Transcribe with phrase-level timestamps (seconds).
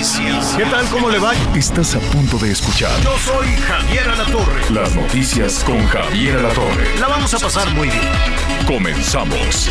[0.00, 0.54] Noticias.
[0.56, 0.86] ¿Qué tal?
[0.88, 1.32] ¿Cómo le va?
[1.54, 4.70] Estás a punto de escuchar Yo soy Javier Alatorre.
[4.70, 6.98] las noticias con Javier Alatorre.
[6.98, 8.08] La vamos a pasar muy bien.
[8.66, 9.68] Comenzamos.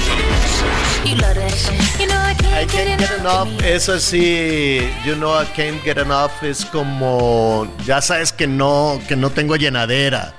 [1.03, 8.01] I can't get enough, es así, you know, I can't get enough, es como, ya
[8.01, 10.33] sabes que no, que no tengo llenadera.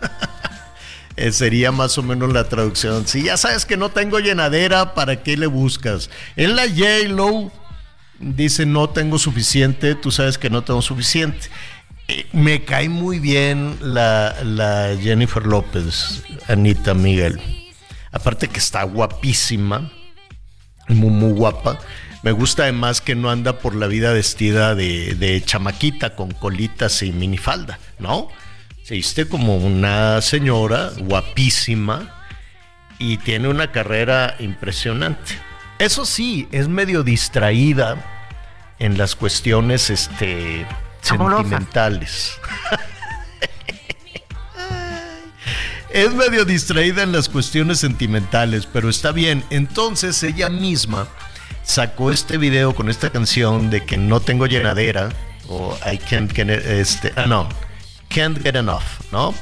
[1.16, 3.06] Eh, Sería más o menos la traducción.
[3.06, 6.08] Si ya sabes que no tengo llenadera, ¿para qué le buscas?
[6.34, 7.50] En la J-Lo
[8.20, 11.48] dice no tengo suficiente, tú sabes que no tengo suficiente.
[12.08, 17.40] Eh, Me cae muy bien la, Jennifer López, Anita Miguel.
[18.12, 19.90] Aparte que está guapísima
[20.88, 21.78] muy, muy guapa.
[22.22, 27.02] Me gusta además que no anda por la vida vestida de, de chamaquita con colitas
[27.02, 28.28] y minifalda, ¿no?
[28.82, 32.26] Se viste como una señora guapísima
[32.98, 35.32] y tiene una carrera impresionante.
[35.78, 38.19] Eso sí, es medio distraída
[38.80, 40.66] en las cuestiones este,
[41.08, 41.42] Amorosas.
[41.48, 42.32] sentimentales.
[45.92, 49.42] Es medio distraída en las cuestiones sentimentales, pero está bien.
[49.50, 51.08] Entonces ella misma
[51.64, 55.08] sacó este video con esta canción de que no tengo llenadera
[55.48, 57.48] o I can't get este, ah, no,
[58.08, 59.34] can't get enough, ¿no?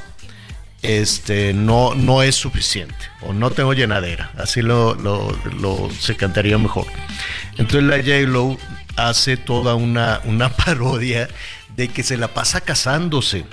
[0.81, 4.31] Este, no, no es suficiente o no tengo llenadera.
[4.35, 6.87] Así lo, lo- lo- se cantaría mejor.
[7.59, 8.57] Entonces la J-Lo
[9.07, 11.29] hace toda una, una parodia
[11.75, 13.45] de que se la pasa casándose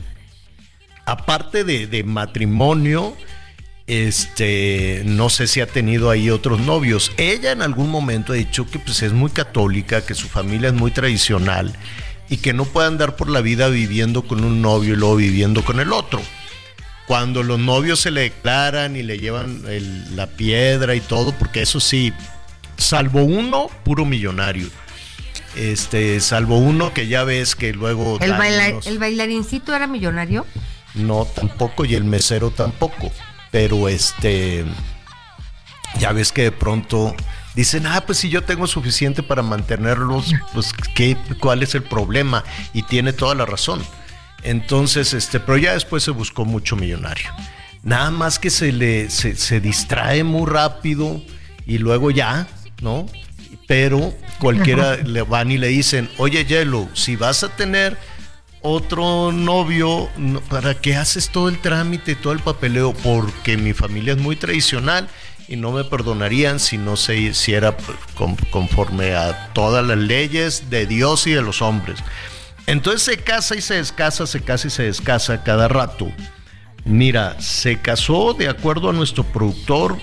[1.06, 3.16] aparte de, de matrimonio,
[3.86, 7.12] este, no sé si ha tenido ahí otros novios.
[7.16, 10.74] Ella en algún momento ha dicho que pues, es muy católica, que su familia es
[10.74, 11.72] muy tradicional
[12.28, 15.64] y que no puede andar por la vida viviendo con un novio y luego viviendo
[15.64, 16.20] con el otro.
[17.06, 19.62] Cuando los novios se le declaran y le llevan
[20.16, 22.12] la piedra y todo, porque eso sí,
[22.76, 24.66] salvo uno, puro millonario.
[25.56, 30.46] Este, salvo uno que ya ves que luego ¿El, baila- unos- ¿El bailarincito era millonario?
[30.94, 33.10] no, tampoco, y el mesero tampoco.
[33.50, 34.64] Pero este,
[35.98, 37.14] ya ves que de pronto
[37.54, 42.44] dicen, ah, pues si yo tengo suficiente para mantenerlos, pues ¿qué, ¿cuál es el problema?
[42.72, 43.82] Y tiene toda la razón.
[44.42, 47.28] Entonces, este, pero ya después se buscó mucho millonario.
[47.82, 51.22] Nada más que se le se, se distrae muy rápido
[51.66, 52.46] y luego ya,
[52.82, 53.06] ¿no?
[53.66, 57.96] Pero cualquiera le van y le dicen, oye, Yellow, si vas a tener
[58.62, 62.92] otro novio, no- ¿para qué haces todo el trámite, todo el papeleo?
[62.92, 65.08] Porque mi familia es muy tradicional
[65.48, 70.70] y no me perdonarían si no se hiciera pues, con- conforme a todas las leyes
[70.70, 71.98] de Dios y de los hombres.
[72.66, 76.10] Entonces se casa y se descasa, se casa y se descasa cada rato.
[76.84, 79.98] Mira, se casó de acuerdo a nuestro productor,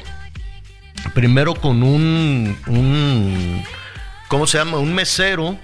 [1.13, 3.63] primero con un, un
[4.33, 4.79] ¿cómo se llama?
[4.79, 5.59] Un mesero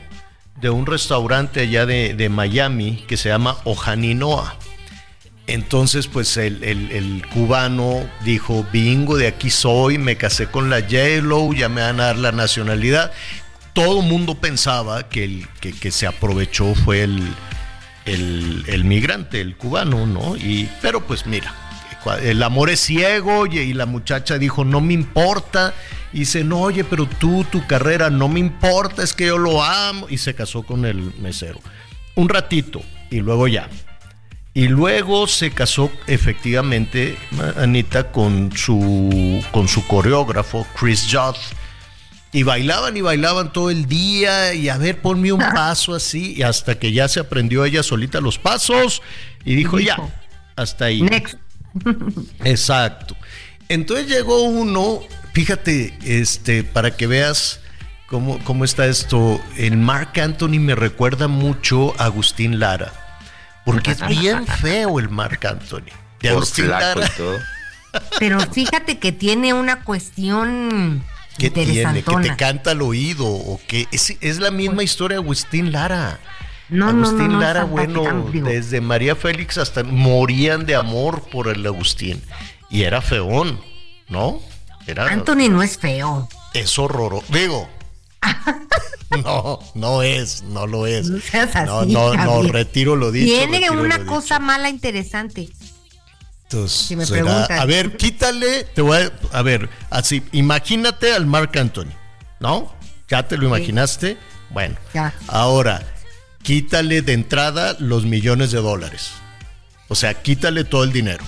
[0.61, 4.57] de un restaurante allá de, de Miami que se llama Ojaninoa.
[5.47, 10.81] Entonces, pues el, el- el cubano dijo, bingo, de aquí soy, me casé con la
[10.81, 13.11] J-Lo, ya me van a dar la nacionalidad.
[13.73, 17.33] Todo mundo pensaba que el que, que se aprovechó fue el,
[18.05, 20.37] el migrante, el cubano, ¿no?
[20.37, 21.55] Y, pero pues mira,
[22.21, 25.73] el amor es ciego y, y la muchacha dijo, no me importa.
[26.13, 29.63] Y dice, no, oye, pero tú, tu carrera, no me importa, es que yo lo
[29.63, 30.07] amo.
[30.09, 31.59] Y se casó con el mesero.
[32.15, 33.69] Un ratito y luego ya.
[34.53, 37.17] Y luego se casó efectivamente
[37.55, 41.37] Anita con su, con su coreógrafo, Chris Judd.
[42.31, 46.33] Y bailaban y bailaban todo el día y a ver, ponme un paso así.
[46.37, 49.01] Y hasta que ya se aprendió ella solita los pasos
[49.45, 50.23] y dijo, Dijo, ya,
[50.55, 51.01] hasta ahí.
[51.01, 51.37] Next.
[52.43, 53.15] Exacto.
[53.67, 55.01] Entonces llegó uno,
[55.33, 57.59] fíjate, este, para que veas
[58.07, 59.39] cómo, cómo está esto.
[59.57, 62.91] El Mark Anthony me recuerda mucho a Agustín Lara.
[63.65, 65.91] Porque es bien feo el Mark Anthony.
[66.21, 67.05] De Por Agustín flaco Lara.
[67.05, 67.37] y todo.
[68.19, 71.03] Pero fíjate que tiene una cuestión
[71.39, 72.03] ¿Qué tiene?
[72.03, 73.25] ¿Que te canta al oído?
[73.25, 73.87] ¿O qué?
[73.91, 76.19] Es, es la misma historia de Agustín Lara.
[76.69, 81.65] No, Agustín no, no, Lara, bueno, desde María Félix hasta morían de amor por el
[81.65, 82.21] Agustín.
[82.69, 83.59] Y era feón,
[84.07, 84.39] ¿no?
[84.85, 86.29] Era, Anthony no es feo.
[86.53, 87.25] es horroroso.
[87.29, 87.67] Digo,
[89.23, 91.09] no, no es, no lo es.
[91.09, 93.33] No seas así, no, no, retiro lo dicho.
[93.33, 94.45] Tiene una cosa dicho.
[94.45, 95.49] mala interesante.
[96.43, 101.27] Entonces, si me será- a ver, quítale, te voy a, a ver, así, imagínate al
[101.27, 101.91] Mark Anthony,
[102.39, 102.73] ¿no?
[103.07, 104.17] ¿Ya te lo imaginaste?
[104.49, 105.13] Bueno, Ya.
[105.27, 105.83] ahora,
[106.43, 109.11] quítale de entrada los millones de dólares.
[109.87, 111.23] O sea, quítale todo el dinero.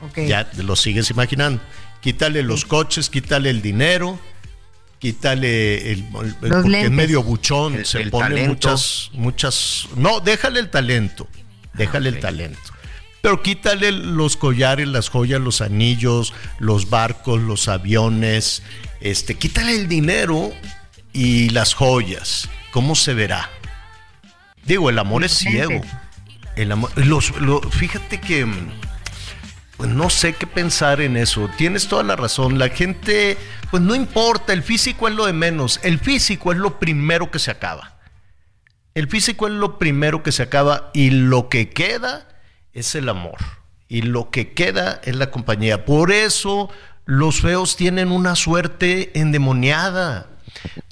[0.00, 0.20] Ok.
[0.26, 1.62] Ya te lo sigues imaginando.
[2.00, 4.18] Quítale los coches, quítale el dinero,
[4.98, 8.48] quítale el, el- porque es medio buchón, El- se el pone talento.
[8.50, 9.86] muchas, muchas.
[9.96, 11.28] No, déjale el talento,
[11.74, 12.58] déjale el talento.
[13.20, 18.64] Pero quítale los collares, las joyas, los anillos, los barcos, los aviones,
[19.00, 20.52] este, quítale el dinero
[21.12, 22.48] y las joyas.
[22.72, 23.48] ¿Cómo se verá?
[24.64, 25.80] Digo, el amor es ciego.
[26.56, 28.70] El amor, los, lo- fíjate que mm,
[29.76, 31.48] pues no sé qué pensar en eso.
[31.56, 32.58] Tienes toda la razón.
[32.58, 33.36] La gente,
[33.70, 35.80] pues no importa, el físico es lo de menos.
[35.82, 37.98] El físico es lo primero que se acaba.
[38.94, 42.28] El físico es lo primero que se acaba y lo que queda
[42.74, 43.38] es el amor.
[43.88, 45.84] Y lo que queda es la compañía.
[45.84, 46.70] Por eso
[47.06, 50.28] los feos tienen una suerte endemoniada.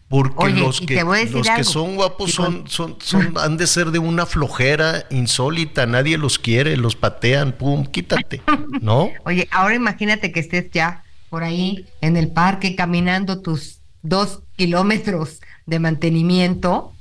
[0.08, 4.00] Porque Oye, los que, los que son guapos son, son, son, han de ser de
[4.00, 5.86] una flojera insólita.
[5.86, 8.42] Nadie los quiere, los patean, pum, quítate.
[8.80, 9.10] ¿No?
[9.24, 15.40] Oye, ahora imagínate que estés ya por ahí en el parque caminando tus dos kilómetros
[15.66, 16.92] de mantenimiento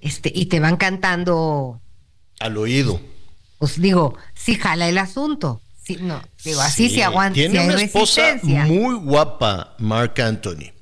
[0.00, 1.80] este, y te van cantando,
[2.40, 3.00] Al oído.
[3.58, 5.62] pues digo, sí jala el asunto.
[5.82, 10.72] Sí, no, digo, así Sí, se aguanta, Tiene una esposa muy guapa, Mark Anthony.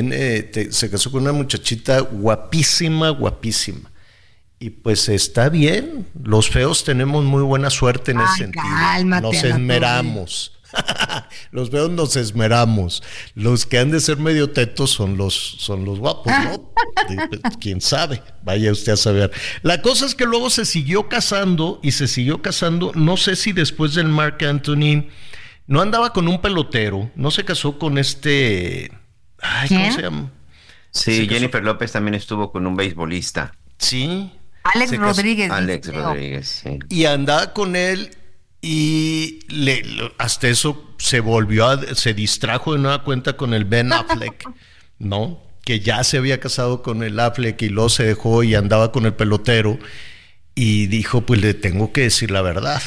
[0.00, 3.90] Te- se casó con una muchachita guapísima, guapísima.
[4.58, 6.06] Y pues está bien.
[6.22, 8.64] Los feos tenemos muy buena suerte en ese sentido.
[8.64, 10.52] cálmate, nos esmeramos.
[11.50, 13.02] los feos nos esmeramos.
[13.34, 16.72] Los que han de ser medio tetos son los, son los guapos, ¿no?
[17.28, 18.22] Pues, Quién sabe.
[18.44, 19.32] Vaya usted a saber.
[19.62, 22.92] La cosa es que luego se siguió casando y se siguió casando.
[22.94, 25.08] No sé si después del Mark Anthony
[25.66, 27.10] no andaba con un pelotero.
[27.16, 28.92] No se casó con este.
[29.42, 29.80] Ay, ¿Quién?
[29.82, 30.30] ¿cómo se llama?
[30.90, 34.32] Sí, Se casó- Jennifer López también estuvo con un beisbolista, Sí.
[34.62, 35.50] Alex Se casó- Rodríguez.
[35.50, 36.62] Alex dice, Rodríguez.
[36.64, 36.78] sí.
[36.88, 38.10] y andaba con él
[38.60, 39.82] y le,
[40.18, 44.48] hasta eso se volvió a, se distrajo de nueva cuenta con el Ben Affleck,
[44.98, 45.40] ¿no?
[45.64, 49.04] Que ya se había casado con el Affleck y luego se dejó y andaba con
[49.06, 49.78] el pelotero
[50.54, 52.82] y dijo, pues le tengo que decir la verdad.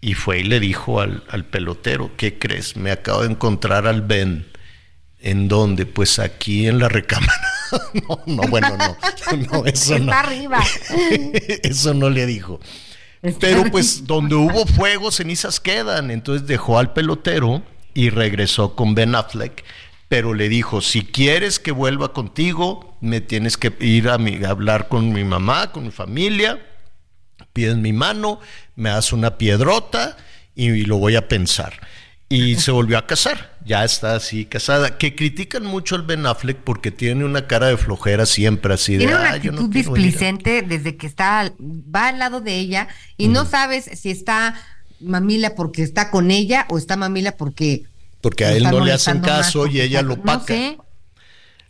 [0.00, 2.76] Y fue y le dijo al, al pelotero, ¿qué crees?
[2.76, 4.46] Me acabo de encontrar al Ben.
[5.24, 5.86] ¿En dónde?
[5.86, 7.32] Pues aquí en la recámara.
[8.08, 8.96] no, no, bueno, no.
[9.52, 10.04] No, eso no.
[10.12, 10.62] Está arriba.
[11.62, 12.60] Eso no le dijo.
[13.22, 13.70] Está Pero arriba.
[13.72, 16.10] pues donde hubo fuego, cenizas quedan.
[16.10, 17.62] Entonces dejó al pelotero
[17.94, 19.64] y regresó con Ben Affleck.
[20.08, 24.50] Pero le dijo, si quieres que vuelva contigo, me tienes que ir a, mi- a
[24.50, 26.66] hablar con mi mamá, con mi familia.
[27.52, 28.40] Pides mi mano,
[28.76, 30.16] me das una piedrota
[30.54, 31.80] y, y lo voy a pensar.
[32.28, 34.98] Y se volvió a casar, ya está así casada.
[34.98, 38.98] Que critican mucho al Ben Affleck porque tiene una cara de flojera siempre así de
[39.00, 40.02] Tiene una "Ah, yo no actitud quiero ir a-".
[40.06, 44.54] displicente desde que está, va al lado de ella y no sabes si está
[45.00, 47.84] mamila porque está con ella o está mamila porque
[48.20, 50.46] Porque a él no le hacen más caso y ella lo No paca.
[50.46, 50.78] sé.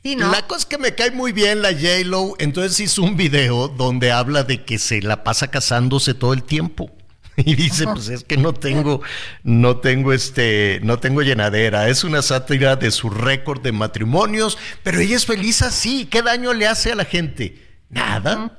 [0.02, 0.32] Sí, ¿no?
[0.32, 4.10] La cosa es que me cae muy bien la J-Lo, entonces hizo un video donde
[4.10, 6.90] habla de que se la pasa casándose todo el tiempo.
[7.44, 9.00] Y dice, pues es que no tengo,
[9.42, 11.88] no tengo este, no tengo llenadera.
[11.88, 16.04] Es una sátira de su récord de matrimonios, pero ella es feliz así.
[16.06, 17.56] ¿Qué daño le hace a la gente?
[17.88, 18.58] Nada.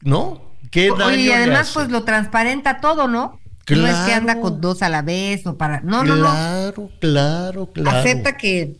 [0.00, 0.54] ¿No?
[0.70, 1.74] ¿Qué daño Oye, y le además hace?
[1.74, 3.40] pues lo transparenta todo, ¿no?
[3.68, 4.40] No es que anda Claro.
[4.40, 5.80] con dos a la vez o para...
[5.82, 6.22] No, no, no.
[6.22, 7.98] Claro, claro, claro.
[7.98, 8.78] Acepta que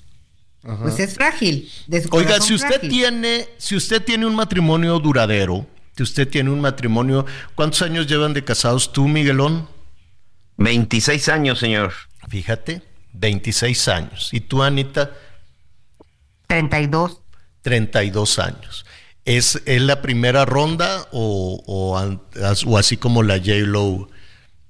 [0.62, 1.70] pues es frágil.
[1.86, 2.88] de su Oiga, si usted frágil.
[2.90, 5.66] tiene, si usted tiene un matrimonio duradero,
[6.02, 9.68] usted tiene un matrimonio, ¿cuántos años llevan de casados tú, Miguelón?
[10.56, 11.92] 26 años, señor.
[12.28, 14.28] Fíjate, 26 años.
[14.32, 15.12] ¿Y tú, Anita?
[16.46, 17.20] 32.
[17.62, 18.86] 32 años.
[19.24, 24.08] ¿Es, es la primera ronda o, o, así como la J-Lo?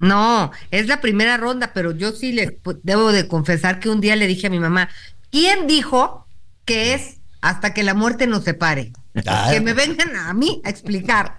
[0.01, 4.01] No, es la primera ronda, pero yo sí le pu- debo de confesar que un
[4.01, 4.89] día le dije a mi mamá,
[5.31, 6.27] ¿quién dijo
[6.65, 8.93] que es hasta que la muerte nos separe?
[9.27, 9.49] Ah.
[9.53, 11.39] Que me vengan a mí a explicar.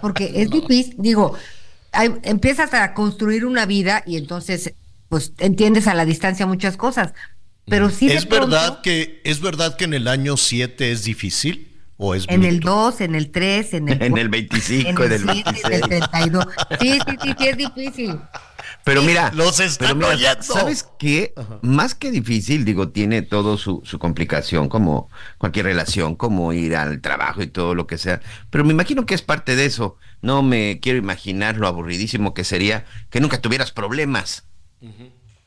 [0.00, 1.34] Porque es difícil, digo,
[1.92, 4.72] hay- empiezas a construir una vida y entonces
[5.08, 7.12] pues entiendes a la distancia muchas cosas.
[7.66, 11.04] Pero sí de ¿Es pronto, verdad que es verdad que en el año 7 es
[11.04, 12.70] difícil o es en el mito?
[12.70, 15.88] 2, en el 3, en el En el 25, en el el 7, en el
[15.88, 16.10] 26.
[16.10, 16.46] 32.
[16.80, 18.20] Sí, sí, sí, sí, es difícil.
[18.86, 20.42] Pero mira, Los están pero mira, oyendo.
[20.44, 21.34] ¿sabes qué?
[21.60, 27.00] Más que difícil, digo, tiene todo su, su complicación, como cualquier relación, como ir al
[27.00, 28.20] trabajo y todo lo que sea.
[28.48, 29.96] Pero me imagino que es parte de eso.
[30.22, 34.44] No me quiero imaginar lo aburridísimo que sería que nunca tuvieras problemas,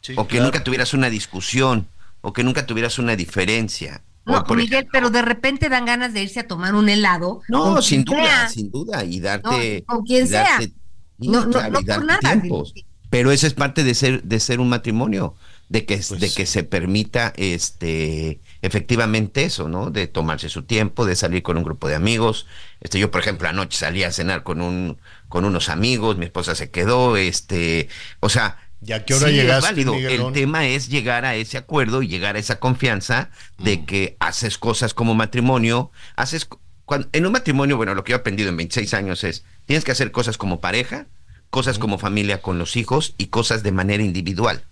[0.02, 0.46] Sí, o que claro.
[0.48, 1.88] nunca tuvieras una discusión,
[2.20, 4.04] o que nunca tuvieras una diferencia.
[4.26, 7.42] No, Miguel, ejemplo- pero de repente dan ganas de irse a tomar un helado.
[7.48, 8.50] No, sin duda, sea.
[8.50, 9.86] sin duda, y darte.
[9.88, 10.60] con quien y sea.
[10.60, 10.76] sí,
[11.20, 12.74] No, no, claro, no y por nada, tiempos.
[13.10, 15.36] Pero eso es parte de ser, de ser un matrimonio,
[15.70, 19.90] de que, Pues- de que se permita este efectivamente eso, ¿no?
[19.92, 22.46] De tomarse su tiempo, de salir con un grupo de amigos.
[22.82, 24.98] Este, yo, por ejemplo, anoche salí a cenar con un,
[25.28, 27.88] con unos amigos, mi esposa se quedó, este,
[28.20, 29.94] o sea, ¿Y a qué hora sí es válido.
[29.94, 33.86] El tema es llegar a ese acuerdo y llegar a esa confianza de Mm.
[33.86, 36.48] que haces cosas como matrimonio, haces
[36.86, 39.84] cuan- en un matrimonio, bueno, lo que yo he aprendido en 26 años es, tienes
[39.84, 41.08] que hacer cosas como pareja,
[41.50, 44.64] cosas como familia con los hijos y cosas de manera individual.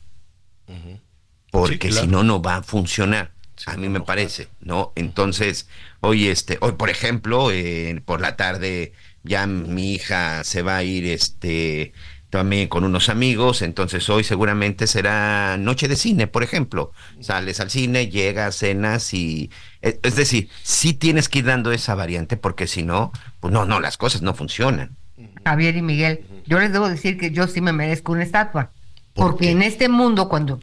[1.52, 2.06] Porque Sí, claro.
[2.06, 3.32] si no, no va a funcionar.
[3.56, 4.92] Sí, a mí me parece, ¿no?
[4.96, 5.68] Entonces,
[6.02, 8.94] hoy, este, hoy, por ejemplo, eh, por la tarde
[9.24, 11.94] ya mi hija se va a ir, este,
[12.30, 16.92] también con unos amigos, entonces hoy seguramente será noche de cine, por ejemplo.
[17.20, 19.50] Sales al cine, llegas, cenas y...
[19.82, 23.66] Es es decir, sí tienes que ir dando esa variante porque si no, pues no,
[23.66, 24.98] no, las cosas no funcionan.
[25.46, 28.74] Javier y Miguel, yo les debo decir que yo sí me merezco una estatua.
[29.14, 29.52] ¿Por Porque qué?
[29.52, 30.60] en este mundo, cuando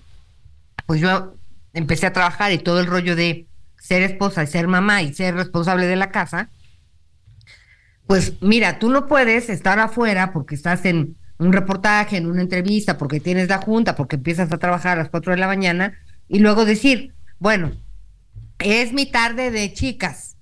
[0.87, 1.35] pues yo
[1.73, 3.49] empecé a trabajar y todo el rollo de
[3.79, 6.51] ser esposa y ser mamá y ser responsable de la casa,
[8.07, 12.99] pues mira, tú no puedes estar afuera porque estás en un reportaje, en una entrevista,
[12.99, 15.95] porque tienes la junta, porque empiezas a trabajar a las 4 de la mañana
[16.29, 17.73] y luego decir, bueno,
[18.59, 20.37] es mi tarde de chicas.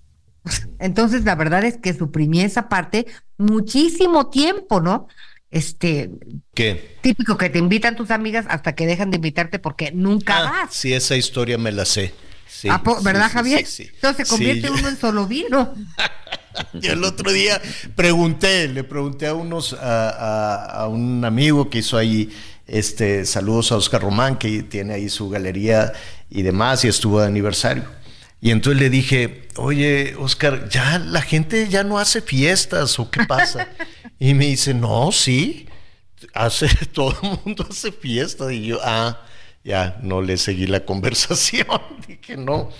[0.79, 3.07] Entonces, la verdad es que suprimí esa parte
[3.39, 5.09] muchísimo tiempo, ¿no?
[5.53, 6.11] Este,
[6.55, 6.97] ¿Qué?
[7.03, 10.75] típico que te invitan tus amigas hasta que dejan de invitarte porque nunca Ah, vas.
[10.75, 12.13] sí, esa historia me la sé.
[12.49, 13.67] Sí, ¿A po- sí, ¿Verdad, sí, Javier?
[13.67, 13.91] sí, sí.
[13.95, 15.75] Entonces se convierte uno en solo vino.
[16.81, 17.61] Yo el otro día
[17.95, 22.31] pregunté, le pregunté a unos, a, a- a un amigo que hizo ahí,
[22.67, 25.93] este, saludos a Oscar Román, que tiene ahí su galería
[26.31, 27.85] y demás, y estuvo de aniversario.
[28.45, 33.25] Y entonces le dije, oye, Oscar, ya la gente ya no hace fiestas, ¿o qué
[33.25, 33.69] pasa?
[34.19, 35.67] Y me dice, no, sí,
[36.35, 38.53] hace, todo el mundo hace fiestas.
[38.53, 39.25] Y yo, ah,
[39.65, 41.67] ya, no le seguí la conversación.
[42.07, 42.71] Dije, no,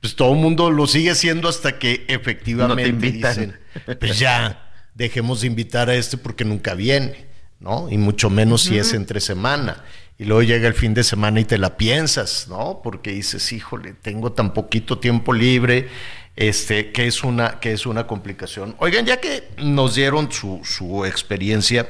[0.00, 3.34] pues todo el mundo lo sigue haciendo hasta que efectivamente invitan.
[3.34, 3.60] dicen,
[3.98, 7.27] pues ya, dejemos de invitar a este porque nunca viene,
[7.60, 7.88] ¿no?
[7.90, 9.84] Y mucho menos si es entre semana.
[10.18, 12.80] Y luego llega el fin de semana y te la piensas, ¿no?
[12.82, 15.88] Porque dices, híjole, tengo tan poquito tiempo libre,
[16.34, 18.74] este, que es una, que es una complicación.
[18.78, 21.88] Oigan, ya que nos dieron su, su experiencia,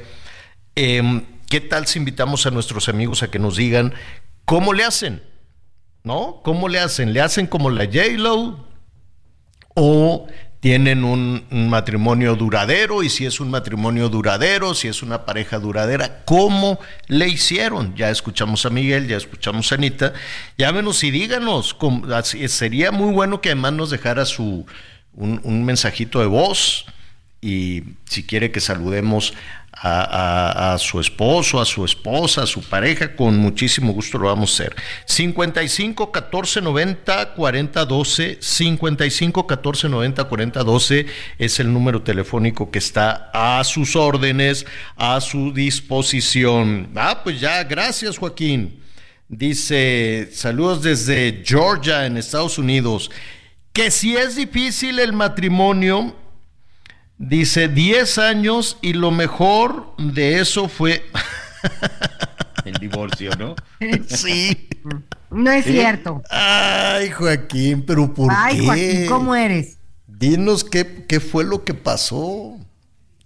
[0.75, 3.95] em, ¿qué tal si invitamos a nuestros amigos a que nos digan
[4.45, 5.23] cómo le hacen?
[6.05, 6.41] ¿No?
[6.45, 7.13] ¿Cómo le hacen?
[7.13, 8.67] ¿Le hacen como la J-Lo?
[9.75, 10.27] ¿O
[10.61, 13.03] tienen un, matrimonio duradero?
[13.03, 17.95] Y si es un matrimonio duradero, si es una pareja duradera, ¿cómo le hicieron?
[17.97, 20.13] Ya escuchamos a Miguel, ya escuchamos a Anita.
[20.57, 21.75] Llámenos y díganos.
[21.75, 24.67] cómo- sería muy bueno que además nos dejara su,
[25.15, 26.87] un, un mensajito de voz
[27.41, 29.35] y si quiere que saludemos
[29.81, 34.27] a, a- a su esposo, a su esposa, a su pareja, con muchísimo gusto lo
[34.27, 34.77] vamos a hacer.
[35.07, 41.07] 55 14 90 40 12, 55 14 90 40 12
[41.39, 44.67] es el número telefónico que está a sus órdenes,
[44.97, 46.91] a su disposición.
[46.97, 48.83] Ah, pues ya, gracias Joaquín.
[49.29, 53.11] Dice, saludos desde Georgia, en Estados Unidos.
[53.75, 56.17] Que si es difícil el matrimonio,
[57.19, 61.05] dice 10 años y lo mejor de eso fue...
[62.65, 63.55] El divorcio, ¿no?
[64.09, 64.69] sí.
[65.31, 66.23] No es cierto.
[66.31, 68.65] Ay, Joaquín, pero ¿por Ay, qué?
[68.65, 69.79] Joaquín, ¿cómo eres?
[70.07, 72.59] Dinos qué, qué fue lo que pasó.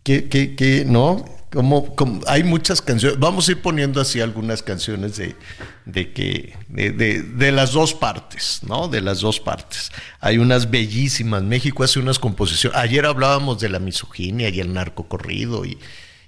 [0.02, 1.25] ¿Qué, qué, qué, no?
[1.52, 1.94] Como,
[2.26, 3.18] hay muchas canciones.
[3.18, 5.37] Vamos a ir poniendo así algunas canciones de,
[5.85, 8.88] de que, de, de- de las dos partes, ¿no?
[8.88, 9.92] De las dos partes.
[10.21, 11.42] Hay unas bellísimas.
[11.42, 12.78] México hace unas composiciones.
[12.78, 15.76] Ayer hablábamos de la misoginia y el narcocorrido y,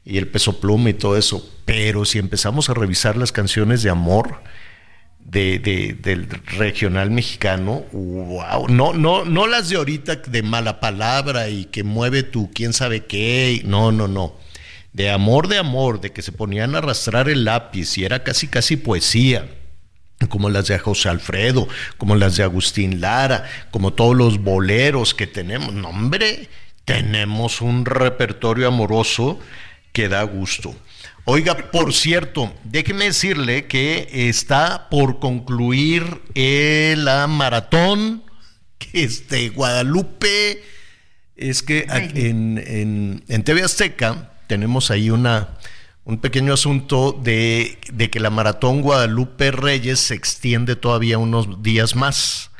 [0.04, 1.49] y el peso pluma y todo eso.
[1.64, 4.43] Pero si empezamos a revisar las canciones de amor,
[5.25, 5.59] de-
[6.00, 6.28] del
[6.59, 12.23] regional mexicano, wow, no, no, no las de ahorita de mala palabra y que mueve
[12.23, 14.44] tu quién sabe qué, no, no, no.
[14.95, 18.47] De amor, de amor, de que se ponían a arrastrar el lápiz y era casi,
[18.47, 19.47] casi poesía
[20.29, 25.27] como las de José Alfredo, como las de Agustín Lara, como todos los boleros que
[25.27, 25.75] tenemos.
[25.75, 26.49] No, hombre,
[26.85, 29.41] tenemos un repertorio amoroso
[29.93, 30.75] que da gusto.
[31.25, 38.23] Oiga, por cierto, déjeme decirle que está por concluir la maratón
[38.93, 40.63] este Guadalupe.
[41.37, 45.51] Es que en, en, en TV Azteca tenemos ahí una,
[46.05, 51.97] un pequeño asunto de, de que la maratón Guadalupe Reyes se extiende todavía unos días
[51.97, 52.51] más.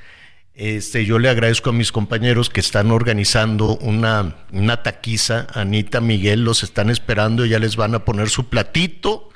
[0.55, 5.49] Este, yo le agradezco a mis compañeros que están organizando una, una taquiza.
[5.53, 9.31] Anita, Miguel, los están esperando, ya les van a poner su platito.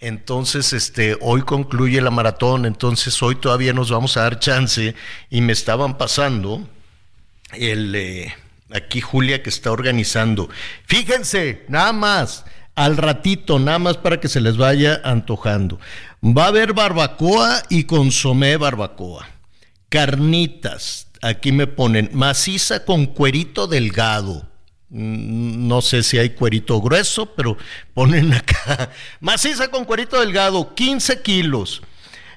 [0.00, 4.94] Entonces, este, hoy concluye la maratón, entonces hoy todavía nos vamos a dar chance
[5.28, 6.66] y me estaban pasando
[7.52, 8.34] el eh,
[8.72, 10.48] aquí Julia que está organizando.
[10.86, 15.78] Fíjense, nada más, al ratito, nada más para que se les vaya antojando.
[16.22, 19.28] Va a haber barbacoa y consomé barbacoa.
[19.88, 24.48] Carnitas, aquí me ponen maciza con cuerito delgado.
[24.90, 27.56] Mm, No sé si hay cuerito grueso, pero
[27.94, 28.90] ponen acá.
[29.20, 31.82] Maciza con cuerito delgado, 15 kilos.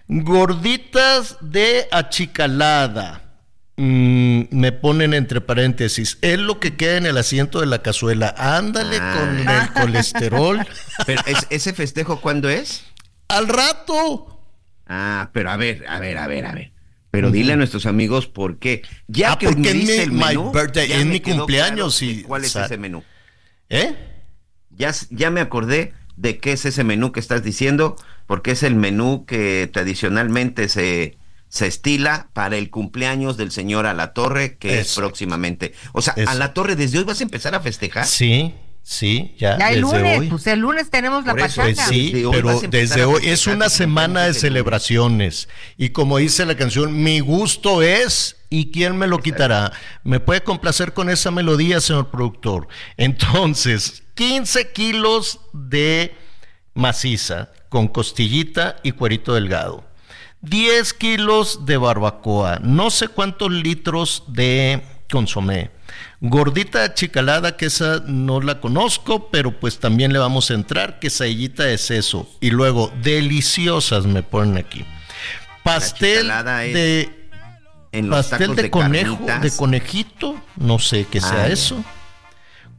[0.08, 3.23] Gorditas de achicalada.
[3.76, 8.34] Mm, me ponen entre paréntesis, es lo que queda en el asiento de la cazuela.
[8.38, 9.16] Ándale Ah.
[9.18, 10.60] con el colesterol.
[11.08, 12.84] Pero ¿es- ¿ese festejo cuándo es?
[13.30, 14.30] Al rato.
[14.86, 16.72] Ah, pero a ver, a ver, a ver, a ver.
[17.10, 18.84] Pero dile a nuestros amigos por qué.
[19.08, 21.20] Ya Ah, que porque me es mi- el my menú, birthday, ya es me mi
[21.20, 23.04] quedó cumpleaños claro y- ¿Cuál es ese menú?
[23.70, 23.96] ¿Eh?
[24.72, 27.96] Ya, ya me acordé de qué es ese menú que estás diciendo,
[28.28, 31.18] porque es el menú que tradicionalmente se,
[31.54, 35.76] se estila para el cumpleaños del señor a la torre, que es próximamente.
[35.92, 36.28] O sea, Eso.
[36.28, 38.08] a la torre desde hoy vas a empezar a festejar.
[38.08, 40.30] Sí, sí, ya, Ya el desde lunes, hoy.
[40.30, 41.86] pues el lunes tenemos la eso, Pues pachanga.
[41.86, 45.48] sí, Desde pero desde hoy es una semana de celebraciones.
[45.78, 49.74] Y como dice la canción, mi gusto es, ¿y quién me lo quitará?
[50.04, 52.68] ¿Me puede complacer con esa melodía, señor productor?
[52.98, 56.16] Entonces, 15 kilos de
[56.74, 59.86] maciza con costillita y cuerito delgado.
[60.44, 65.72] 10 kilos de barbacoa, no sé cuántos litros de consomé.
[66.20, 71.64] Gordita achicalada, que esa no la conozco, pero pues también le vamos a entrar, quesadillita
[71.64, 72.30] de seso.
[72.42, 74.86] Y luego, deliciosas me ponen aquí.
[75.64, 77.20] Pastel es de...
[77.92, 81.48] En los Pastel tacos de, de, conejo, carnitas, de conejito, no sé qué sea Ah,
[81.48, 81.84] eso.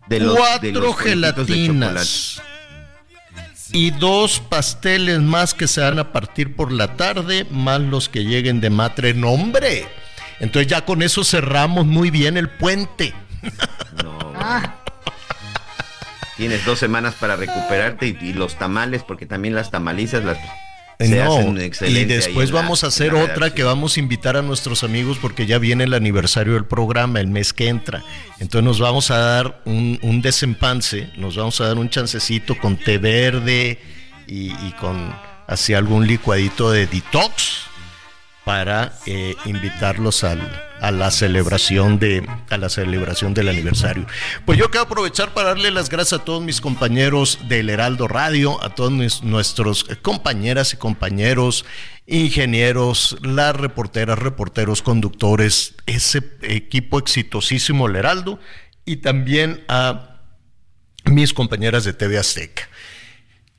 [0.08, 2.42] de los- de Cuatro los conejitos de gelatinas.
[3.74, 8.24] Y dos pasteles más que se van a partir por la tarde, más los que
[8.24, 9.14] lleguen de matre.
[9.14, 9.88] ¡Nombre!
[10.38, 13.12] Entonces ya con eso cerramos muy bien el puente.
[14.00, 14.32] No,
[16.36, 20.38] Tienes dos semanas para recuperarte y, y los tamales, porque también las tamalizas las
[20.98, 25.18] no, hacen y después vamos a hacer otra que vamos a invitar a nuestros amigos
[25.20, 28.02] porque ya viene el aniversario del programa, el mes que entra.
[28.38, 32.76] Entonces nos vamos a dar un, un desempance, nos vamos a dar un chancecito con
[32.76, 33.78] té verde
[34.26, 35.14] y, y con
[35.46, 37.73] así algún licuadito de detox
[38.44, 44.06] para eh, invitarlos al- a la celebración de a la celebración del aniversario.
[44.44, 48.62] Pues yo quiero aprovechar para darle las gracias a todos mis compañeros del Heraldo Radio,
[48.62, 51.64] a todos nuestros compañeras y compañeros,
[52.06, 58.38] ingenieros, las reporteras, reporteros, conductores, ese equipo exitosísimo del Heraldo
[58.84, 60.10] y también a
[61.06, 62.68] mis compañeras de TV Azteca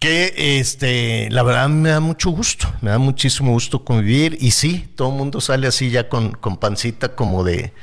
[0.06, 4.88] que este, la verdad me da mucho gusto, me da muchísimo gusto convivir y sí,
[4.96, 7.74] todo el mundo sale así ya con, con pancita como de,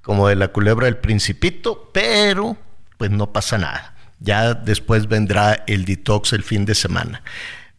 [0.00, 2.56] como de la culebra del principito, pero
[2.98, 3.96] pues no pasa nada.
[4.20, 7.22] Ya después vendrá el detox el fin de semana.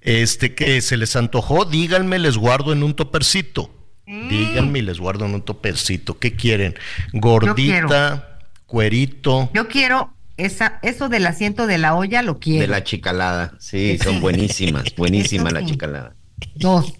[0.01, 3.73] Este que se les antojó, díganme, les guardo en un topercito.
[4.05, 6.19] Díganme y les guardo en un topercito.
[6.19, 6.75] ¿Qué quieren?
[7.13, 9.49] Gordita, cuerito.
[9.53, 12.61] yo quiero esa, eso del asiento de la olla, lo quiero.
[12.61, 13.53] de la chicalada.
[13.59, 16.15] Sí, son buenísimas, buenísima la chicalada.
[16.55, 16.93] Dos.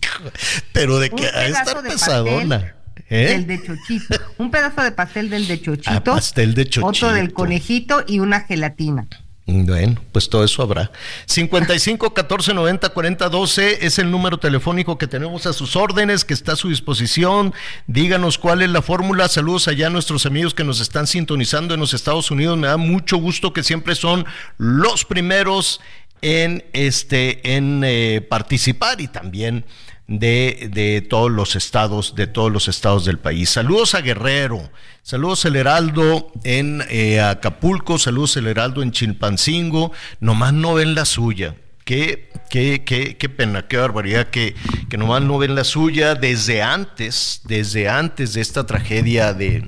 [0.72, 2.60] Pero de que a estar de pesadona.
[2.60, 3.28] pastel ¿eh?
[3.28, 4.20] Del de chochito.
[4.38, 5.92] Un pedazo de pastel del de chochito.
[5.92, 6.88] Ah, pastel de chochito.
[6.88, 9.08] Otro del conejito y una gelatina.
[9.46, 10.90] Bueno, pues todo eso habrá.
[11.26, 16.34] 55 14 90 40 12 es el número telefónico que tenemos a sus órdenes, que
[16.34, 17.54] está a su disposición.
[17.86, 19.28] Díganos cuál es la fórmula.
[19.28, 22.58] Saludos allá a nuestros amigos que nos están sintonizando en los Estados Unidos.
[22.58, 24.26] Me da mucho gusto que siempre son
[24.58, 25.82] los primeros
[26.22, 29.66] en este en eh, participar y también
[30.08, 33.50] de, de todos los estados, de todos los estados del país.
[33.50, 34.70] Saludos a Guerrero,
[35.02, 41.06] saludos al Heraldo en eh, Acapulco, saludos al Heraldo en Chilpancingo, nomás no ven la
[41.06, 41.56] suya.
[41.86, 44.56] Qué, qué, qué, qué pena, qué barbaridad que,
[44.90, 49.68] que nomás no ven la suya desde antes, desde antes de esta tragedia de,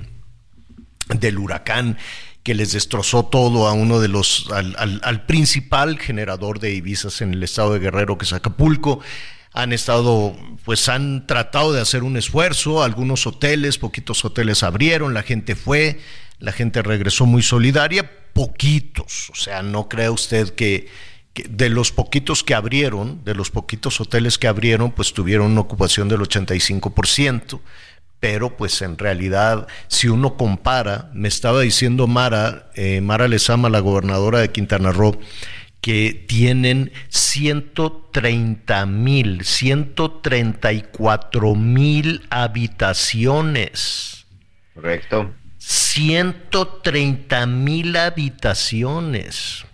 [1.08, 1.98] del huracán
[2.42, 7.20] que les destrozó todo a uno de los, al, al, al principal generador de divisas
[7.20, 9.00] en el estado de Guerrero, que es Acapulco
[9.56, 15.22] han estado, pues han tratado de hacer un esfuerzo, algunos hoteles, poquitos hoteles abrieron, la
[15.22, 15.98] gente fue,
[16.38, 20.88] la gente regresó muy solidaria, poquitos, o sea, no crea usted que,
[21.48, 26.10] de los poquitos que abrieron, de los poquitos hoteles que abrieron, pues tuvieron una ocupación
[26.10, 27.60] del 85%,
[28.20, 33.80] pero pues en realidad si uno compara, me estaba diciendo Mara, eh, Mara Lezama, la
[33.80, 35.18] gobernadora de Quintana Roo,
[35.86, 44.26] que tienen 130 mil, 134 mil habitaciones.
[44.74, 45.32] Correcto.
[45.58, 49.64] 130 mil habitaciones.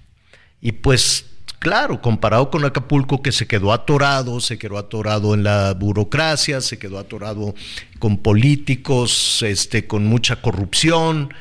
[0.60, 1.24] Y pues,
[1.58, 6.78] claro, comparado con Acapulco, que se quedó atorado, se quedó atorado en la burocracia, se
[6.78, 7.54] quedó atorado
[7.98, 11.32] con políticos, este, con mucha corrupción.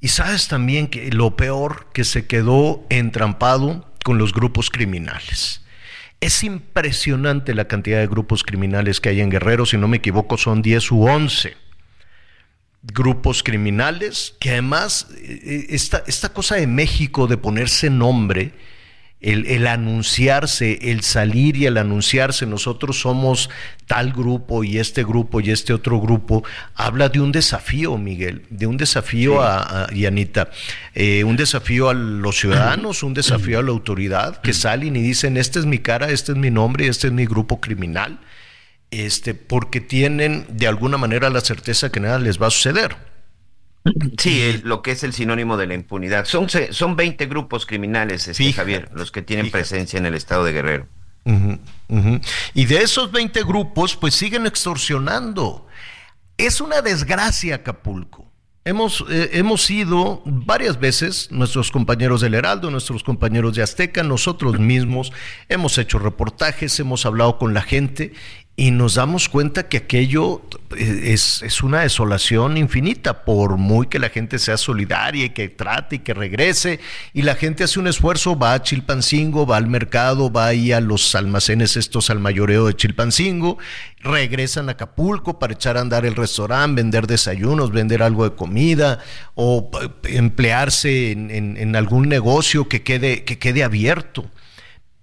[0.00, 5.62] Y sabes también que lo peor, que se quedó entrampado con los grupos criminales.
[6.20, 10.38] Es impresionante la cantidad de grupos criminales que hay en Guerrero, si no me equivoco
[10.38, 11.56] son 10 u 11
[12.92, 18.52] grupos criminales que además eh, esta, esta cosa de México de ponerse nombre,
[19.20, 23.48] el, el, anunciarse, el salir y el anunciarse, nosotros somos
[23.86, 28.66] tal grupo y este grupo y este otro grupo, habla de un desafío, Miguel, de
[28.66, 29.38] un desafío sí.
[29.40, 30.50] a, a, y Anita,
[30.94, 35.36] eh, un desafío a los ciudadanos, un desafío a la autoridad, que salen y dicen,
[35.38, 38.20] esta es mi cara, este es mi nombre, este es mi grupo criminal,
[38.90, 43.13] este, porque tienen de alguna manera la certeza que nada les va a suceder.
[44.18, 46.24] Sí, el, lo que es el sinónimo de la impunidad.
[46.24, 49.58] Son, son 20 grupos criminales, este, fíjate, Javier, los que tienen fíjate.
[49.60, 50.88] presencia en el estado de Guerrero.
[51.24, 52.26] Uh -huh, uh -huh.
[52.54, 55.66] Y de esos 20 grupos, pues siguen extorsionando.
[56.36, 58.30] Es una desgracia Acapulco.
[58.66, 64.58] Hemos, eh, hemos ido varias veces, nuestros compañeros del Heraldo, nuestros compañeros de Azteca, nosotros
[64.58, 65.12] mismos,
[65.50, 68.14] hemos hecho reportajes, hemos hablado con la gente
[68.56, 70.42] y nos damos cuenta que aquello
[70.78, 75.96] es, es, una desolación infinita, por muy que la gente sea solidaria y que trate
[75.96, 76.78] y que regrese,
[77.12, 80.80] y la gente hace un esfuerzo, va a Chilpancingo, va al mercado, va ahí a
[80.80, 83.58] los almacenes estos al mayoreo de Chilpancingo,
[83.98, 89.00] regresan a Acapulco para echar a andar el restaurante, vender desayunos, vender algo de comida,
[89.34, 89.68] o
[90.04, 94.30] emplearse en, en, en algún negocio que quede, que quede abierto.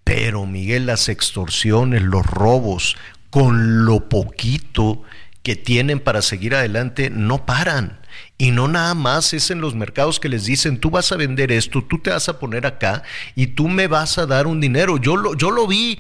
[0.06, 2.98] Pero Miguel, las extorsiones, los robos,
[3.32, 5.02] con lo poquito
[5.42, 8.00] que tienen para seguir adelante, no paran.
[8.38, 11.52] Y no nada más es en los mercados que les dicen, tú vas a vender
[11.52, 13.04] esto, tú te vas a poner acá
[13.36, 14.98] y tú me vas a dar un dinero.
[14.98, 16.00] Yo lo, yo lo vi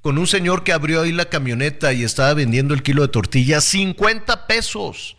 [0.00, 3.64] con un señor que abrió ahí la camioneta y estaba vendiendo el kilo de tortillas
[3.64, 5.16] 50 pesos.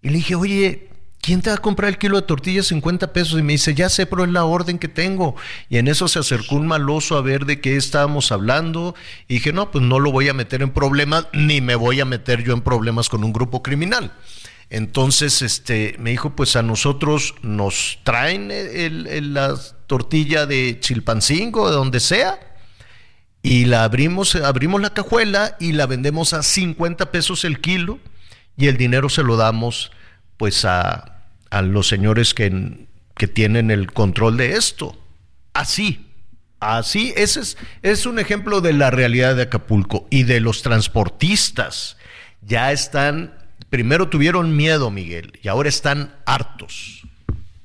[0.00, 0.88] Y le dije, oye,
[1.24, 3.40] ¿quién te va a comprar el kilo de tortillas 50 pesos?
[3.40, 5.34] Y me dice, ya sé, pero es la orden que tengo.
[5.70, 8.94] Y en eso se acercó un maloso a ver de qué estábamos hablando.
[9.26, 12.04] Y dije, no, pues no lo voy a meter en problemas, ni me voy a
[12.04, 14.12] meter yo en problemas con un grupo criminal.
[14.68, 19.54] Entonces, este, me dijo, pues a nosotros nos traen el, el, la
[19.86, 22.38] tortilla de Chilpancingo, de donde sea,
[23.42, 27.98] y la abrimos, abrimos la cajuela y la vendemos a 50 pesos el kilo,
[28.58, 29.90] y el dinero se lo damos
[30.36, 31.13] pues a,
[31.50, 34.98] a los señores que, que, tienen el control de esto.
[35.52, 36.06] Así,
[36.60, 41.96] así, ese es, es un ejemplo de la realidad de Acapulco y de los transportistas.
[42.42, 43.34] Ya están,
[43.70, 47.02] primero tuvieron miedo, Miguel, y ahora están hartos.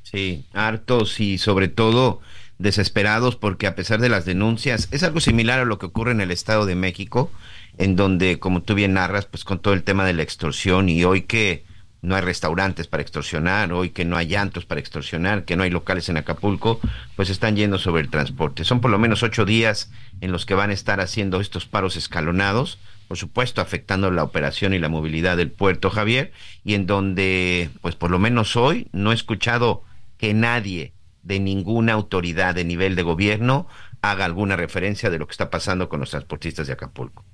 [0.03, 2.21] Sí, hartos y sobre todo
[2.59, 6.21] desesperados porque a pesar de las denuncias, es algo similar a lo que ocurre en
[6.21, 7.31] el Estado de México,
[7.77, 11.03] en donde, como tú bien narras, pues con todo el tema de la extorsión y
[11.03, 11.63] hoy que
[12.01, 15.69] no hay restaurantes para extorsionar, hoy que no hay llantos para extorsionar, que no hay
[15.69, 16.79] locales en Acapulco,
[17.15, 18.63] pues están yendo sobre el transporte.
[18.63, 21.97] Son por lo menos ocho días en los que van a estar haciendo estos paros
[21.97, 26.31] escalonados, por supuesto afectando la operación y la movilidad del puerto Javier,
[26.63, 29.83] y en donde, pues por lo menos hoy, no he escuchado
[30.17, 33.67] que nadie de ninguna autoridad de nivel de gobierno
[34.01, 37.25] haga alguna referencia de lo que está pasando con los transportistas de Acapulco.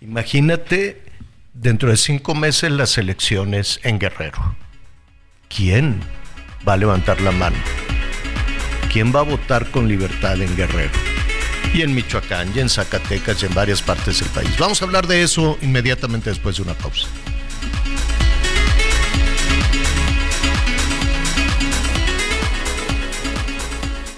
[0.00, 1.02] Imagínate
[1.58, 4.56] dentro de cinco meses las elecciones en Guerrero.
[5.48, 6.00] ¿Quién
[6.66, 7.56] va a levantar la mano?
[8.92, 10.92] ¿Quién va a votar con libertad en Guerrero?
[11.74, 14.56] Y en Michoacán, y en Zacatecas, y en varias partes del país.
[14.58, 17.08] Vamos a hablar de eso inmediatamente después de una pausa.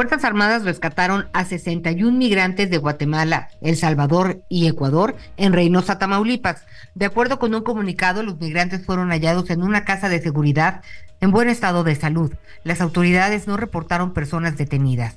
[0.00, 6.64] Fuerzas Armadas rescataron a 61 migrantes de Guatemala, El Salvador y Ecuador en Reynosa, Tamaulipas.
[6.94, 10.80] De acuerdo con un comunicado, los migrantes fueron hallados en una casa de seguridad
[11.20, 12.32] en buen estado de salud.
[12.64, 15.16] Las autoridades no reportaron personas detenidas.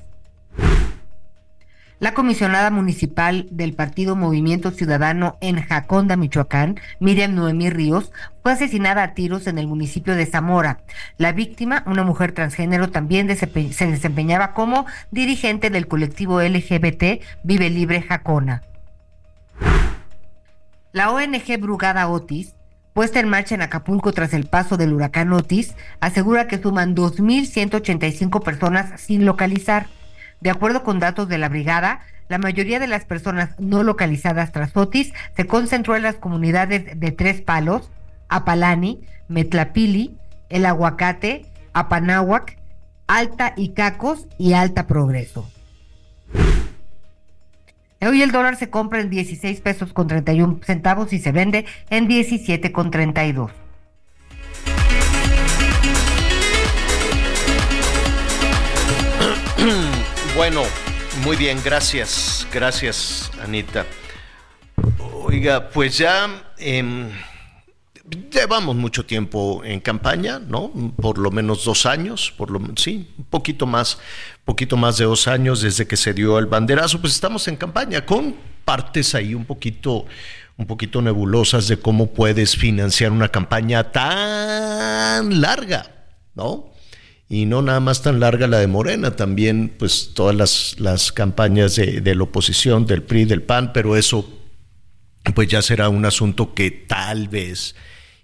[2.00, 9.04] La comisionada municipal del partido Movimiento Ciudadano en Jaconda, Michoacán, Miriam Noemí Ríos, fue asesinada
[9.04, 10.80] a tiros en el municipio de Zamora.
[11.18, 18.02] La víctima, una mujer transgénero, también se desempeñaba como dirigente del colectivo LGBT Vive Libre
[18.02, 18.64] Jacona.
[20.92, 22.56] La ONG Brugada Otis
[22.94, 28.44] puesta en marcha en Acapulco tras el paso del huracán Otis, asegura que suman 2.185
[28.44, 29.88] personas sin localizar.
[30.44, 34.76] De acuerdo con datos de la brigada, la mayoría de las personas no localizadas tras
[34.76, 37.90] Otis se concentró en las comunidades de Tres Palos,
[38.28, 40.18] Apalani, Metlapili,
[40.50, 42.58] El Aguacate, Apanáhuac,
[43.08, 45.50] Alta Icacos y Alta Progreso.
[48.02, 52.10] Hoy el dólar se compra en 16 pesos con 31 centavos y se vende en
[52.10, 53.50] 17 con 32.
[60.36, 60.64] Bueno,
[61.24, 63.86] muy bien, gracias, gracias Anita.
[65.14, 67.12] Oiga, pues ya em,
[68.32, 70.72] llevamos mucho tiempo en campaña, ¿no?
[71.00, 74.00] Por lo menos dos años, por lo sí, un poquito más,
[74.44, 78.04] poquito más de dos años desde que se dio el banderazo, pues estamos en campaña
[78.04, 80.08] con partes ahí un poquito,
[80.58, 86.73] un poquito nebulosas de cómo puedes financiar una campaña tan larga, ¿no?
[87.34, 91.76] Y no nada más tan larga la de Morena, también pues todas las, las campañas
[91.76, 94.30] de, de, la oposición, del PRI, del PAN, pero eso
[95.34, 97.76] pues ya será un asunto que tal vez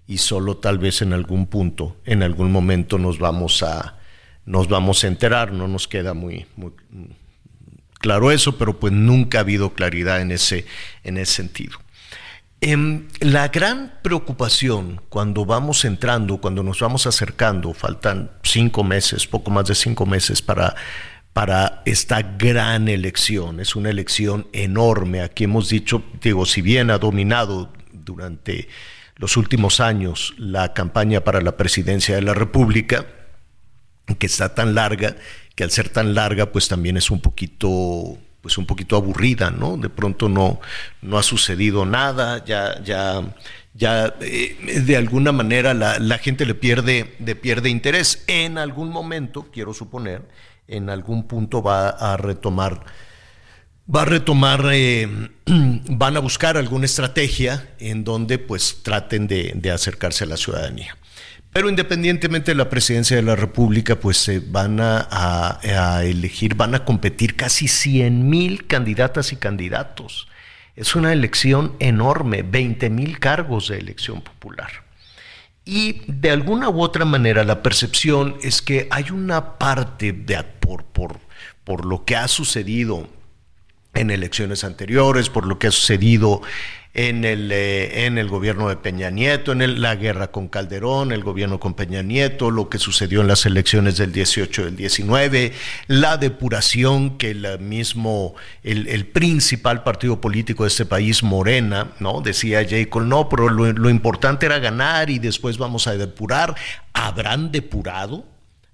[0.06, 3.98] y solo tal vez en algún punto, en algún momento nos vamos a,
[4.46, 6.70] nos vamos a enterar, no nos queda muy, muy
[7.94, 10.66] claro eso, pero pues nunca ha habido claridad en ese,
[11.02, 11.78] en ese sentido.
[12.62, 19.50] Eh, la gran preocupación cuando vamos entrando, cuando nos vamos acercando, faltan cinco meses, poco
[19.50, 20.74] más de cinco meses para,
[21.32, 23.60] para esta gran elección.
[23.60, 25.22] Es una elección enorme.
[25.22, 28.68] Aquí hemos dicho, digo, si bien ha dominado durante
[29.16, 33.06] los últimos años la campaña para la presidencia de la República,
[34.18, 35.16] que está tan larga,
[35.54, 39.76] que al ser tan larga, pues también es un poquito pues un poquito aburrida, ¿no?
[39.76, 40.60] De pronto no,
[41.02, 43.34] no ha sucedido nada, ya, ya,
[43.74, 48.24] ya eh, de alguna manera la, la, gente le pierde, le pierde interés.
[48.26, 50.28] En algún momento, quiero suponer,
[50.68, 52.84] en algún punto va a retomar,
[53.94, 55.06] va a retomar, eh,
[55.46, 60.96] van a buscar alguna estrategia en donde pues traten de, de acercarse a la ciudadanía.
[61.52, 66.76] Pero independientemente de la presidencia de la República, pues se van a, a, elegir, van
[66.76, 70.28] a competir casi 100 mil candidatas y candidatos.
[70.76, 74.70] Es una elección enorme, 20 mil cargos de elección popular.
[75.64, 80.84] Y de alguna u otra manera la percepción es que hay una parte de, por,
[80.84, 81.18] por,
[81.64, 83.08] por lo que ha sucedido
[83.94, 86.42] en elecciones anteriores, por lo que ha sucedido
[86.92, 91.12] en el, eh, en el gobierno de Peña Nieto, en el, la guerra con Calderón,
[91.12, 95.52] el gobierno con Peña Nieto, lo que sucedió en las elecciones del 18 del 19,
[95.86, 102.22] la depuración que el mismo, el, el principal partido político de este país, Morena, ¿no?
[102.22, 106.56] Decía Jacob, no, pero lo, lo importante era ganar y después vamos a depurar.
[106.92, 108.24] ¿Habrán depurado?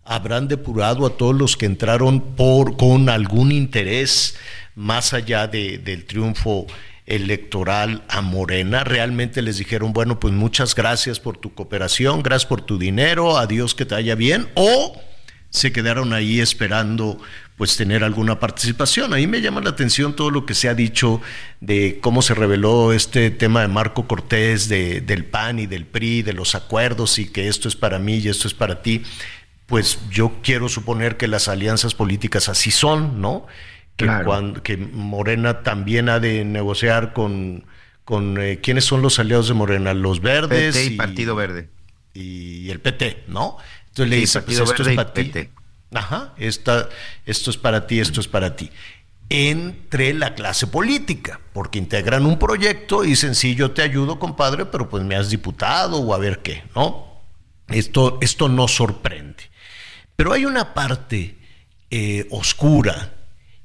[0.05, 4.37] ¿Habrán depurado a todos los que entraron por, con algún interés
[4.75, 6.67] más allá de, del triunfo
[7.07, 12.62] electoral a Morena, realmente les dijeron, bueno, pues muchas gracias por tu cooperación, gracias por
[12.62, 15.01] tu dinero, adiós que te vaya bien, o
[15.51, 17.19] se quedaron ahí esperando
[17.57, 19.14] pues tener alguna participación.
[19.14, 21.23] Ahí me llama la atención todo lo que se ha dicho
[21.61, 26.23] de cómo se reveló este tema de Marco Cortés, de, del PAN y del PRI,
[26.23, 29.03] de los acuerdos y que esto es para mí y esto es para ti.
[29.64, 33.47] Pues yo quiero suponer que las alianzas políticas así son, ¿no?
[33.97, 34.25] Que, claro.
[34.27, 37.65] cuando, que Morena también ha de negociar con,
[38.05, 41.69] con eh, quiénes son los aliados de Morena, los verdes PT y, y Partido Verde.
[42.15, 43.59] Y el PT, ¿no?
[43.89, 45.25] Entonces le dice, pues esto es para ti.
[45.25, 45.51] PT.
[45.93, 46.89] Ajá, esta,
[47.25, 48.71] esto es para ti, esto es para ti.
[49.29, 54.67] Entre la clase política, porque integran un proyecto y dicen, sí, yo te ayudo, compadre,
[54.67, 57.23] pero pues me has diputado o a ver qué, ¿no?
[57.69, 59.45] Esto, esto no sorprende.
[60.15, 61.37] Pero hay una parte
[61.91, 63.16] eh, oscura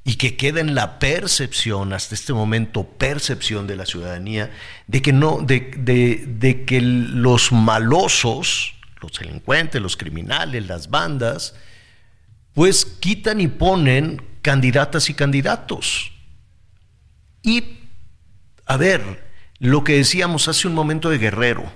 [0.04, 4.52] y que queda en la percepción, hasta este momento, percepción de la ciudadanía,
[4.88, 5.60] de que, no, de,
[6.28, 11.56] de que los malosos, los delincuentes, los criminales, las bandas,
[12.54, 16.12] pues quitan y ponen candidatas y candidatos.
[17.44, 17.64] Y,
[18.66, 21.72] a ver, lo que decíamos hace un momento de Guerrero,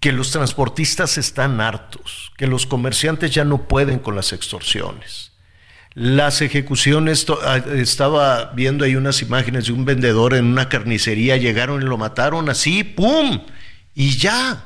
[0.00, 5.27] que los transportistas están hartos, que los comerciantes ya no pueden con las extorsiones.
[5.98, 11.82] Las ejecuciones, ah, estaba viendo ahí unas imágenes de un vendedor en una carnicería, llegaron
[11.82, 13.40] y lo mataron así, ¡pum!
[13.96, 14.64] Y ya.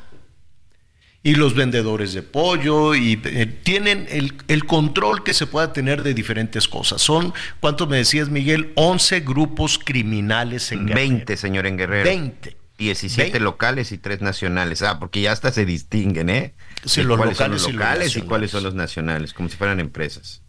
[1.23, 6.12] Y los vendedores de pollo, y eh, tienen el, control que se pueda tener de
[6.12, 7.01] diferentes cosas.
[7.01, 8.73] Son, ¿cuántos me decías, Miguel?
[8.75, 11.09] 11 grupos criminales en Guerrero.
[11.09, 12.05] 20, señor, en Guerrero.
[12.05, 12.57] 20.
[12.77, 14.83] 17 locales y 3 nacionales.
[14.83, 16.53] Ah, porque ya hasta se distinguen, ¿eh?
[16.85, 19.81] Sí, los cuáles locales, son los locales y, cuáles son los nacionales, como si fueran
[19.81, 20.41] empresas.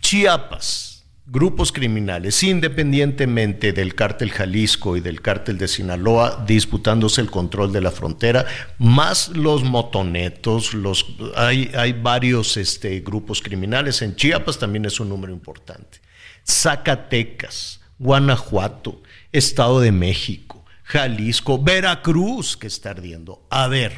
[0.00, 7.72] Chiapas, grupos criminales, independientemente del cártel Jalisco y del cártel de Sinaloa, disputándose el control
[7.72, 8.46] de la frontera,
[8.78, 11.06] más los motonetos, los,
[11.36, 14.02] hay, hay varios este, grupos criminales.
[14.02, 16.00] En Chiapas también es un número importante.
[16.46, 20.58] Zacatecas, Guanajuato, Estado de México
[20.88, 23.46] Jalisco, Veracruz, que está ardiendo.
[23.50, 23.92] A ver,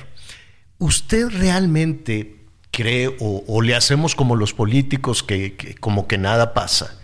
[0.78, 2.39] ¿usted realmente
[2.80, 6.96] cree o, le hacemos como los políticos que, como que nada pasa?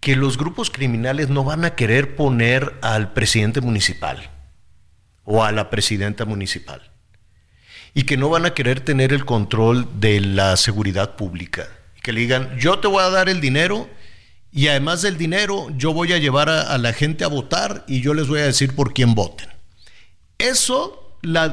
[0.00, 4.30] que los grupos criminales no van a querer poner al presidente municipal
[5.24, 6.90] o a la presidenta municipal
[7.92, 11.68] y que no van a querer tener el control de la seguridad pública
[12.02, 13.88] que le digan yo te voy a dar el dinero
[14.56, 18.14] y además del dinero, yo voy a llevar a, la gente a votar y yo
[18.14, 19.50] les voy a decir por quién voten.
[20.38, 21.05] Eso,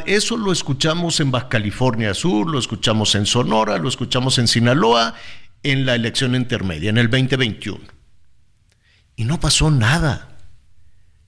[0.06, 5.16] eso lo escuchamos en Baja California Sur, lo escuchamos en Sonora, lo escuchamos en Sinaloa,
[5.64, 7.80] en la elección intermedia, en el 2021.
[9.16, 10.30] Y no pasó nada.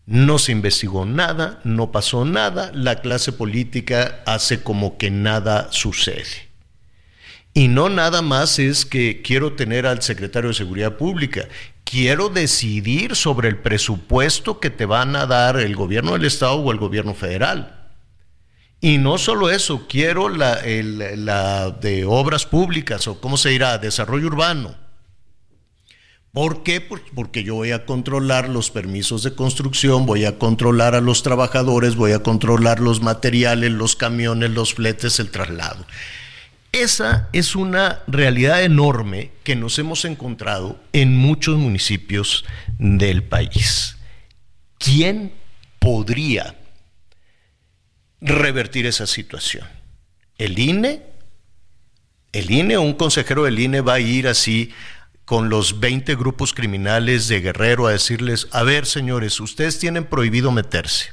[0.05, 6.45] No se investigó nada, no pasó nada, la clase política hace como que nada sucede.
[7.55, 11.47] Y no nada más es que quiero tener al secretario de Seguridad Pública,
[11.85, 16.71] quiero decidir sobre el presupuesto que te van a dar el gobierno del Estado o
[16.71, 17.74] el gobierno federal.
[18.85, 24.75] Y no solo eso, quiero la, de obras públicas o cómo se dirá, desarrollo urbano.
[26.31, 26.81] ¿Por qué?
[26.81, 31.95] Porque yo voy a controlar los permisos de construcción, voy a controlar a los trabajadores,
[31.95, 35.83] voy a controlar los materiales, los camiones, los fletes, el traslado.
[36.71, 42.45] Esa es una realidad enorme que nos hemos encontrado en muchos municipios
[42.77, 43.97] del país.
[44.77, 45.33] ¿Quién
[45.79, 46.55] podría
[48.21, 49.67] revertir esa situación?
[50.37, 51.03] ¿El INE?
[52.31, 54.73] ¿El INE un consejero del INE va a ir así
[55.23, 60.51] con los 20 grupos criminales de Guerrero a decirles, a ver señores, ustedes tienen prohibido
[60.51, 61.11] meterse?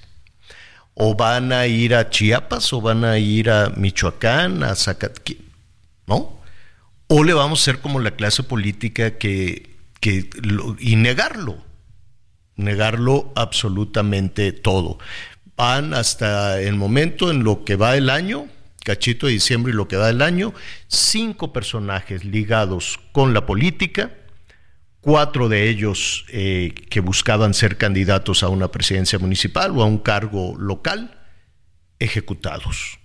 [0.95, 5.53] ¿O van a ir a Chiapas o van a ir a Michoacán, a Zacatecas?
[6.07, 6.41] ¿no?
[7.09, 9.77] O le vamos a hacer como la clase política que,
[10.81, 11.62] y negarlo,
[12.57, 14.99] negarlo absolutamente todo.
[15.62, 18.48] Van hasta el momento en lo que va el año,
[18.83, 20.53] cachito de diciembre y lo que va el año,
[20.88, 24.11] cinco personajes ligados con la política,
[25.01, 29.98] cuatro de ellos eh, que buscaban ser candidatos a una presidencia municipal o a un
[29.98, 31.16] cargo local,
[32.01, 32.98] ejecutados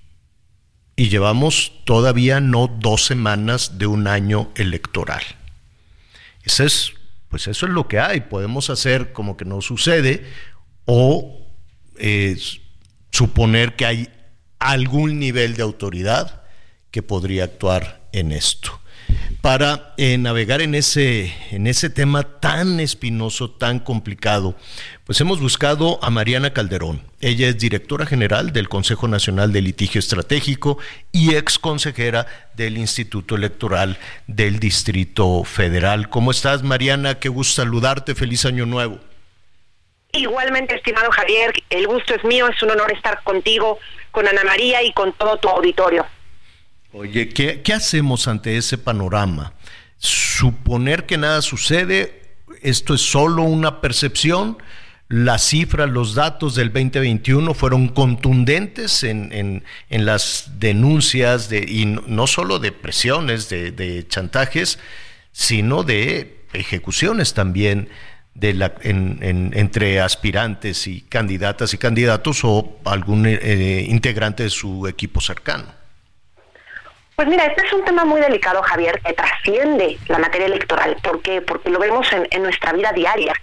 [0.95, 5.21] y llevamos todavía no dos semanas de un año electoral.
[6.41, 6.93] Eso es,
[7.29, 8.21] pues eso es lo que hay.
[8.21, 10.25] Podemos hacer como que no sucede
[10.85, 11.36] o
[11.99, 12.37] eh,
[13.11, 14.09] suponer que hay
[14.59, 16.43] algún nivel de autoridad
[16.91, 18.79] que podría actuar en esto
[19.41, 24.55] para eh, navegar en ese, en ese tema tan espinoso, tan complicado,
[25.05, 27.01] pues hemos buscado a Mariana Calderón.
[27.21, 30.79] Ella es directora general del Consejo Nacional de Litigio Estratégico
[31.11, 36.09] y ex consejera del Instituto Electoral del Distrito Federal.
[36.09, 37.19] ¿Cómo estás, Mariana?
[37.19, 38.15] Qué gusto saludarte.
[38.15, 38.99] Feliz Año Nuevo.
[40.17, 43.79] Igualmente, estimado Javier, el gusto es mío, es un honor estar contigo,
[44.11, 46.05] con Ana María y con todo tu auditorio.
[46.91, 49.53] Oye, ¿qué, hacemos ante ese panorama?
[49.97, 54.57] Suponer que nada sucede, esto es solo una percepción,
[55.09, 62.59] las cifras, los datos del 2021 fueron contundentes en, las denuncias de, y no, solo
[62.59, 64.79] de presiones, de, chantajes,
[65.31, 67.89] sino de ejecuciones también
[68.37, 75.19] de la, entre aspirantes y candidatas y candidatos o algún eh, integrante de su equipo
[75.21, 75.65] cercano.
[77.15, 80.97] Pues mira, este es un tema muy delicado, Javier, que trasciende la materia electoral.
[81.01, 81.41] ¿Por qué?
[81.41, 83.33] Porque lo vemos en, en nuestra vida diaria,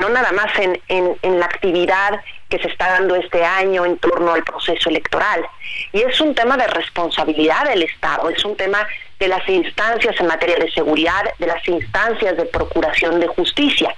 [0.00, 3.96] no nada más en, en, en, la actividad que se está dando este año en
[3.98, 5.46] torno al proceso electoral.
[5.92, 8.84] Y es un tema de responsabilidad del Estado, es un tema
[9.22, 13.94] de las instancias en materia de seguridad, de las instancias de procuración de justicia.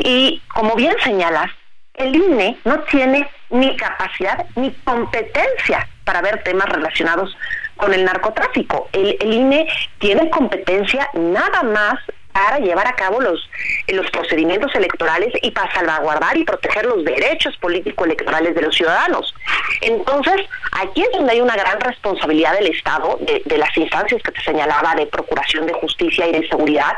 [0.00, 1.48] Y como bien señalas,
[1.94, 7.36] el INE no tiene ni capacidad ni competencia para ver temas relacionados
[7.76, 8.88] con el narcotráfico.
[8.92, 9.68] El, el INE
[10.00, 11.94] tiene competencia nada más
[12.38, 13.50] para llevar a cabo los,
[13.88, 19.34] los procedimientos electorales y para salvaguardar y proteger los derechos político-electorales de los ciudadanos.
[19.80, 24.30] Entonces, aquí es donde hay una gran responsabilidad del Estado, de, de las instancias que
[24.30, 26.94] te señalaba de procuración de justicia y de seguridad,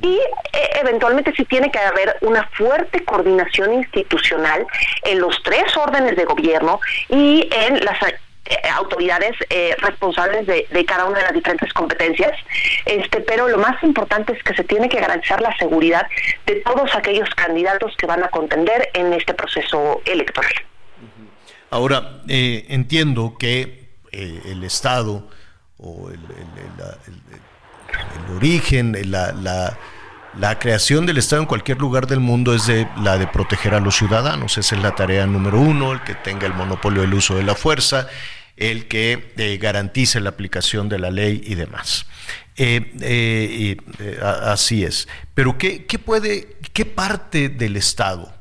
[0.00, 0.14] y
[0.52, 4.64] eh, eventualmente sí tiene que haber una fuerte coordinación institucional
[5.02, 8.16] en los tres órdenes de gobierno y en las eh,
[8.72, 12.32] autoridades eh, responsables de, cada una de las diferentes competencias,
[12.86, 16.06] este, pero lo más importante es que se tiene que garantizar la seguridad
[16.46, 20.52] de todos aquellos candidatos que van a contender en este proceso electoral.
[21.70, 25.28] Ahora, eh, entiendo que eh, el Estado
[25.76, 26.20] o el
[28.34, 29.78] origen, la, la,
[30.38, 33.80] la, creación del Estado en cualquier lugar del mundo es de, la de proteger a
[33.80, 34.56] los ciudadanos.
[34.56, 37.54] Esa es la tarea número uno, el que tenga el monopolio del uso de la
[37.54, 38.08] fuerza
[38.58, 42.06] el que eh, garantice la aplicación de la ley y demás.
[42.56, 43.76] Eh, eh,
[44.20, 45.08] así es.
[45.34, 48.34] Pero ¿qué, ¿qué, puede, qué parte del Estado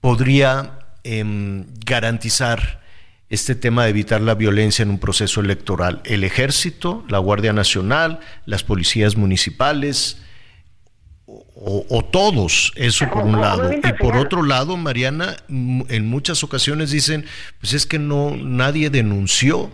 [0.00, 2.82] podría em, garantizar
[3.28, 6.00] este tema de evitar la violencia en un proceso electoral?
[6.04, 10.18] ¿El ejército, la Guardia Nacional, las policías municipales?
[11.66, 13.72] O, o, todos, eso por un lado.
[13.72, 17.24] Y por otro lado, Mariana, en muchas ocasiones dicen,
[17.58, 19.70] pues es que no, nadie denunció.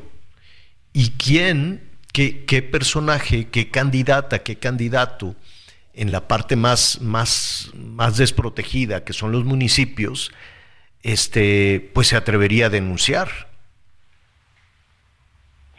[0.93, 1.82] ¿Y quién,
[2.12, 5.34] qué, qué personaje, qué candidata, qué candidato
[5.93, 10.30] en la parte más, más, más desprotegida, que son los municipios,
[11.03, 13.50] este, pues se atrevería a denunciar?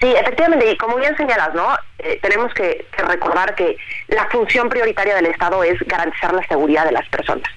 [0.01, 1.77] Sí, efectivamente, y como bien señalas, ¿no?
[1.99, 3.77] Eh, tenemos que, recordar que
[4.07, 7.47] la función prioritaria del Estado es garantizar la seguridad de las personas.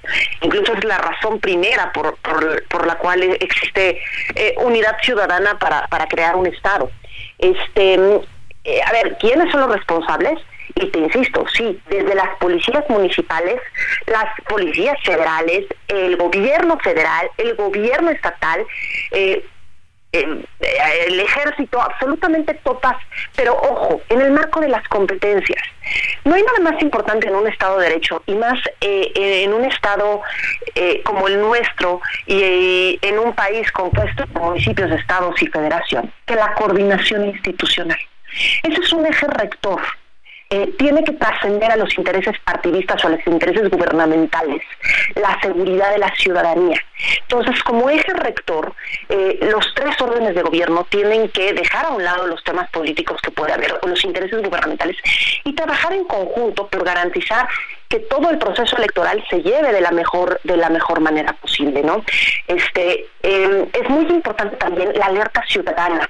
[0.43, 3.99] Incluso es la razón primera por, por, por la cual existe
[4.35, 6.91] eh, unidad ciudadana para, para, crear un Estado.
[7.39, 7.95] Este,
[8.65, 10.39] eh, a ver, ¿quiénes son los responsables?
[10.75, 13.61] Y te insisto, sí, desde las policías municipales,
[14.07, 18.67] las policías federales, el gobierno federal, el gobierno estatal,
[19.13, 19.45] eh,
[20.15, 20.49] el,
[21.07, 22.97] el, ejército, absolutamente todas,
[23.37, 25.63] pero ojo, en el marco de las competencias.
[26.25, 29.65] No hay nada más importante en un Estado de Derecho y más eh, en un
[29.65, 30.23] Estado
[30.75, 36.13] eh, como el nuestro y eh, en un país compuesto por municipios, estados y federación
[36.27, 37.99] que la coordinación institucional.
[38.63, 39.81] Ese es un eje rector
[40.51, 44.63] eh, tiene que trascender a los intereses partidistas o a los intereses gubernamentales,
[45.15, 46.81] la seguridad de la ciudadanía.
[47.23, 48.75] Entonces, como eje rector,
[49.09, 53.21] eh, los tres órdenes de gobierno tienen que dejar a un lado los temas políticos
[53.23, 54.97] que puede haber o los intereses gubernamentales
[55.45, 57.49] y trabajar en conjunto por garantizar
[57.89, 61.83] que todo el proceso electoral se lleve de la mejor de la mejor manera posible,
[61.83, 62.05] ¿no?
[62.47, 66.09] Este eh, es muy importante también la alerta ciudadana.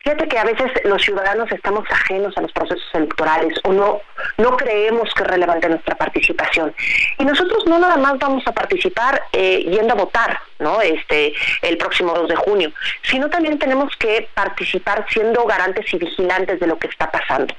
[0.00, 4.00] Fíjate que a veces los ciudadanos estamos ajenos a los procesos electorales o no,
[4.36, 6.72] no creemos que es relevante nuestra participación.
[7.18, 10.80] Y nosotros no nada más vamos a participar eh, yendo a votar, ¿no?
[10.80, 12.72] Este, el próximo 2 de junio,
[13.02, 17.54] sino también tenemos que participar siendo garantes y vigilantes de lo que está pasando.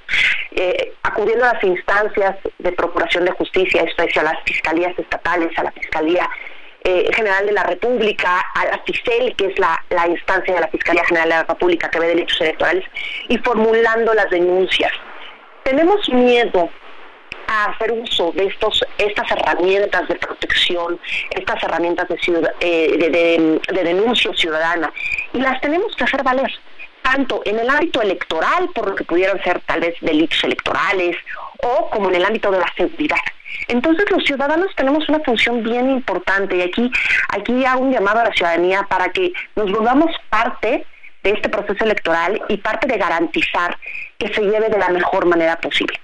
[0.52, 5.52] Eh, acudiendo a las instancias de procuración de justicia, esto es a las fiscalías estatales,
[5.58, 6.30] a la fiscalía
[6.84, 11.03] eh, General de la República, a la FICEL, que es la, instancia de la Fiscalía
[11.05, 12.86] General de la República que ve delitos electorales,
[13.27, 14.91] y formulando las denuncias.
[15.63, 16.69] Tenemos miedo
[17.47, 20.99] a hacer uso de estos estas herramientas de protección,
[21.32, 24.93] estas herramientas de, ciudad, eh, de denuncia ciudadana,
[25.34, 26.51] y las tenemos que hacer valer
[27.01, 31.15] tanto en el ámbito electoral, por lo que pudieran ser tal vez delitos electorales,
[31.63, 33.17] o como en el ámbito de la seguridad.
[33.68, 36.91] Entonces los ciudadanos tenemos una función bien importante y aquí,
[37.30, 40.86] aquí hago un llamado a la ciudadanía para que nos volvamos parte
[41.24, 43.78] de este proceso electoral y parte de garantizar
[44.18, 46.00] que se lleve de la mejor manera posible.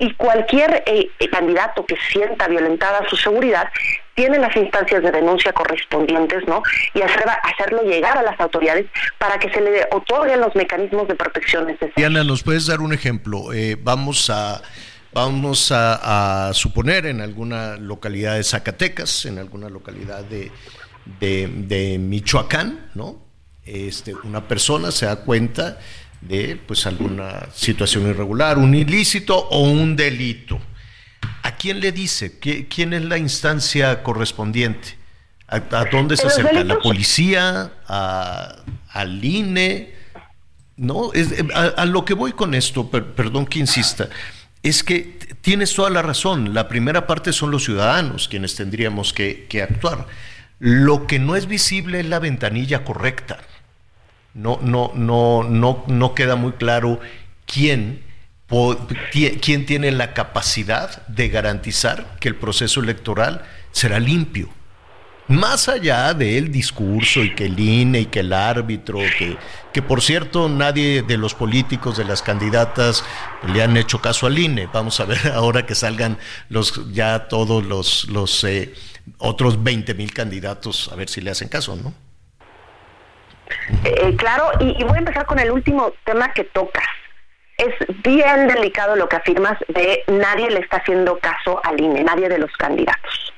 [0.00, 3.68] Y cualquier eh, candidato que sienta violentada su seguridad
[4.14, 6.62] tiene las instancias de denuncia correspondientes, ¿no?
[6.94, 8.86] Y hacer, hacerlo llegar a las autoridades
[9.18, 11.96] para que se le otorguen los mecanismos de protección necesarios.
[11.96, 13.52] Diana, ¿nos puedes dar un ejemplo?
[13.52, 14.62] Eh, vamos a
[15.12, 20.50] vamos a, a, suponer en alguna localidad de Zacatecas, en alguna localidad de,
[21.20, 23.26] de, de Michoacán, ¿no?
[23.64, 25.78] Este, una persona se da cuenta
[26.20, 30.58] de pues alguna situación irregular, un ilícito o un delito.
[31.42, 32.38] ¿A quién le dice?
[32.38, 34.96] ¿Quién es la instancia correspondiente?
[35.46, 36.60] ¿A, dónde se acerca?
[36.60, 37.72] ¿A la policía?
[37.86, 38.56] ¿A,
[38.90, 39.94] ¿Al INE?
[40.76, 44.08] No, es, a, lo que voy con esto, perdón que insista,
[44.68, 46.54] es que tienes toda la razón.
[46.54, 50.06] La primera parte son los ciudadanos quienes tendríamos que, actuar.
[50.58, 53.38] Lo que no es visible es la ventanilla correcta.
[54.34, 57.00] No, no, no, no, no queda muy claro
[57.46, 58.02] quién,
[59.40, 63.42] quién tiene la capacidad de garantizar que el proceso electoral
[63.72, 64.50] será limpio.
[65.28, 69.36] Más allá del discurso y que el INE y que el árbitro, que,
[69.74, 73.04] que por cierto nadie de los políticos, de las candidatas
[73.52, 74.68] le han hecho caso al INE.
[74.72, 76.18] Vamos a ver ahora que salgan
[76.48, 78.72] los ya todos los, los eh,
[79.18, 81.92] otros 20 mil candidatos, a ver si le hacen caso, ¿no?
[83.84, 86.88] Eh, claro, y, voy a empezar con el último tema que tocas.
[87.56, 92.28] Es bien delicado lo que afirmas de nadie le está haciendo caso al INE, nadie
[92.28, 93.34] de los candidatos.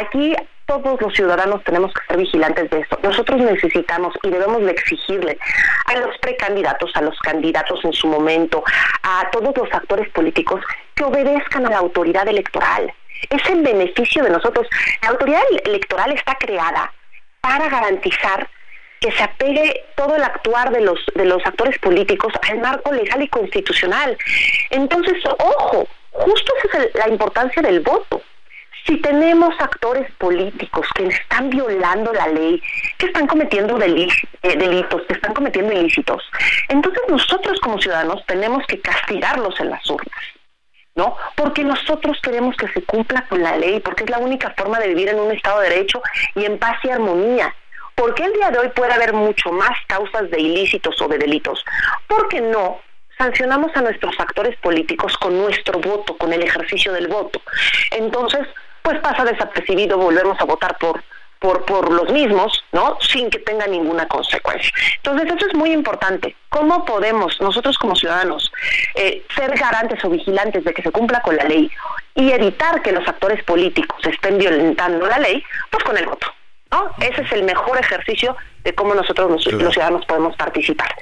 [0.00, 0.34] Aquí
[0.80, 2.98] todos los ciudadanos tenemos que ser vigilantes de esto.
[3.02, 5.38] Nosotros necesitamos y debemos de exigirle
[5.86, 8.64] a los precandidatos, a los candidatos en su momento,
[9.02, 10.62] a todos los actores políticos
[10.94, 12.92] que obedezcan a la autoridad electoral.
[13.28, 14.66] Es el beneficio de nosotros.
[15.02, 16.92] La autoridad electoral está creada
[17.40, 18.48] para garantizar
[19.00, 23.20] que se apegue todo el actuar de los de los actores políticos al marco legal
[23.20, 24.16] y constitucional.
[24.70, 28.22] Entonces, ojo, justo esa es la importancia del voto.
[28.86, 32.60] Si tenemos actores políticos que están violando la ley,
[32.98, 34.08] que están cometiendo eh,
[34.42, 36.22] delitos, que están cometiendo ilícitos,
[36.68, 40.20] entonces nosotros como ciudadanos tenemos que castigarlos en las urnas.
[40.94, 41.16] ¿no?
[41.36, 44.88] Porque nosotros queremos que se cumpla con la ley, porque es la única forma de
[44.88, 46.02] vivir en un Estado de Derecho
[46.34, 47.54] y en paz y armonía.
[47.94, 51.18] ¿Por qué el día de hoy puede haber mucho más causas de ilícitos o de
[51.18, 51.64] delitos?
[52.06, 52.80] Porque no
[53.18, 57.40] sancionamos a nuestros actores políticos con nuestro voto, con el ejercicio del voto.
[57.90, 58.48] Entonces,
[58.82, 61.02] pues pasa desapercibido, volvemos a votar por
[61.42, 62.96] por, por los mismos, ¿no?
[63.00, 64.70] Sin que tenga ninguna consecuencia.
[64.98, 66.36] Entonces, eso es muy importante.
[66.48, 68.52] ¿Cómo podemos nosotros como ciudadanos
[68.94, 71.68] eh, ser garantes o vigilantes de que se cumpla con la ley
[72.14, 75.42] y evitar que los actores políticos estén violentando la ley?
[75.70, 76.28] Pues con el voto.
[77.00, 80.94] Ese es el mejor ejercicio de cómo nosotros los, ciudadanos podemos participar.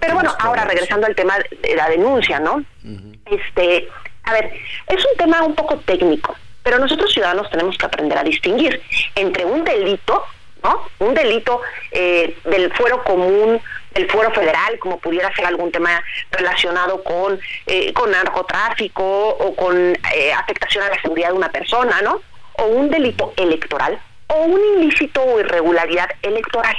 [0.00, 2.64] Pero bueno, ahora regresando al tema de la denuncia, ¿no?
[3.26, 3.88] Este,
[4.24, 4.54] a ver,
[4.86, 6.34] es un tema un poco técnico,
[6.68, 8.82] pero nosotros ciudadanos tenemos que aprender a distinguir
[9.14, 10.22] entre un delito,
[10.62, 10.86] ¿no?
[10.98, 11.62] Un delito
[11.92, 13.58] eh, del fuero común,
[13.94, 19.96] del fuero federal, como pudiera ser algún tema relacionado con, eh, con narcotráfico o con
[20.14, 22.20] eh, afectación a la seguridad de una persona, ¿no?
[22.58, 26.76] O un delito electoral o un ilícito o irregularidad electoral.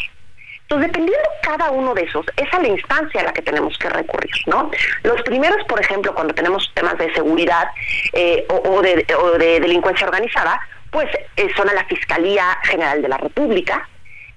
[0.70, 3.90] Entonces, dependiendo cada uno de esos, es a la instancia a la que tenemos que
[3.90, 4.70] recurrir, ¿no?
[5.02, 7.70] Los primeros, por ejemplo, cuando tenemos temas de seguridad
[8.14, 10.62] eh, o, de, delincuencia organizada,
[10.92, 11.08] pues
[11.38, 13.90] eh, son a la Fiscalía General de la República,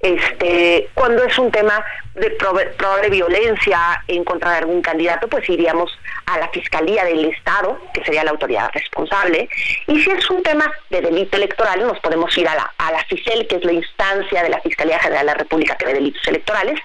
[0.02, 1.84] este, cuando es un tema
[2.14, 5.96] de probable violencia en contra de algún candidato, pues iríamos
[6.26, 9.48] a la Fiscalía del Estado, que sería la autoridad responsable.
[9.86, 13.04] Y si es un tema de delito electoral, nos podemos ir a la, a la
[13.04, 16.26] FICEL, que es la instancia de la Fiscalía General de la República que ve delitos
[16.26, 16.80] electorales.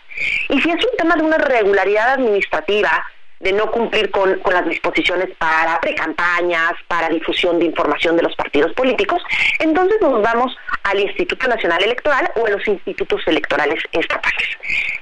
[0.49, 3.03] Y si es un tema de una irregularidad administrativa,
[3.39, 8.73] de no cumplir con, las disposiciones para precampañas, para difusión de información de los partidos
[8.73, 9.21] políticos,
[9.59, 14.47] entonces nos vamos al Instituto Nacional Electoral o a los institutos electorales estatales.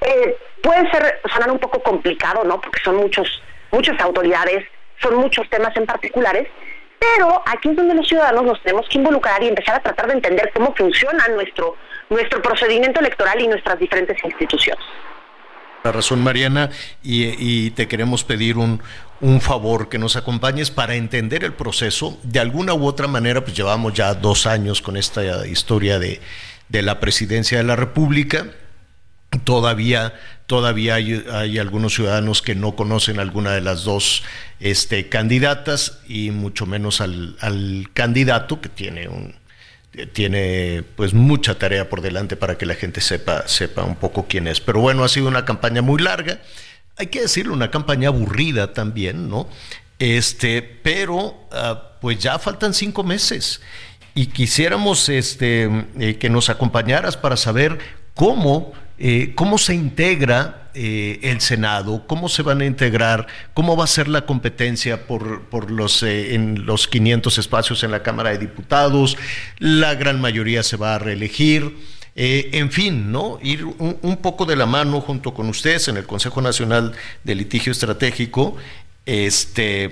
[0.01, 2.59] Eh, puede ser sonar un poco complicado, ¿no?
[2.59, 4.65] Porque son muchos, muchas autoridades,
[5.01, 6.47] son muchos temas en particulares,
[6.99, 10.13] pero aquí es donde los ciudadanos nos tenemos que involucrar y empezar a tratar de
[10.13, 11.75] entender cómo funciona nuestro,
[12.09, 14.83] nuestro procedimiento electoral y nuestras diferentes instituciones
[15.85, 16.71] la razón, Mariana,
[17.03, 18.81] y, te queremos pedir un,
[19.21, 22.19] un, favor, que nos acompañes para entender el proceso.
[22.23, 26.21] De alguna u otra manera, pues llevamos ya dos años con esta historia de,
[26.69, 28.47] de la presidencia de la República.
[29.43, 30.13] Todavía,
[30.47, 34.23] todavía hay, algunos ciudadanos que no conocen alguna de las dos
[34.59, 39.35] este, candidatas y mucho menos al, al candidato que tiene un,
[40.13, 44.47] tiene pues mucha tarea por delante para que la gente sepa, sepa un poco quién
[44.47, 44.61] es.
[44.61, 46.41] Pero bueno, ha sido una campaña muy larga.
[46.97, 49.49] Hay que decirlo, una campaña aburrida también, ¿no?
[49.99, 53.61] Este, pero ah, pues ya faltan cinco meses
[54.13, 55.69] y quisiéramos este,
[55.99, 57.77] eh, que nos acompañaras para saber
[58.13, 62.05] cómo eh, ¿Cómo se integra eh, el Senado?
[62.07, 63.27] ¿Cómo se van a integrar?
[63.53, 68.03] ¿Cómo va a ser la competencia por, los, eh, en los 500 espacios en la
[68.03, 69.17] Cámara de Diputados?
[69.59, 71.95] La gran mayoría se va a reelegir.
[72.17, 73.39] En fin, ¿no?
[73.41, 76.93] Ir un, un, poco de la mano junto con ustedes en el Consejo Nacional
[77.25, 78.55] de Litigio Estratégico,
[79.05, 79.91] este,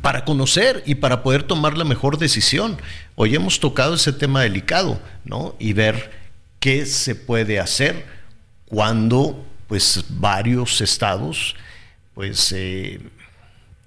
[0.00, 2.78] para conocer y para poder tomar la mejor decisión.
[3.16, 5.56] Hoy hemos tocado ese tema delicado, ¿no?
[5.58, 6.19] Y ver
[6.60, 8.04] qué se puede hacer
[8.66, 11.56] cuando, pues, varios estados,
[12.14, 13.00] pues, eh,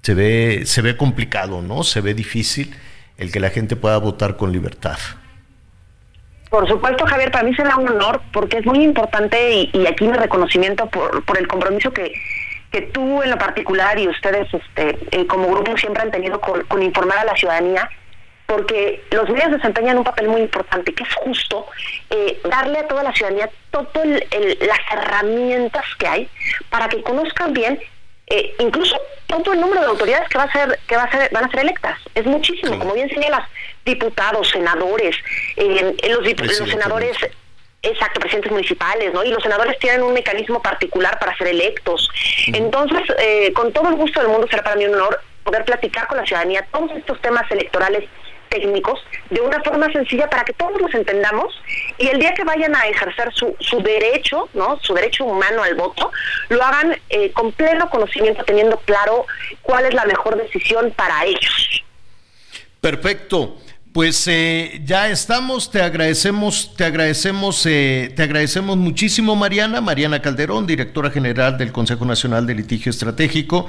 [0.02, 1.84] se ve, se ve complicado, ¿no?
[1.84, 2.76] Se ve difícil
[3.18, 4.98] el que la gente pueda votar con libertad.
[6.50, 10.14] Por supuesto, Javier, para mí será un honor porque es muy importante y, aquí mi
[10.14, 12.12] reconocimiento por, por el compromiso que,
[12.74, 16.82] que tú en lo particular y ustedes este, eh, como grupo siempre han tenido con,
[16.82, 17.88] informar a la ciudadanía,
[18.54, 21.66] porque los medios desempeñan un papel muy importante, que es justo
[22.12, 26.30] eh, darle a toda la ciudadanía todas las herramientas que hay
[26.70, 27.80] para que conozcan bien
[28.28, 28.96] eh, incluso
[29.26, 31.50] todo el número de autoridades que va a ser que va a ser van a
[31.50, 33.50] ser electas es muchísimo como bien señalas
[33.86, 35.16] diputados senadores
[35.56, 37.18] eh, los, los senadores
[37.86, 39.26] Exacto, presidentes municipales, ¿no?
[39.26, 42.10] Y los senadores tienen un mecanismo particular para ser electos.
[42.48, 46.08] Entonces, eh, con todo el gusto del mundo será para mí un honor poder platicar
[46.08, 48.10] con la ciudadanía todos estos temas electorales
[48.54, 49.00] técnicos
[49.32, 51.54] de una forma sencilla para que todos los entendamos
[51.98, 54.80] y el día que vayan a ejercer su, su derecho, ¿no?
[54.82, 56.12] Su derecho humano al voto,
[56.50, 59.26] lo hagan eh, con pleno conocimiento, teniendo claro
[59.64, 61.84] cuál es la mejor decisión para ellos.
[62.80, 63.58] Perfecto.
[63.92, 70.66] Pues eh, ya estamos, te agradecemos, te agradecemos, eh, te agradecemos muchísimo, Mariana, Mariana Calderón,
[70.66, 73.68] directora general del Consejo Nacional de Litigio Estratégico,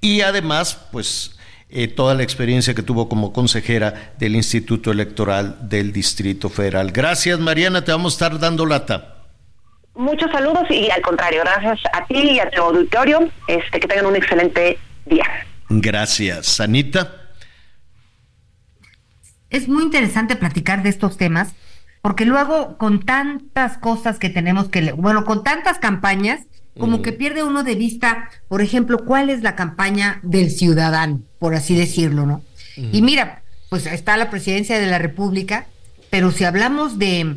[0.00, 1.37] y además, pues
[1.70, 6.92] eh, toda la experiencia que tuvo como consejera del Instituto Electoral del Distrito Federal.
[6.92, 9.16] Gracias, Mariana, te vamos a estar dando lata.
[9.94, 14.06] Muchos saludos y al contrario, gracias a ti y a tu auditorio, este, que tengan
[14.06, 15.24] un excelente día.
[15.68, 17.32] Gracias, Anita.
[19.50, 21.54] Es muy interesante platicar de estos temas,
[22.00, 26.46] porque luego con tantas cosas que tenemos que, bueno, con tantas campañas,
[26.78, 31.54] como que pierde uno de vista, por ejemplo, cuál es la campaña del ciudadano, por
[31.54, 32.42] así decirlo, ¿no?
[32.76, 35.66] Y mira, pues está la presidencia de la República,
[36.10, 37.36] pero si hablamos de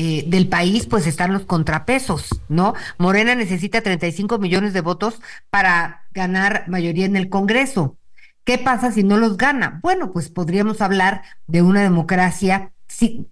[0.00, 2.74] eh, del país, pues están los contrapesos, ¿no?
[2.98, 5.20] Morena necesita 35 millones de votos
[5.50, 7.96] para ganar mayoría en el Congreso.
[8.44, 9.80] ¿Qué pasa si no los gana?
[9.82, 13.26] Bueno, pues podríamos hablar de una democracia, sí,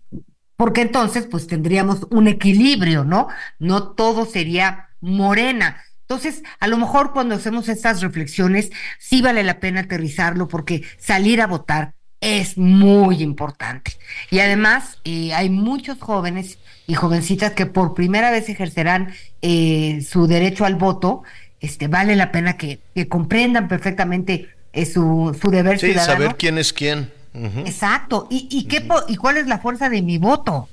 [0.56, 3.28] porque entonces pues tendríamos un equilibrio, ¿no?
[3.60, 5.82] No todo sería morena.
[6.02, 11.40] Entonces, a lo mejor cuando hacemos estas reflexiones, sí vale la pena aterrizarlo porque salir
[11.40, 13.92] a votar es muy importante.
[14.30, 20.26] Y además, eh, hay muchos jóvenes y jovencitas que por primera vez ejercerán eh, su
[20.26, 21.22] derecho al voto.
[21.60, 26.12] Este, vale la pena que, que comprendan perfectamente eh, su, su deber sí, ciudadano.
[26.12, 27.10] saber quién es quién.
[27.34, 27.66] Uh -huh.
[27.66, 28.28] Exacto.
[28.30, 29.04] ¿Y, y, qué, uh -huh.
[29.08, 30.68] ¿Y cuál es la fuerza de mi voto?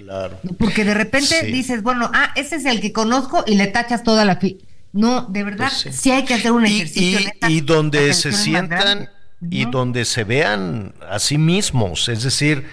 [0.00, 0.38] Claro.
[0.58, 1.52] Porque de repente sí.
[1.52, 4.38] dices, bueno, ah, ese es el que conozco y le tachas toda la...
[4.92, 6.02] No, de verdad, pues sí.
[6.02, 6.10] sí.
[6.10, 7.20] hay que hacer un ejercicio.
[7.20, 9.10] Y, y, y donde se sientan
[9.50, 9.70] y ¿no?
[9.70, 12.66] donde se vean a sí mismos, es decir,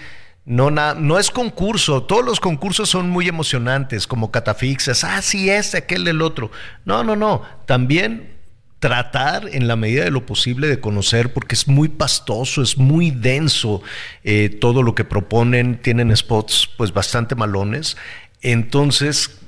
[0.45, 5.49] no, na, no es concurso, todos los concursos son muy emocionantes, como catafixas, ah, sí,
[5.49, 6.49] este, aquel, el otro.
[6.85, 8.36] No, no, no, también
[8.79, 13.11] tratar en la medida de lo posible de conocer, porque es muy pastoso, es muy
[13.11, 13.81] denso
[14.23, 17.97] eh, todo lo que proponen, tienen spots pues bastante malones,
[18.41, 19.39] entonces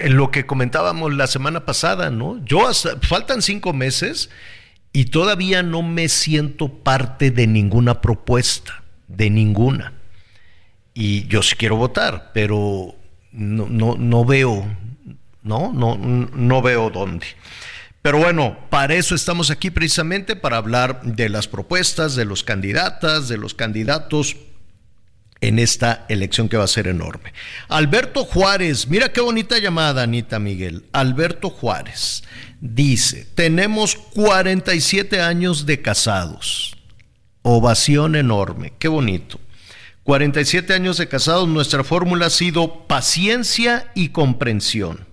[0.00, 2.44] en lo que comentábamos la semana pasada, ¿no?
[2.44, 4.30] Yo hasta, faltan cinco meses
[4.92, 9.92] y todavía no me siento parte de ninguna propuesta, de ninguna.
[10.94, 12.96] Y yo sí quiero votar, pero
[13.30, 14.66] no, no, no veo,
[15.42, 15.72] ¿no?
[15.72, 17.26] No, no veo dónde.
[18.02, 23.28] Pero bueno, para eso estamos aquí precisamente, para hablar de las propuestas, de los candidatas,
[23.28, 24.36] de los candidatos
[25.40, 27.32] en esta elección que va a ser enorme.
[27.68, 30.84] Alberto Juárez, mira qué bonita llamada, Anita Miguel.
[30.92, 32.24] Alberto Juárez
[32.60, 36.76] dice, tenemos 47 años de casados.
[37.42, 39.40] Ovación enorme, qué bonito.
[40.04, 45.07] 47 años de casados, nuestra fórmula ha sido paciencia y comprensión.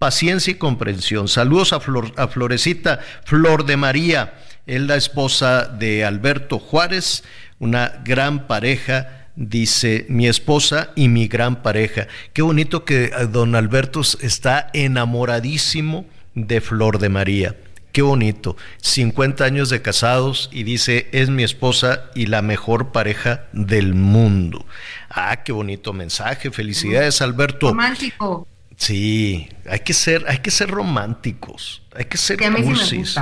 [0.00, 1.28] Paciencia y comprensión.
[1.28, 4.32] Saludos a, Flor, a Florecita Flor de María,
[4.66, 7.22] es la esposa de Alberto Juárez,
[7.58, 12.08] una gran pareja dice mi esposa y mi gran pareja.
[12.32, 17.56] Qué bonito que don Alberto está enamoradísimo de Flor de María.
[17.92, 18.56] Qué bonito.
[18.82, 24.64] 50 años de casados y dice, es mi esposa y la mejor pareja del mundo.
[25.10, 26.50] Ah, qué bonito mensaje.
[26.50, 27.68] Felicidades, Alberto.
[27.68, 28.46] Romántico.
[28.80, 33.14] Sí, hay que ser, hay que ser románticos, hay que ser que cursis.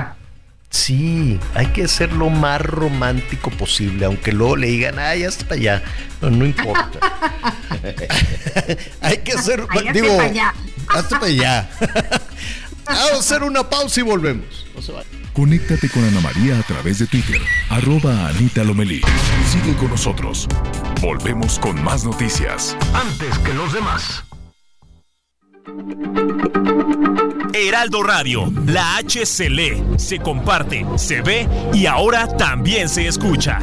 [0.70, 5.82] Sí hay que ser lo más romántico posible, aunque luego le digan, ay, hasta allá.
[6.20, 7.00] No, no importa.
[9.00, 10.54] hay que ser, Ay, digo, allá.
[10.90, 11.70] hasta para allá.
[12.86, 14.64] Vamos a hacer una pausa y volvemos.
[14.76, 15.10] No se vayan.
[15.32, 19.00] Conéctate con Ana María a través de Twitter, arroba Anita Lomelí.
[19.50, 20.46] Sigue con nosotros.
[21.00, 22.76] Volvemos con más noticias.
[22.94, 24.24] Antes que los demás.
[27.52, 33.58] Heraldo Radio, la H se lee, se comparte, se ve y ahora también se escucha.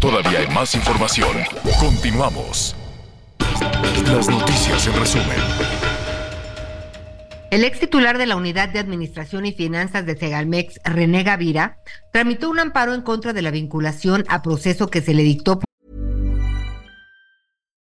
[0.00, 1.36] Todavía hay más información.
[1.80, 2.74] Continuamos.
[4.06, 5.38] Las noticias en resumen.
[7.50, 11.78] El ex titular de la Unidad de Administración y Finanzas de Segalmex, René Gavira,
[12.12, 15.58] tramitó un amparo en contra de la vinculación a proceso que se le dictó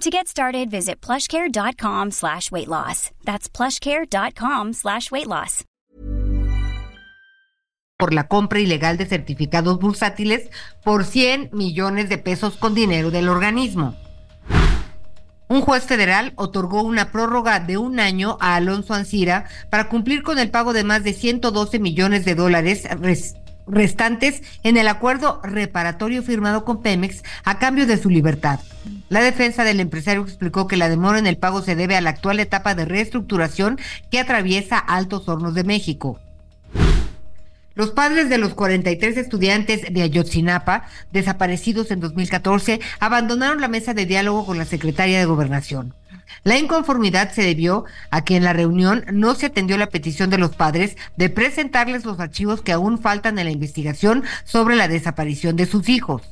[0.00, 3.10] To get started, visit plushcare.com slash weight loss.
[3.24, 5.64] That's plushcare.com slash weight loss.
[7.98, 10.48] por la compra ilegal de certificados bursátiles
[10.82, 13.94] por 100 millones de pesos con dinero del organismo.
[15.50, 20.38] Un juez federal otorgó una prórroga de un año a Alonso Ancira para cumplir con
[20.38, 23.34] el pago de más de 112 millones de dólares res-
[23.66, 28.60] restantes en el acuerdo reparatorio firmado con Pemex a cambio de su libertad.
[29.08, 32.10] La defensa del empresario explicó que la demora en el pago se debe a la
[32.10, 33.78] actual etapa de reestructuración
[34.10, 36.18] que atraviesa Altos Hornos de México.
[37.74, 44.06] Los padres de los 43 estudiantes de Ayotzinapa, desaparecidos en 2014, abandonaron la mesa de
[44.06, 45.94] diálogo con la secretaria de Gobernación.
[46.44, 50.38] La inconformidad se debió a que en la reunión no se atendió la petición de
[50.38, 55.56] los padres de presentarles los archivos que aún faltan en la investigación sobre la desaparición
[55.56, 56.22] de sus hijos.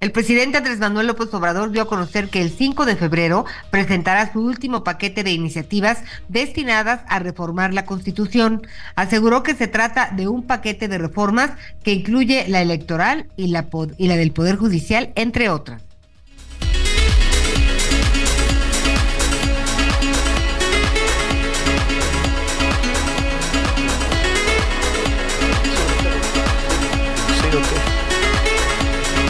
[0.00, 4.32] El presidente Andrés Manuel López Obrador dio a conocer que el 5 de febrero presentará
[4.32, 8.64] su último paquete de iniciativas destinadas a reformar la Constitución.
[8.94, 11.50] Aseguró que se trata de un paquete de reformas
[11.82, 15.87] que incluye la electoral y la, y la del Poder Judicial, entre otras.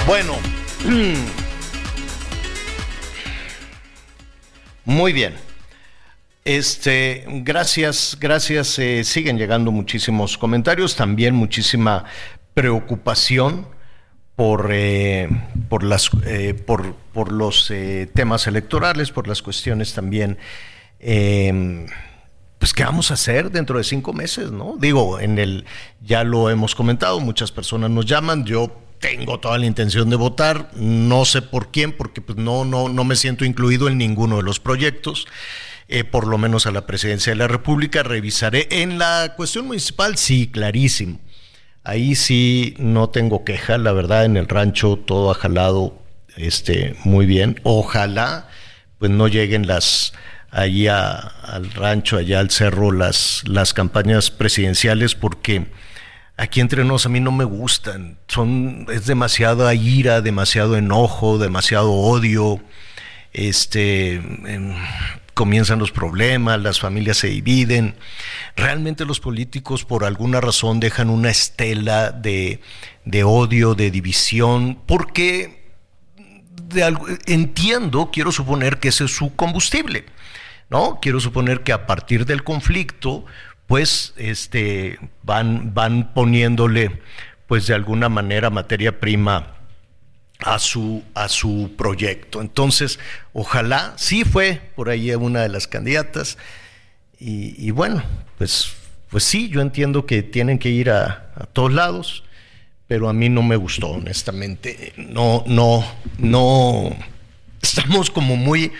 [0.08, 0.32] Bueno.
[4.86, 5.34] Muy bien.
[6.46, 8.78] Este, gracias, gracias.
[8.78, 12.06] eh, siguen llegando muchísimos comentarios, también muchísima
[12.54, 13.68] preocupación
[14.34, 15.28] por, eh,
[15.68, 17.70] por, las, eh, por, por los
[18.14, 20.38] temas electorales, por las cuestiones también.
[21.00, 21.86] eh,
[22.58, 24.76] pues qué vamos a hacer dentro de cinco meses, ¿no?
[24.80, 25.66] Digo, en el,
[26.00, 30.70] ya lo hemos comentado, muchas personas nos llaman, yo tengo toda la intención de votar,
[30.74, 34.42] no sé por quién, porque pues no, no, no me siento incluido en ninguno de
[34.42, 35.26] los proyectos,
[35.88, 38.66] eh, por lo menos a la presidencia de la República, revisaré.
[38.70, 41.20] En la cuestión municipal, sí, clarísimo.
[41.84, 46.02] Ahí sí no tengo queja, la verdad, en el rancho todo ha jalado
[46.36, 47.60] este, muy bien.
[47.62, 48.48] Ojalá
[48.98, 50.12] pues no lleguen las
[50.50, 55.66] allí a- al rancho, allá al cerro, las, las campañas presidenciales, porque
[56.38, 58.16] aquí entre nos a mí no me gustan.
[58.28, 62.60] Son, es demasiada ira, demasiado enojo, demasiado odio.
[63.34, 64.74] Este em,
[65.34, 67.94] comienzan los problemas, las familias se dividen.
[68.56, 72.60] Realmente los políticos por alguna razón dejan una estela de,
[73.04, 75.58] de odio, de división, porque
[76.62, 80.06] de algo- entiendo, quiero suponer que ese es su combustible,
[80.70, 80.98] ¿no?
[81.00, 83.24] Quiero suponer que a partir del conflicto,
[83.68, 87.00] pues, este, van, van poniéndole,
[87.46, 89.54] pues, de alguna manera materia prima
[90.40, 92.40] a su, a su proyecto.
[92.40, 92.98] Entonces,
[93.32, 96.38] ojalá, sí fue por ahí una de las candidatas,
[97.20, 98.02] y, y bueno,
[98.38, 98.72] pues,
[99.10, 102.24] pues sí, yo entiendo que tienen que ir a, a todos lados,
[102.86, 104.94] pero a mí no me gustó, honestamente.
[104.96, 105.84] No, no,
[106.16, 106.96] no.
[107.60, 108.72] Estamos como muy,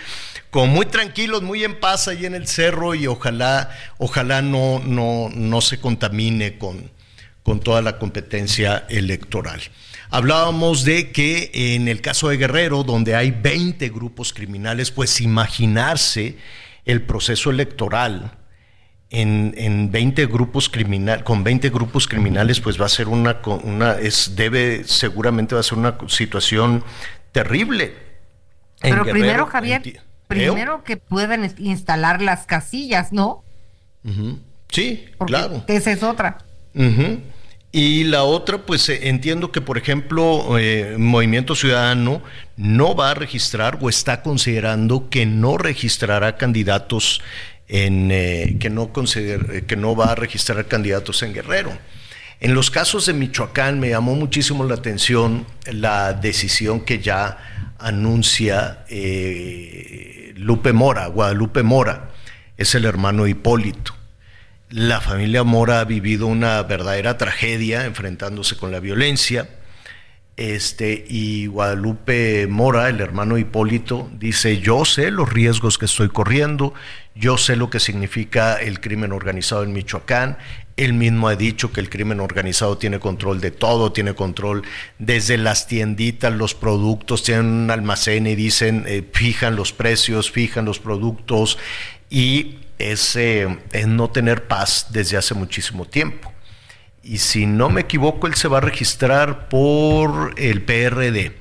[0.51, 5.29] como muy tranquilos, muy en paz ahí en el cerro y ojalá, ojalá no, no,
[5.33, 6.91] no se contamine con,
[7.43, 9.61] con toda la competencia electoral.
[10.09, 16.37] Hablábamos de que en el caso de Guerrero, donde hay 20 grupos criminales, pues imaginarse
[16.85, 18.31] el proceso electoral
[19.11, 23.93] en, en 20 grupos criminal, con 20 grupos criminales, pues va a ser una, una
[23.93, 26.83] es, debe, seguramente va a ser una situación
[27.31, 27.93] terrible.
[28.81, 29.81] En Pero Guerrero, primero, Javier,
[30.29, 33.43] primero que puedan instalar las casillas, ¿no?
[34.69, 35.63] Sí, Porque claro.
[35.67, 36.37] Esa es otra.
[37.71, 42.21] Y la otra, pues eh, entiendo que, por ejemplo, eh, Movimiento Ciudadano
[42.57, 47.21] no va a registrar o está considerando que no registrará candidatos
[47.67, 51.71] en eh, que no consider- que no va a registrar candidatos en Guerrero.
[52.39, 57.37] En los casos de Michoacán me llamó muchísimo la atención la decisión que ya
[57.77, 62.11] anuncia eh, Lupe Mora, Guadalupe Mora,
[62.55, 63.93] es el hermano Hipólito.
[64.69, 69.49] La familia Mora ha vivido una verdadera tragedia enfrentándose con la violencia.
[70.39, 76.73] Este, y Guadalupe Mora, el hermano Hipólito, dice, yo sé los riesgos que estoy corriendo,
[77.13, 80.37] yo sé lo que significa el crimen organizado en Michoacán,
[80.77, 84.63] él mismo ha dicho que el crimen organizado tiene control de todo, tiene control
[84.97, 90.63] desde las tienditas, los productos, tienen un almacén y dicen, eh, fijan los precios, fijan
[90.63, 91.57] los productos
[92.09, 96.31] y es, eh, es no tener paz desde hace muchísimo tiempo.
[97.03, 101.33] Y si no me equivoco, él se va a registrar por el PRD,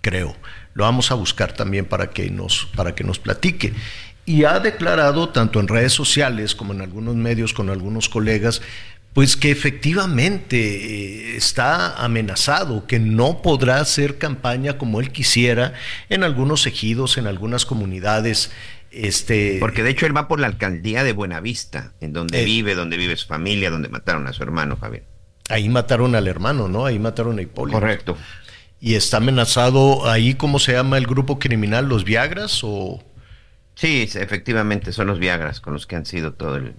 [0.00, 0.34] creo.
[0.74, 3.74] Lo vamos a buscar también para que nos, para que nos platique.
[4.24, 8.62] Y ha declarado, tanto en redes sociales como en algunos medios con algunos colegas,
[9.12, 10.56] pues que efectivamente
[11.32, 15.74] eh, está amenazado, que no podrá hacer campaña como él quisiera
[16.08, 18.52] en algunos ejidos, en algunas comunidades.
[18.90, 22.44] Este, Porque de hecho él va por la alcaldía de Buenavista, en donde Eh.
[22.44, 25.04] vive, donde vive su familia, donde mataron a su hermano, Javier.
[25.48, 26.86] Ahí mataron al hermano, ¿no?
[26.86, 27.78] Ahí mataron a Hipólito.
[27.78, 28.16] Correcto.
[28.80, 31.88] Y está amenazado ahí, ¿cómo se llama el grupo criminal?
[31.88, 33.02] ¿Los Viagras o...?
[33.74, 36.74] Sí, efectivamente son los Viagras con los que han sido todo el...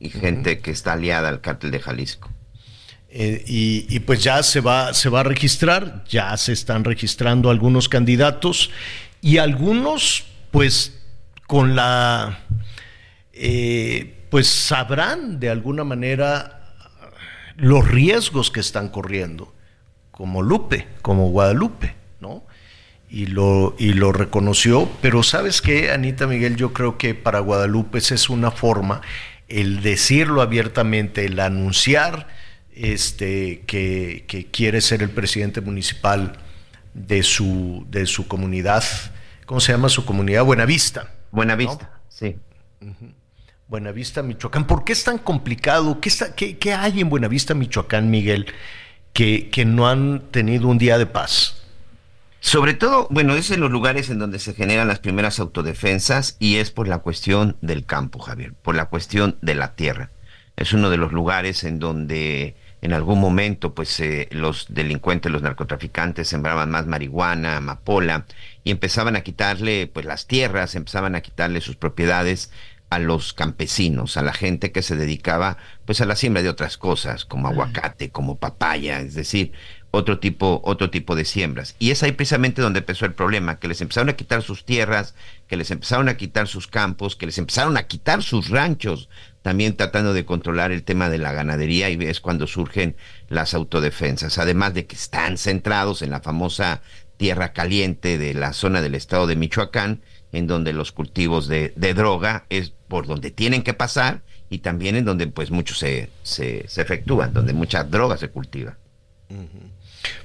[0.00, 2.30] Y gente que está aliada al cártel de Jalisco.
[3.08, 7.50] Eh, y, y pues ya se va, se va a registrar, ya se están registrando
[7.50, 8.70] algunos candidatos
[9.22, 10.95] y algunos pues
[11.46, 12.40] con la,
[13.32, 16.74] eh, pues sabrán de alguna manera
[17.56, 19.54] los riesgos que están corriendo,
[20.10, 22.44] como Lupe, como Guadalupe, ¿no?
[23.08, 27.98] Y lo, y lo reconoció, pero sabes qué, Anita Miguel, yo creo que para Guadalupe
[27.98, 29.00] es una forma,
[29.48, 32.26] el decirlo abiertamente, el anunciar
[32.74, 36.32] este, que, que quiere ser el presidente municipal
[36.94, 38.82] de su, de su comunidad,
[39.46, 40.44] ¿cómo se llama su comunidad?
[40.44, 41.15] Buenavista.
[41.30, 42.36] Buenavista, sí.
[43.68, 44.66] Buenavista, Michoacán.
[44.66, 46.00] ¿Por qué es tan complicado?
[46.00, 48.46] ¿Qué, está, qué, qué hay en Buenavista, Michoacán, Miguel,
[49.12, 51.62] que, que no han tenido un día de paz?
[52.40, 56.56] Sobre todo, bueno, es en los lugares en donde se generan las primeras autodefensas y
[56.56, 60.10] es por la cuestión del campo, Javier, por la cuestión de la tierra.
[60.54, 62.54] Es uno de los lugares en donde
[62.86, 68.26] en algún momento pues eh, los delincuentes, los narcotraficantes sembraban más marihuana, amapola
[68.62, 72.52] y empezaban a quitarle pues las tierras, empezaban a quitarle sus propiedades
[72.88, 76.78] a los campesinos, a la gente que se dedicaba pues a la siembra de otras
[76.78, 79.50] cosas, como aguacate, como papaya, es decir,
[79.90, 81.74] otro tipo, otro tipo de siembras.
[81.80, 85.16] Y es ahí precisamente donde empezó el problema, que les empezaron a quitar sus tierras,
[85.48, 89.08] que les empezaron a quitar sus campos, que les empezaron a quitar sus ranchos,
[89.46, 92.96] también tratando de controlar el tema de la ganadería y es cuando surgen
[93.28, 96.82] las autodefensas, además de que están centrados en la famosa
[97.16, 102.46] tierra caliente de la zona del estado de Michoacán, en donde los cultivos de, droga
[102.50, 106.82] es por donde tienen que pasar y también en donde pues muchos se, se, se
[106.82, 108.76] efectúan, donde mucha droga se cultiva.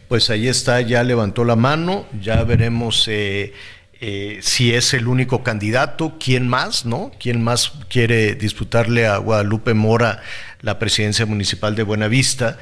[0.08, 3.54] Pues ahí está, ya levantó la mano, ya veremos eh,
[4.02, 7.12] eh, si es el único candidato, quién más, ¿no?
[7.20, 10.22] ¿Quién más quiere disputarle a Guadalupe Mora
[10.62, 12.58] la presidencia municipal de Buenavista?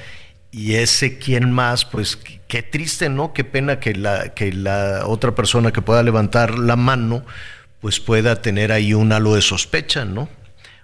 [0.51, 2.17] Y ese quién más, pues
[2.47, 3.33] qué- triste, ¿no?
[3.33, 7.23] Qué pena que la, que la otra persona que pueda levantar la mano,
[7.79, 10.27] pues pueda tener ahí un halo de sospecha, ¿no?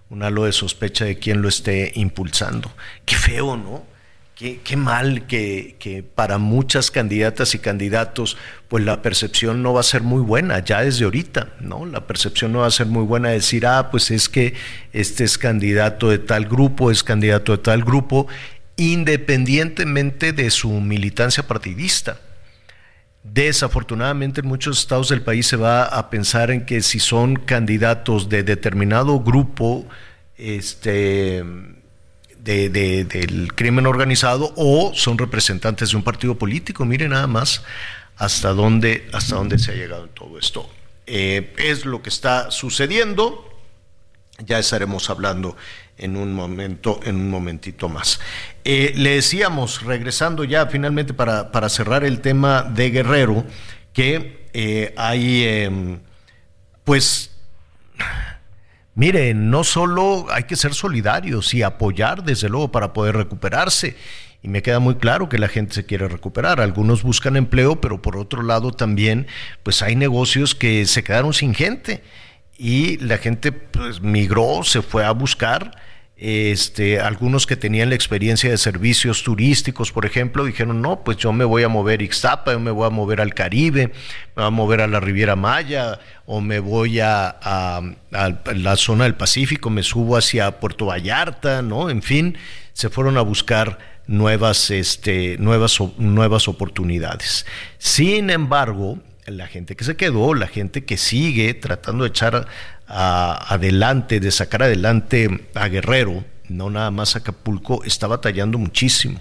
[0.10, 2.72] Un halo de sospecha de quién lo esté impulsando.
[3.06, 3.84] Qué feo, ¿no?
[4.36, 8.36] Qué, mal que, que para muchas candidatas y candidatos,
[8.68, 11.86] pues la percepción no va a ser muy buena, ya desde ahorita, ¿no?
[11.86, 14.54] La percepción no va a ser muy buena de decir, ah, pues es que
[14.92, 18.28] este es candidato de tal grupo, es candidato de tal grupo,
[18.76, 22.20] independientemente de su militancia partidista.
[23.24, 28.28] Desafortunadamente en muchos estados del país se va a pensar en que si son candidatos
[28.28, 29.88] de determinado grupo,
[30.38, 31.42] este
[32.46, 36.86] de, de- del crimen organizado o son representantes de un partido político.
[36.86, 37.64] Mire nada más
[38.16, 40.70] hasta dónde, hasta dónde se ha llegado todo esto.
[41.08, 43.52] Eh, es lo que está sucediendo
[44.40, 45.56] ya estaremos hablando
[45.98, 48.20] en un momento, en un momentito más.
[48.64, 53.46] Eh, le decíamos, regresando ya finalmente para, para, cerrar el tema de Guerrero,
[53.94, 56.00] que eh, hay, em,
[56.84, 57.32] pues,
[58.96, 63.96] mire, no solo hay que ser solidarios y apoyar, desde luego, para poder recuperarse.
[64.42, 66.60] Y me queda muy claro que la gente se quiere recuperar.
[66.62, 69.28] Algunos buscan empleo, pero por otro lado también,
[69.64, 72.04] pues hay negocios que se quedaron sin gente
[72.58, 75.72] y la gente pues, migró, se fue a buscar.
[76.18, 81.34] Este, algunos que tenían la experiencia de servicios turísticos, por ejemplo, dijeron, no, pues yo
[81.34, 83.94] me voy a mover a Ixtapa, yo me voy a mover al Caribe, me
[84.36, 87.82] voy a mover a la Riviera Maya, o me voy a, a,
[88.56, 91.90] la zona del Pacífico, me subo hacia Puerto Vallarta, ¿no?
[91.90, 92.38] En fin,
[92.72, 97.46] se fueron a buscar nuevas, este, nuevas, nuevas oportunidades.
[97.78, 102.48] Sin embargo, la gente que se quedó, la gente que sigue tratando de echar
[102.88, 109.20] adelante, de sacar adelante a Guerrero, no nada más Acapulco, está batallando muchísimo.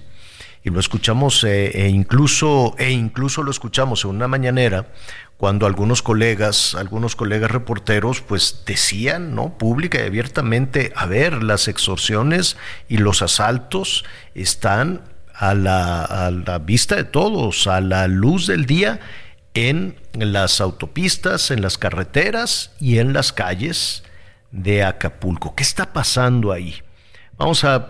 [0.63, 4.89] Y lo escuchamos, eh, e, incluso, e incluso lo escuchamos en una mañanera,
[5.37, 9.59] cuando algunos colegas, algunos colegas reporteros, pues decían, ¿no?
[9.59, 12.57] Pública y abiertamente, a ver, las extorsiones
[12.89, 15.03] y los asaltos están
[15.35, 19.01] a la, a la vista de todos, a la luz del día
[19.55, 24.03] en las autopistas, en las carreteras y en las calles
[24.51, 25.55] de Acapulco.
[25.55, 26.83] ¿Qué está pasando ahí?
[27.37, 27.89] Vamos a,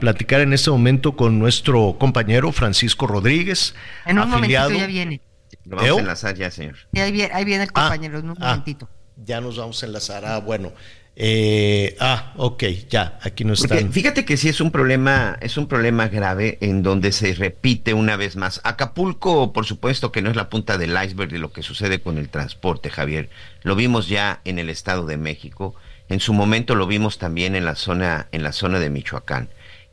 [0.00, 3.74] platicar en este momento con nuestro compañero Francisco Rodríguez.
[4.06, 5.20] En un momentito ya viene.
[5.64, 6.76] Lo vamos a enlazar ya, señor.
[6.94, 8.88] ahí, viene, el ah, compañero, en un ah, momentito.
[9.16, 10.24] Ya nos vamos a enlazar.
[10.24, 10.72] Ah, bueno.
[11.20, 13.76] Eh, ah, ok, ya, aquí no está.
[13.90, 18.16] Fíjate que sí es un problema, es un problema grave en donde se repite una
[18.16, 18.60] vez más.
[18.62, 22.18] Acapulco, por supuesto que no es la punta del iceberg de lo que sucede con
[22.18, 23.30] el transporte, Javier.
[23.64, 25.74] Lo vimos ya en el Estado de México.
[26.08, 29.48] En su momento lo vimos también en la zona, en la zona de Michoacán.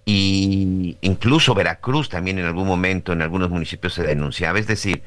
[0.05, 4.59] Y incluso Veracruz también en algún momento, en algunos municipios se denunciaba.
[4.59, 5.01] Es decir,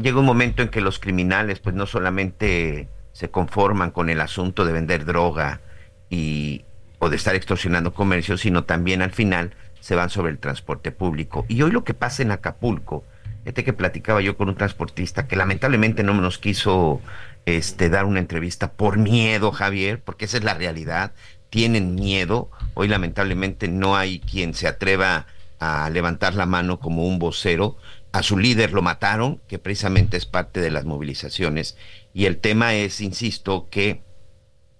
[0.00, 2.86] llega un momento en que los criminales, pues no solamente
[3.16, 5.62] se conforman con el asunto de vender droga
[6.10, 6.66] y,
[6.98, 11.46] o de estar extorsionando comercio, sino también al final se van sobre el transporte público.
[11.48, 13.04] Y hoy lo que pasa en Acapulco,
[13.46, 17.00] este que platicaba yo con un transportista que lamentablemente no nos quiso
[17.46, 21.12] este, dar una entrevista por miedo, Javier, porque esa es la realidad,
[21.48, 22.50] tienen miedo.
[22.74, 25.24] Hoy lamentablemente no hay quien se atreva
[25.58, 27.78] a levantar la mano como un vocero.
[28.12, 31.78] A su líder lo mataron, que precisamente es parte de las movilizaciones,
[32.16, 34.02] y el tema es, insisto, que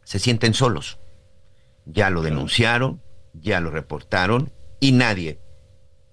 [0.04, 1.00] se sienten solos.
[1.84, 3.02] Ya lo denunciaron,
[3.34, 5.38] ya lo reportaron y nadie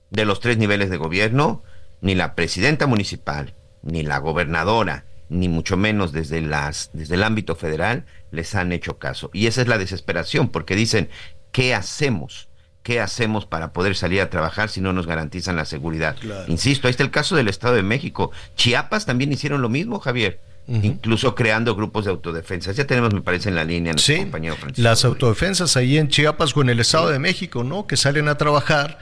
[0.10, 1.64] de los tres niveles de gobierno,
[2.02, 7.56] ni la presidenta municipal, ni la gobernadora, ni mucho menos desde, las, desde el ámbito
[7.56, 9.30] federal, les han hecho caso.
[9.32, 11.08] Y esa es la desesperación, porque dicen,
[11.54, 12.50] ¿qué hacemos?
[12.82, 16.18] ¿Qué hacemos para poder salir a trabajar si no nos garantizan la seguridad?
[16.50, 18.32] Insisto, ahí está el caso del Estado de México.
[18.56, 22.72] Chiapas también hicieron lo mismo, Javier incluso creando grupos de autodefensa.
[22.72, 24.82] Ya tenemos, me parece, en la línea sí, compañero Francisco.
[24.82, 27.88] Las autodefensas ahí en Chiapas o en el Estado de México, ¿no?
[27.88, 29.00] Que salen a trabajar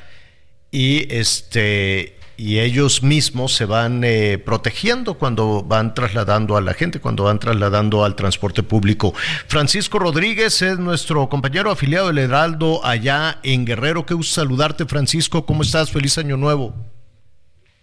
[0.72, 7.00] y este y ellos mismos se van eh, protegiendo cuando van trasladando a la gente,
[7.00, 9.14] cuando van trasladando al transporte público.
[9.48, 14.08] Francisco Rodríguez es nuestro compañero afiliado del Heraldo allá en Guerrero.
[14.08, 15.46] Qué gusto saludarte, Francisco.
[15.46, 15.92] ¿Cómo estás?
[15.92, 16.74] Feliz año nuevo.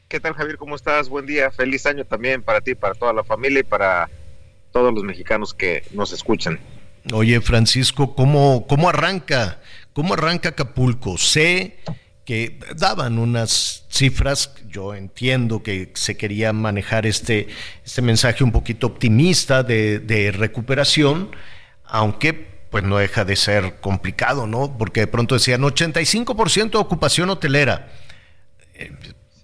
[0.09, 0.57] ¿Qué tal, Javier?
[0.57, 1.11] ¿Cómo estás?
[1.11, 1.51] Buen día.
[1.51, 4.09] Feliz año también para ti, para toda la familia y para
[4.73, 6.59] todos los mexicanos que nos escuchan.
[7.13, 9.61] Oye, Francisco, ¿cómo, cómo arranca?
[9.93, 11.19] ¿Cómo arranca Acapulco?
[11.19, 11.77] Sé
[12.25, 17.49] que daban unas cifras, yo entiendo que se quería manejar este,
[17.85, 21.37] este mensaje un poquito optimista de, de recuperación,
[21.85, 24.79] aunque pues no deja de ser complicado, ¿no?
[24.79, 27.93] Porque de pronto decían 85% de ocupación hotelera.
[28.73, 28.93] Eh,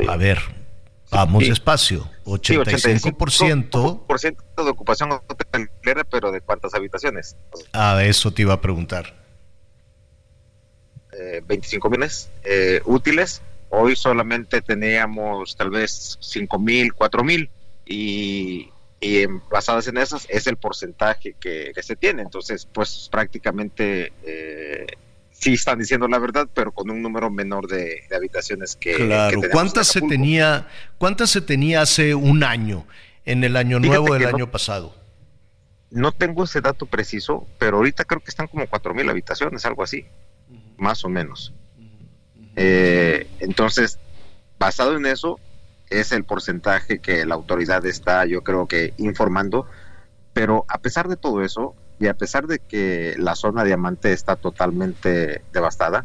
[0.07, 0.39] a ver,
[1.11, 2.09] vamos despacio.
[2.25, 4.07] 85%.
[4.65, 7.37] de ocupación hotelera, pero ¿de cuántas habitaciones?
[7.73, 9.23] Ah, eso te iba a preguntar.
[11.47, 12.09] 25 eh, mil
[12.45, 13.43] eh, útiles.
[13.71, 17.51] Hoy solamente teníamos tal vez 5 mil, 4 mil.
[17.87, 18.71] Y,
[19.01, 22.23] y basadas en esas es el porcentaje que, se tiene.
[22.23, 24.87] Entonces, pues prácticamente eh,
[25.45, 28.95] sí están diciendo la verdad, pero con un número menor de, habitaciones que.
[28.95, 29.41] Claro.
[29.53, 30.69] ¿Cuántas se tenía?
[30.99, 32.87] ¿Cuántas se tenía hace un año,
[33.25, 34.95] en el año nuevo del año pasado?
[35.91, 39.83] No tengo ese dato preciso, pero ahorita creo que están como cuatro mil habitaciones, algo
[39.83, 40.07] así,
[40.79, 41.53] más o menos.
[42.57, 43.99] Eh, entonces,
[44.59, 45.39] basado en eso,
[45.91, 49.67] es el porcentaje que la autoridad está, yo creo que, informando.
[50.33, 54.37] Pero a pesar de todo eso, Y a pesar de que la zona diamante está
[54.37, 56.05] totalmente devastada,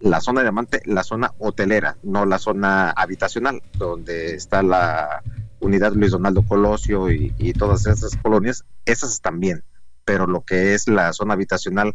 [0.00, 5.22] la zona diamante, la zona hotelera, no la zona habitacional, donde está la
[5.60, 9.62] unidad Luis Donaldo Colosio y, todas esas colonias, esas están bien,
[10.04, 11.94] pero lo que es la zona habitacional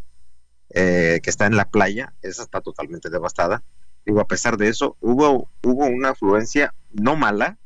[0.70, 3.64] eh, que está en la playa, esa está totalmente devastada.
[4.06, 7.58] Digo, a pesar de eso, hubo, hubo una afluencia no mala,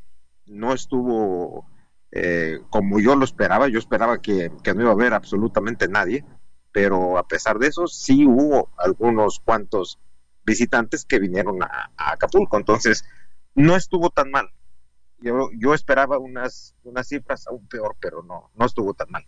[0.48, 1.68] no estuvo
[2.12, 6.26] eh, como yo lo esperaba, yo esperaba que, no iba a haber absolutamente nadie,
[6.72, 10.00] pero a pesar de eso, sí hubo algunos cuantos
[10.44, 13.06] visitantes que vinieron a, Acapulco, entonces
[13.56, 14.50] no estuvo tan mal.
[15.20, 19.26] Yo, yo esperaba unas, unas cifras aún peor, pero no, no estuvo tan mal.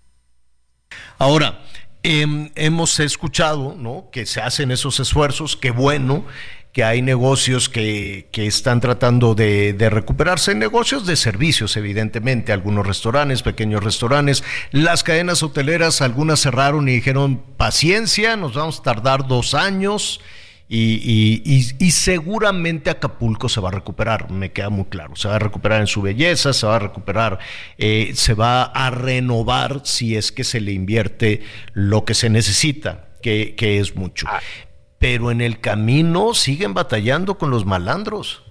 [1.20, 1.64] Ahora,
[2.02, 4.10] eh, hemos escuchado ¿no?
[4.12, 6.26] que se hacen esos esfuerzos, qué bueno
[6.74, 12.86] que hay negocios que, que están tratando de, de, recuperarse, negocios de servicios, evidentemente, algunos
[12.88, 19.28] restaurantes, pequeños restaurantes, las cadenas hoteleras, algunas cerraron y dijeron, paciencia, nos vamos a tardar
[19.28, 20.20] dos años.
[20.76, 21.44] Y,
[21.78, 25.16] y, seguramente Acapulco se va a recuperar, me queda muy claro.
[25.16, 27.38] Se va a recuperar en su belleza, se va a recuperar,
[27.78, 31.44] eh, se va a renovar si es que se le invierte
[31.74, 34.26] lo que se necesita, que, que es mucho.
[34.28, 34.42] Ah.
[35.04, 38.42] Pero en el camino siguen batallando con los malandros.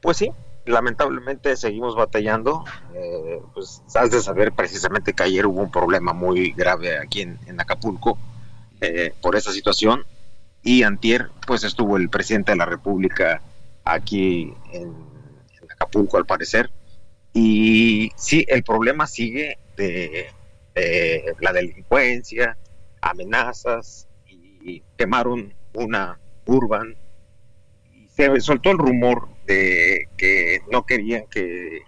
[0.00, 0.30] Pues sí,
[0.64, 2.64] lamentablemente seguimos batallando.
[2.94, 7.36] Eh, pues has de saber precisamente que ayer hubo un problema muy grave aquí en,
[7.48, 8.16] en Acapulco
[8.80, 10.04] eh, por esa situación
[10.62, 13.42] y antier pues estuvo el presidente de la República
[13.82, 14.94] aquí en,
[15.60, 16.70] en, Acapulco al parecer
[17.32, 20.28] y sí el problema sigue de,
[20.76, 22.56] de, la delincuencia
[23.00, 24.07] amenazas
[24.68, 26.96] y quemaron una urban
[27.92, 31.82] y se soltó el rumor de que no querían que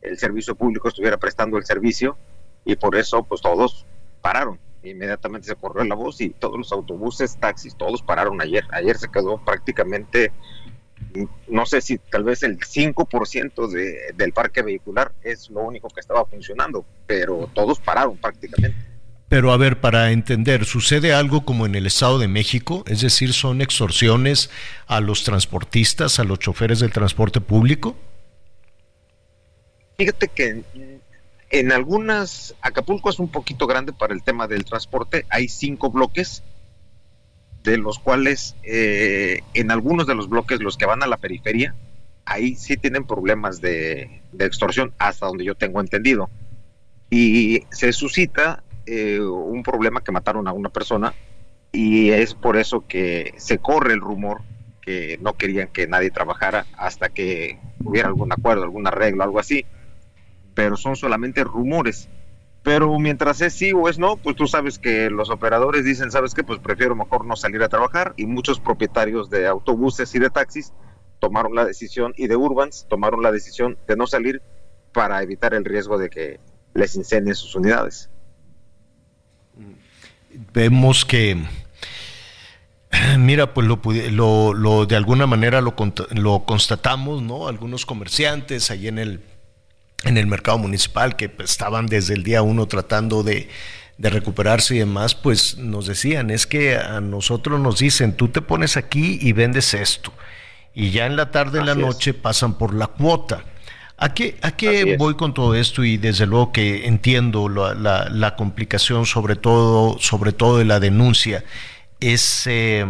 [0.00, 2.16] el servicio público estuviera prestando el servicio
[2.64, 3.86] y por eso pues todos
[4.20, 4.58] pararon
[4.90, 8.64] inmediatamente se corrió la voz y todos los autobuses, taxis, todos pararon ayer.
[8.70, 10.32] Ayer se quedó prácticamente,
[11.48, 16.00] no sé si tal vez el 5% de, del parque vehicular es lo único que
[16.00, 18.91] estaba funcionando, pero todos pararon prácticamente.
[19.32, 22.84] Pero a ver, para entender, ¿sucede algo como en el Estado de México?
[22.86, 24.50] Es decir, ¿son extorsiones
[24.86, 27.96] a los transportistas, a los choferes del transporte público?
[29.96, 30.62] Fíjate que
[31.48, 36.42] en algunas, Acapulco es un poquito grande para el tema del transporte, hay cinco bloques,
[37.62, 41.74] de los cuales eh, en algunos de los bloques, los que van a la periferia,
[42.26, 46.28] ahí sí tienen problemas de, de extorsión, hasta donde yo tengo entendido.
[47.08, 51.14] Y se suscita eh, un problema que mataron a una persona
[51.72, 54.42] y es por eso que se corre el rumor
[54.80, 59.64] que no querían que nadie trabajara hasta que hubiera algún acuerdo, algún arreglo, algo así
[60.54, 62.08] pero son solamente rumores.
[62.62, 66.32] Pero mientras es sí o es no, pues tú sabes que los operadores dicen, ¿sabes
[66.32, 66.44] qué?
[66.44, 70.72] Pues prefiero mejor no salir a trabajar y muchos propietarios de autobuses y de taxis
[71.18, 74.42] tomaron la decisión y de Urbans tomaron la decisión de no salir
[74.92, 76.40] para evitar el riesgo de que
[76.74, 78.10] les incendien sus unidades.
[80.52, 81.42] Vemos que
[83.18, 83.80] Mira, pues lo,
[84.10, 85.74] lo, lo, de alguna manera lo,
[86.10, 87.48] lo constatamos, ¿no?
[87.48, 89.20] Algunos comerciantes ahí en el
[90.04, 93.48] en el mercado municipal que estaban desde el día uno tratando de,
[93.98, 98.42] de, recuperarse y demás, pues nos decían, es que a nosotros nos dicen, tú te
[98.42, 100.12] pones aquí y vendes esto,
[100.74, 103.44] y ya en la tarde, en la noche pasan por la cuota.
[104.02, 105.84] ¿A qué, a qué voy con todo esto?
[105.84, 110.80] Y desde luego que entiendo la, la, la complicación, sobre todo, sobre todo de la
[110.80, 111.44] denuncia,
[112.00, 112.46] es...
[112.46, 112.84] Eh,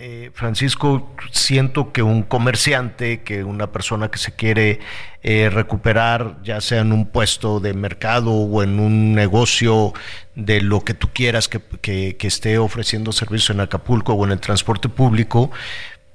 [0.00, 4.78] eh, Francisco, siento que un comerciante, que una persona que se quiere
[5.24, 9.92] eh, recuperar, ya sea en un puesto de mercado o en un negocio
[10.36, 14.30] de lo que tú quieras que, que, que esté ofreciendo servicio en Acapulco o en
[14.30, 15.50] el transporte público,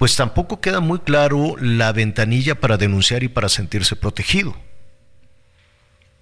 [0.03, 4.53] pues tampoco queda muy claro la ventanilla para denunciar y para sentirse protegido.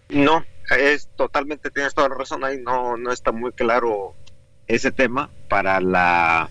[0.08, 0.46] No,
[0.78, 4.14] es totalmente, tienes toda la razón ahí, no, no está muy claro
[4.68, 6.48] ese tema para la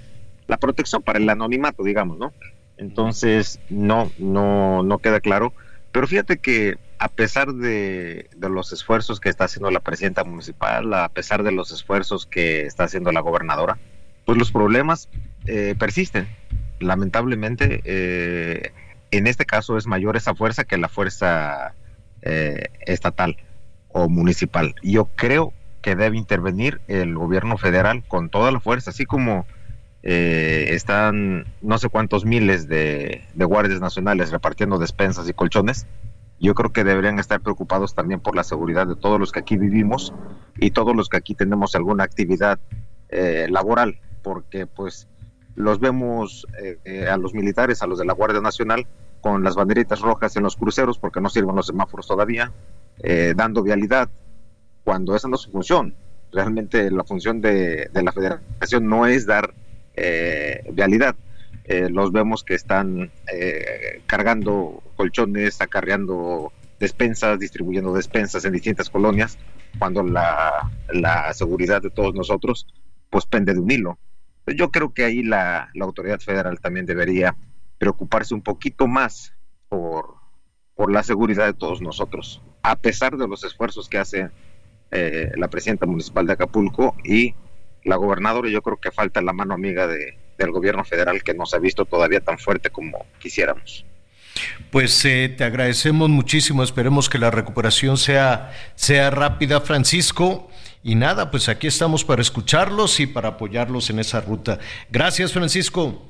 [0.48, 2.32] la protección para el anonimato, digamos, ¿no?
[2.78, 5.52] Entonces, no, no, no queda claro.
[5.92, 10.92] Pero fíjate que a pesar de, de, los esfuerzos que está haciendo la presidenta municipal,
[10.94, 13.78] a pesar de los esfuerzos que está haciendo la gobernadora,
[14.24, 15.08] pues los problemas
[15.46, 16.26] eh, persisten.
[16.80, 18.72] Lamentablemente, eh,
[19.10, 21.74] en este caso es mayor esa fuerza que la fuerza
[22.22, 23.36] eh, estatal
[23.88, 24.74] o municipal.
[24.82, 25.52] Yo creo
[25.82, 29.46] que debe intervenir el gobierno federal con toda la fuerza, así como
[30.02, 35.86] eh, están no sé cuántos miles de, guardias nacionales repartiendo despensas y colchones,
[36.38, 39.58] yo creo que deberían estar preocupados también por la seguridad de todos los que aquí
[39.58, 40.14] vivimos
[40.56, 42.58] y todos los que aquí tenemos alguna actividad
[43.48, 45.08] laboral, porque pues
[45.60, 48.86] los vemos eh, eh, a los militares, a los de la Guardia Nacional,
[49.20, 52.52] con las banderitas rojas en los cruceros, porque no sirven los semáforos todavía,
[53.36, 54.08] dando vialidad,
[54.82, 55.94] cuando esa no es su función.
[56.32, 59.52] Realmente la función de, la federación no es dar
[60.72, 61.16] vialidad.
[61.90, 63.10] los vemos que están
[64.06, 69.36] cargando colchones, acarreando despensas, distribuyendo despensas en distintas colonias,
[69.78, 72.66] cuando la, la seguridad de todos nosotros
[73.10, 73.98] pues pende de un hilo.
[74.56, 77.36] Yo creo que ahí la, autoridad federal también debería
[77.78, 79.32] preocuparse un poquito más
[79.68, 80.14] por,
[80.74, 84.30] por la seguridad de todos nosotros, a pesar de los esfuerzos que hace
[84.90, 87.34] eh, la presidenta municipal de Acapulco y
[87.84, 91.54] la gobernadora, yo creo que falta la mano amiga de, del gobierno federal que nos
[91.54, 93.86] ha visto todavía tan fuerte como quisiéramos.
[94.70, 100.49] Pues eh, te agradecemos muchísimo, esperemos que la recuperación sea, sea rápida, Francisco.
[100.82, 104.58] Y nada, pues aquí estamos para escucharlos y para apoyarlos en esa ruta.
[104.90, 106.06] Gracias, Francisco.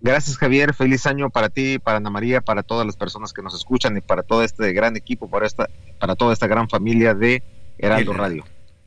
[0.00, 0.74] Gracias, Javier.
[0.74, 4.00] Feliz año para ti, para Ana María, para todas las personas que nos escuchan y
[4.00, 5.68] para todo este gran equipo, para, esta,
[5.98, 7.42] para toda esta gran familia de
[7.78, 8.44] Heraldo Radio.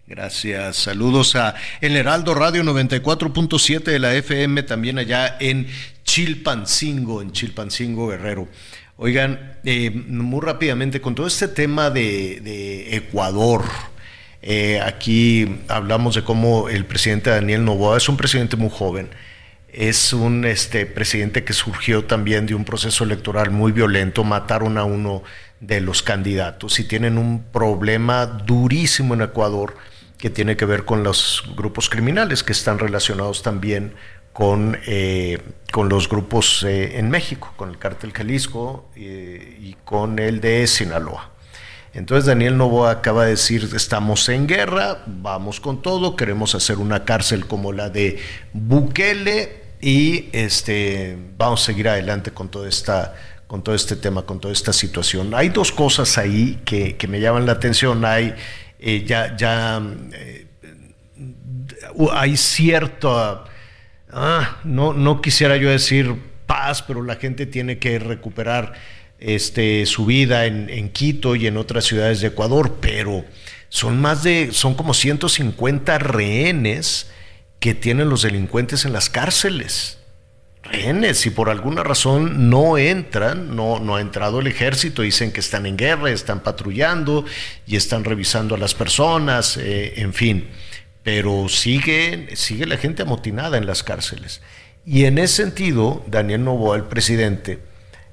[0.07, 0.77] Gracias.
[0.77, 5.67] Saludos a El Heraldo Radio 94.7 de la FM, también allá en
[6.03, 8.47] Chilpancingo, en Chilpancingo Guerrero.
[8.95, 13.65] Oigan, eh, muy rápidamente, con todo este tema de, Ecuador,
[14.41, 19.09] eh, aquí hablamos de cómo el presidente Daniel Novoa es un presidente muy joven,
[19.69, 24.83] es un este, presidente que surgió también de un proceso electoral muy violento, mataron a
[24.83, 25.23] uno
[25.59, 29.75] de los candidatos y tienen un problema durísimo en Ecuador
[30.17, 33.93] que tiene que ver con los grupos criminales que están relacionados también
[34.33, 35.39] con, eh,
[35.71, 40.67] con los grupos eh, en México, con el cártel Jalisco eh, y con el de
[40.67, 41.31] Sinaloa.
[41.97, 47.05] Entonces Daniel Novoa acaba de decir, estamos en guerra, vamos con todo, queremos hacer una
[47.05, 48.19] cárcel como la de
[48.53, 53.15] Bukele y este, vamos a seguir adelante con, esta,
[53.47, 55.33] con todo este tema, con toda esta situación.
[55.33, 58.05] Hay dos cosas ahí que, que me llaman la atención.
[58.05, 58.35] Hay
[58.77, 59.81] eh, ya, ya
[60.13, 60.45] eh,
[62.11, 63.45] hay cierta,
[64.11, 66.15] ah, no, no quisiera yo decir
[66.45, 68.73] paz, pero la gente tiene que recuperar
[69.19, 73.25] este, su vida en, Quito y en otras ciudades de Ecuador, pero
[73.69, 77.09] son más de, son como 150 rehenes
[77.59, 79.97] que tienen los delincuentes en las cárceles
[80.67, 85.39] rehenes si por alguna razón no entran, no, no ha entrado el ejército, dicen que
[85.39, 87.25] están en guerra, están patrullando
[87.65, 90.47] y están revisando a las personas, eh, en fin,
[91.03, 94.41] pero sigue, sigue la gente amotinada en las cárceles.
[94.85, 97.59] Y en ese sentido, Daniel Novoa, el presidente,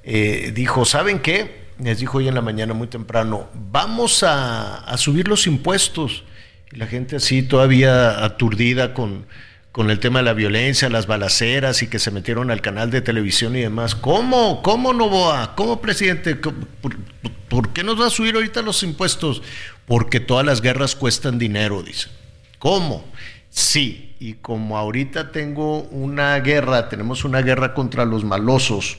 [0.04, 1.64] eh, dijo, ¿saben qué?
[1.78, 6.24] Les dijo hoy en la mañana muy temprano, vamos a, subir los impuestos.
[6.72, 9.26] Y la gente así todavía aturdida con
[9.74, 13.00] con el tema de la violencia, las balaceras y que se metieron al canal de
[13.00, 13.96] televisión y demás.
[13.96, 14.62] ¿Cómo?
[14.62, 15.56] ¿Cómo Novoa?
[15.56, 16.36] ¿Cómo presidente?
[16.36, 19.42] ¿Por, qué nos va a subir ahorita los impuestos?
[19.84, 22.06] Porque todas las guerras cuestan dinero, dice.
[22.60, 23.04] ¿Cómo?
[23.50, 28.98] Sí, y como ahorita tengo una guerra, tenemos una guerra contra los malosos,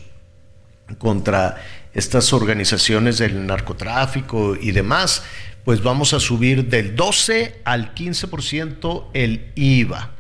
[0.97, 1.57] contra
[1.93, 5.23] estas organizaciones del narcotráfico y demás,
[5.63, 10.15] pues vamos a subir del 12 al 15% el IVA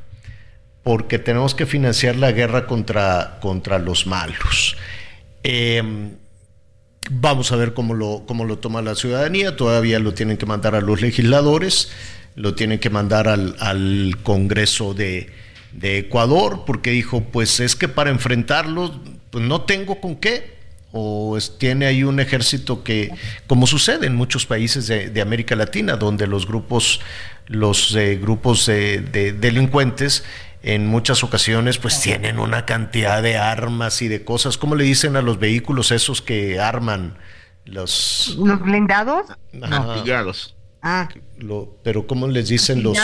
[0.85, 4.77] porque tenemos que financiar la guerra contra, contra los malos.
[5.41, 6.11] Em,
[7.09, 10.75] vamos a ver cómo lo, cómo lo toma la ciudadanía, todavía lo tienen que mandar
[10.75, 11.89] a los legisladores,
[12.35, 15.31] lo tienen que mandar al, Congreso de,
[15.81, 19.01] Ecuador, porque dijo, pues es que para enfrentarlo,
[19.31, 20.54] pues no tengo con qué,
[20.97, 23.11] o tiene ahí un ejército que,
[23.47, 27.01] como sucede en muchos países de, América Latina, donde los grupos,
[27.47, 30.23] los eh, grupos de, delincuentes
[30.63, 34.57] en muchas ocasiones pues tienen una cantidad de armas y de cosas.
[34.57, 37.17] ¿Cómo le dicen a los vehículos esos que arman
[37.65, 38.37] los...
[38.39, 39.25] ¿Los blindados?
[39.51, 40.55] Pillados.
[40.81, 41.09] Ah.
[41.83, 42.97] pero ¿cómo les dicen los...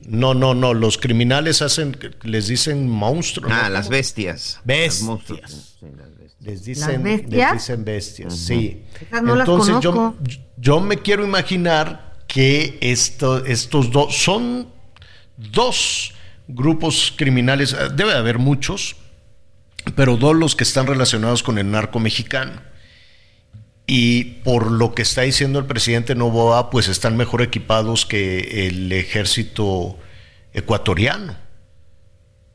[0.00, 3.52] No, no, no, los criminales hacen, les dicen monstruos.
[3.54, 4.58] Ah, las bestias.
[4.64, 5.76] Bestias.
[6.40, 7.52] Les dicen, bestias?
[7.52, 8.84] Les dicen bestias, sí.
[9.12, 10.14] Entonces yo,
[10.56, 14.68] yo me quiero imaginar que esto, estos dos son
[15.36, 16.14] dos
[16.46, 18.96] grupos criminales, eh, debe haber muchos,
[19.96, 22.62] pero dos los que están relacionados con el narco mexicano.
[23.86, 28.92] Y por lo que está diciendo el presidente Novoa, pues están mejor equipados que el
[28.92, 29.98] ejército
[30.52, 31.47] ecuatoriano.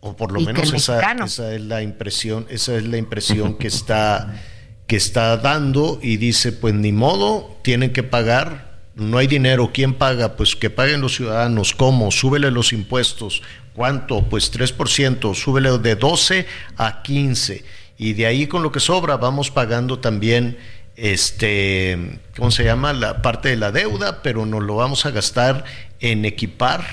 [0.05, 4.43] O por lo menos esa, esa, es la impresión, esa es la impresión que está,
[4.85, 9.93] que está dando y dice, pues ni modo, tienen que pagar, no hay dinero, ¿quién
[9.93, 10.35] paga?
[10.35, 12.11] Pues que paguen los ciudadanos, ¿cómo?
[12.11, 13.43] Súbele los impuestos,
[13.73, 14.23] ¿cuánto?
[14.23, 17.63] Pues 3%, súbele de 12 a 15
[17.97, 20.57] y de ahí con lo que sobra vamos pagando también
[20.97, 22.91] este, ¿cómo se llama?
[22.91, 25.63] La parte de la deuda, pero nos lo vamos a gastar
[26.01, 26.83] en equipar.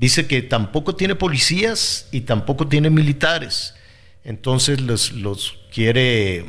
[0.00, 3.74] Dice que tampoco tiene policías y tampoco tiene militares.
[4.24, 6.46] Entonces los, los quiere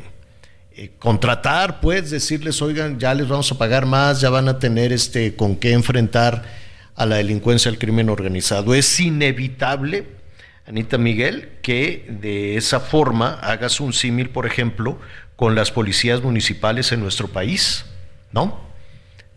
[0.74, 4.90] eh, contratar, pues decirles, oigan, ya les vamos a pagar más, ya van a tener
[4.90, 6.44] este con qué enfrentar
[6.94, 8.74] a la delincuencia, al crimen organizado.
[8.74, 10.06] Es inevitable,
[10.66, 14.98] Anita Miguel, que de esa forma hagas un símil, por ejemplo,
[15.36, 17.84] con las policías municipales en nuestro país,
[18.32, 18.58] ¿no?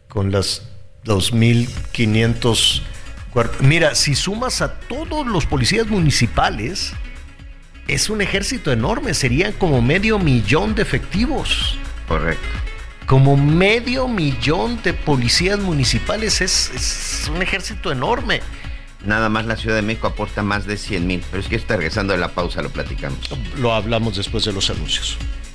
[0.08, 0.70] Con las
[1.04, 2.95] 2.500
[3.60, 6.94] Mira, si sumas a todos los policías municipales,
[7.88, 11.78] es un ejército enorme, serían como medio millón de efectivos.
[12.08, 12.48] Correcto.
[13.06, 18.42] Como medio millón de policías municipales, es, es un ejército enorme.
[19.06, 21.76] Nada más la Ciudad de México aporta más de 100 mil, pero es que está
[21.76, 23.20] regresando de la pausa, lo platicamos.
[23.58, 25.18] Lo hablamos después de los anuncios.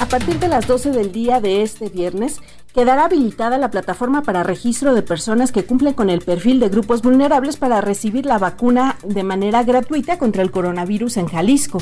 [0.00, 2.40] A partir de las 12 del día de este viernes,
[2.72, 7.02] quedará habilitada la plataforma para registro de personas que cumplen con el perfil de grupos
[7.02, 11.80] vulnerables para recibir la vacuna de manera gratuita contra el coronavirus en Jalisco.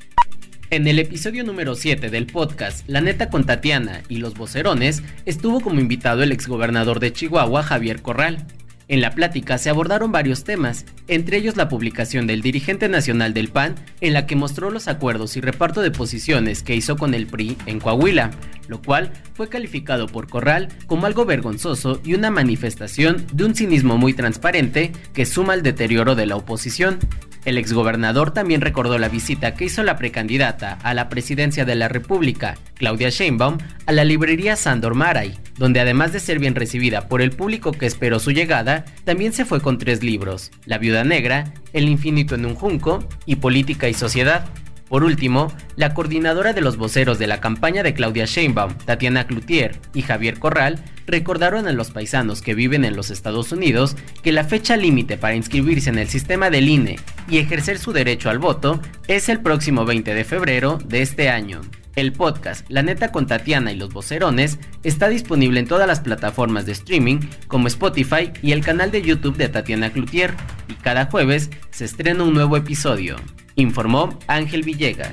[0.70, 5.60] En el episodio número 7 del podcast La neta con Tatiana y los vocerones estuvo
[5.60, 8.44] como invitado el exgobernador de Chihuahua, Javier Corral.
[8.86, 13.48] En la plática se abordaron varios temas, entre ellos la publicación del dirigente nacional del
[13.48, 17.26] PAN, en la que mostró los acuerdos y reparto de posiciones que hizo con el
[17.26, 18.30] PRI en Coahuila,
[18.68, 23.96] lo cual fue calificado por Corral como algo vergonzoso y una manifestación de un cinismo
[23.96, 26.98] muy transparente que suma al deterioro de la oposición.
[27.44, 31.88] El exgobernador también recordó la visita que hizo la precandidata a la presidencia de la
[31.88, 37.20] República, Claudia Sheinbaum, a la librería Sandor Maray, donde además de ser bien recibida por
[37.20, 41.52] el público que esperó su llegada, también se fue con tres libros, La Viuda Negra,
[41.74, 44.46] El Infinito en un Junco y Política y Sociedad.
[44.88, 49.78] Por último, la coordinadora de los voceros de la campaña de Claudia Sheinbaum, Tatiana Cloutier
[49.92, 54.44] y Javier Corral, recordaron a los paisanos que viven en los Estados Unidos que la
[54.44, 56.96] fecha límite para inscribirse en el sistema del INE
[57.28, 61.60] y ejercer su derecho al voto es el próximo 20 de febrero de este año.
[61.96, 66.66] El podcast La Neta con Tatiana y los Vocerones está disponible en todas las plataformas
[66.66, 70.34] de streaming como Spotify y el canal de YouTube de Tatiana Cloutier
[70.68, 73.16] y cada jueves se estrena un nuevo episodio
[73.56, 75.12] informó Ángel Villegas.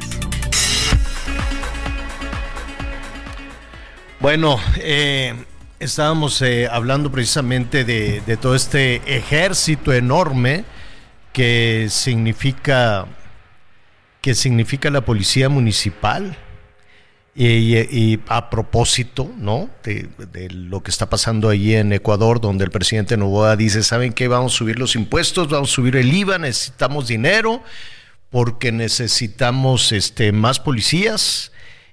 [4.20, 5.34] Bueno, eh,
[5.82, 10.64] estábamos eh, hablando precisamente de, todo este ejército enorme
[11.34, 13.08] que significa
[14.22, 16.38] que significa la policía municipal.
[17.34, 19.70] Y, a propósito, ¿no?
[19.84, 24.12] De, de, lo que está pasando allí en Ecuador, donde el presidente Novoa dice, ¿saben
[24.12, 24.28] qué?
[24.28, 27.64] Vamos a subir los impuestos, vamos a subir el IVA, necesitamos dinero
[28.30, 31.51] porque necesitamos este, más policías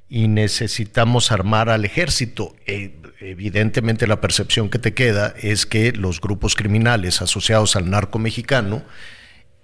[0.09, 2.55] y necesitamos armar al ejército.
[2.67, 8.19] Eh, evidentemente la percepción que te queda es que los grupos criminales asociados al narco
[8.19, 8.83] mexicano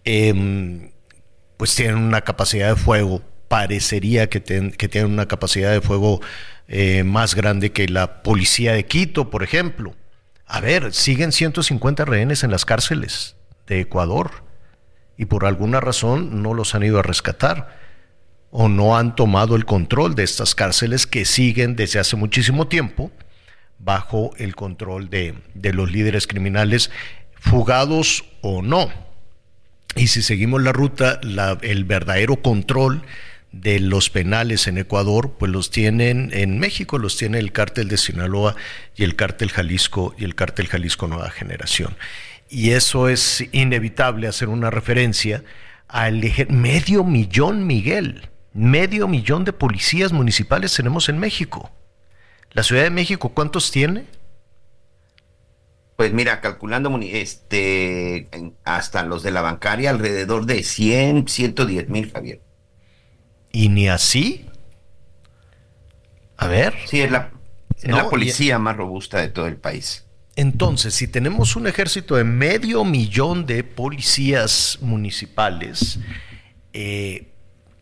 [0.04, 0.90] em,
[1.56, 6.20] pues tienen una capacidad de fuego, parecería que, que tienen una capacidad de fuego
[6.66, 9.94] eh, más grande que la policía de Quito, por ejemplo.
[10.46, 14.44] A ver, siguen 150 rehenes en las cárceles de Ecuador
[15.16, 17.83] y por alguna razón no los han ido a rescatar
[18.56, 23.10] o no han tomado el control de estas cárceles que siguen desde hace muchísimo tiempo
[23.80, 25.34] bajo el control de,
[25.72, 26.92] los líderes criminales,
[27.34, 28.92] fugados o no.
[29.96, 31.18] Y si seguimos la ruta,
[31.62, 33.02] el verdadero control
[33.50, 37.96] de los penales en Ecuador, pues los tienen en México, los tiene el cártel de
[37.96, 38.54] Sinaloa
[38.94, 41.96] y el cártel Jalisco y el cártel Jalisco Nueva Generación.
[42.48, 45.42] Y eso es inevitable hacer una referencia
[45.88, 51.70] al medio millón, Miguel, medio millón de policías municipales tenemos en México.
[52.52, 54.06] ¿La Ciudad de México cuántos tiene?
[55.96, 58.28] Pues mira, calculando este,
[58.64, 62.40] hasta los de la bancaria, alrededor de 100, 110 mil, Javier.
[63.52, 64.48] ¿Y ni así?
[66.36, 66.74] A ver.
[66.86, 67.32] Sí, es la,
[67.82, 70.06] la policía más robusta de todo el país.
[70.36, 76.00] Entonces, si tenemos un ejército de medio millón de policías municipales,
[76.72, 77.33] eh,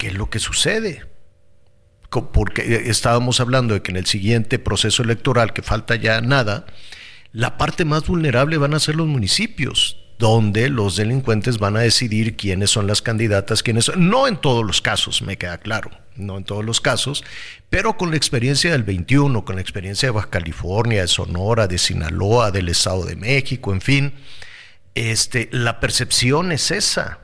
[0.02, 1.04] ¿qué es lo que sucede?
[2.32, 6.66] porque estábamos hablando de que en el siguiente proceso electoral, que falta ya nada,
[7.30, 12.36] la parte más vulnerable van a ser los municipios, donde los delincuentes van a decidir
[12.36, 14.10] quiénes son las candidatas, quiénes son.
[14.10, 17.22] No en todos los casos, me queda claro, no en todos los casos,
[17.70, 21.78] pero con la experiencia del 21, con la experiencia de Baja California, de Sonora, de
[21.78, 24.14] Sinaloa, del Estado de México, en fin,
[24.96, 27.20] este, la percepción es esa,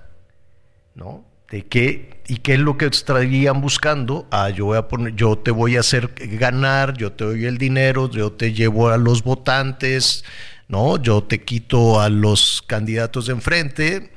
[0.95, 1.28] ¿no?
[1.51, 4.27] De qué y qué es lo que estarían buscando.
[4.31, 7.59] Ah, yo voy a poner, yo te voy a hacer ganar, yo te doy el
[7.59, 10.25] dinero, yo te llevo a los votantes,
[10.69, 14.13] no, yo te quito a los candidatos de enfrente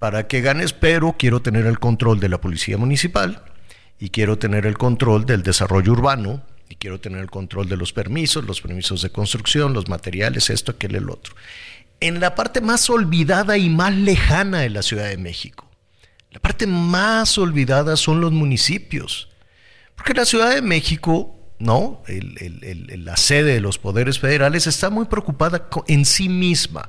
[0.00, 3.44] para que ganes, pero quiero tener el control de la policía municipal
[4.00, 7.92] y quiero tener el control del desarrollo urbano y quiero tener el control de los
[7.92, 11.36] permisos, los permisos de construcción, los materiales, esto, aquel, el otro.
[12.00, 15.71] En la parte más olvidada y más lejana de la Ciudad de México
[16.32, 19.28] la parte más olvidada son los municipios.
[19.94, 22.02] Porque la Ciudad de México, ¿no?
[22.08, 26.88] la sede de los poderes federales está muy preocupada en sí misma.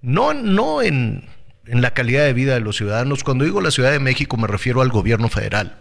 [0.00, 1.28] No, no en,
[1.64, 3.22] la calidad de vida de los ciudadanos.
[3.22, 5.78] Cuando digo la Ciudad de México me refiero al gobierno federal.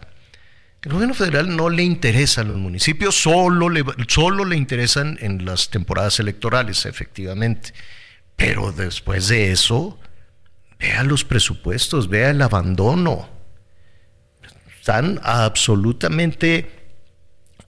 [0.81, 5.43] El gobierno federal no le interesa a los municipios, solo le, solo le interesan en
[5.43, 7.73] las temporadas electorales, efectivamente.
[8.38, 9.99] Pero después de eso,
[10.80, 13.27] Vea los presupuestos, vea el abandono.
[14.80, 16.95] Están absolutamente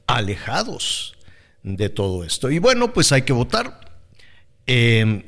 [0.07, 1.17] alejados
[1.61, 2.49] de todo esto.
[2.49, 3.81] Y bueno, pues hay que votar.
[4.65, 5.25] Eh,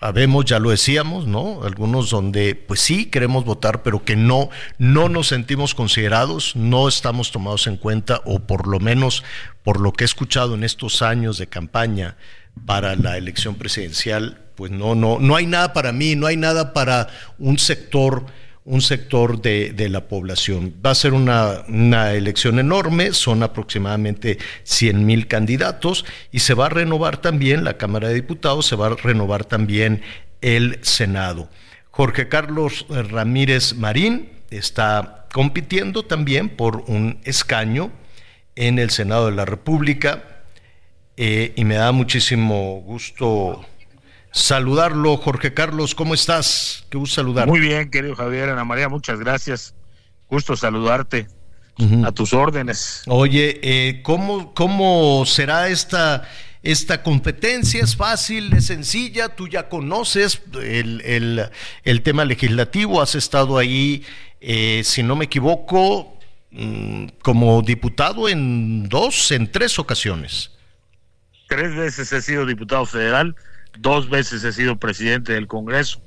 [0.00, 1.62] habemos, ya lo decíamos, ¿no?
[1.64, 7.32] Algunos donde, pues sí, queremos votar, pero que no, no nos sentimos considerados, no estamos
[7.32, 9.24] tomados en cuenta, o por lo menos
[9.62, 12.16] por lo que he escuchado en estos años de campaña
[12.64, 16.72] para la elección presidencial, pues no, no, no hay nada para mí, no hay nada
[16.72, 17.08] para
[17.38, 18.24] un sector,
[18.64, 20.74] un sector de, la población.
[20.84, 21.64] Va a ser una,
[22.12, 28.08] elección enorme, son aproximadamente 100 mil candidatos y se va a renovar también la Cámara
[28.08, 30.02] de Diputados, se va a renovar también
[30.40, 31.48] el Senado.
[31.90, 37.90] Jorge Carlos Ramírez Marín está compitiendo también por un escaño
[38.54, 40.24] en el Senado de la República
[41.16, 43.64] eh, y me da muchísimo gusto
[44.36, 45.16] saludarlo.
[45.16, 46.86] Jorge Carlos, ¿cómo estás?
[46.90, 47.50] Qué gusto saludarte.
[47.50, 49.74] Muy bien, querido Javier, Ana María, muchas gracias.
[50.28, 51.28] Gusto saludarte.
[52.04, 53.02] A tus órdenes.
[53.06, 56.26] Oye, eh, ¿cómo, ¿cómo será esta,
[56.62, 57.84] esta competencia?
[57.84, 59.28] ¿Es fácil, es sencilla?
[59.28, 61.50] Tú ya conoces el,
[62.02, 64.06] tema legislativo, has estado ahí,
[64.40, 66.18] eh, si no me equivoco,
[66.50, 70.52] mm, como diputado en dos, en tres ocasiones.
[71.46, 73.36] Tres veces he sido diputado federal
[73.78, 76.00] dos veces he sido presidente del Congreso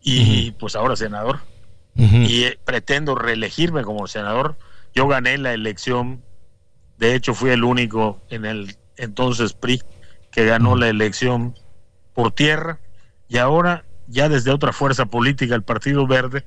[0.00, 1.40] y pues ahora senador.
[1.94, 4.56] Y eh, pretendo reelegirme como senador.
[4.94, 6.22] Yo gané la elección,
[6.96, 9.82] de hecho fui el único en el entonces PRI
[10.30, 11.56] que ganó la elección
[12.14, 12.78] por tierra.
[13.28, 16.44] Y ahora ya desde otra fuerza política, el Partido Verde,